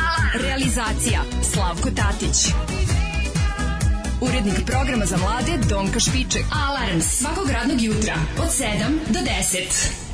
[0.43, 2.52] Realizacija Slavko Tatić.
[4.20, 6.44] Urednik programa za mlade Donka Špiček.
[6.68, 8.64] Alarms svakog radnog jutra od 7
[9.09, 10.05] do 10.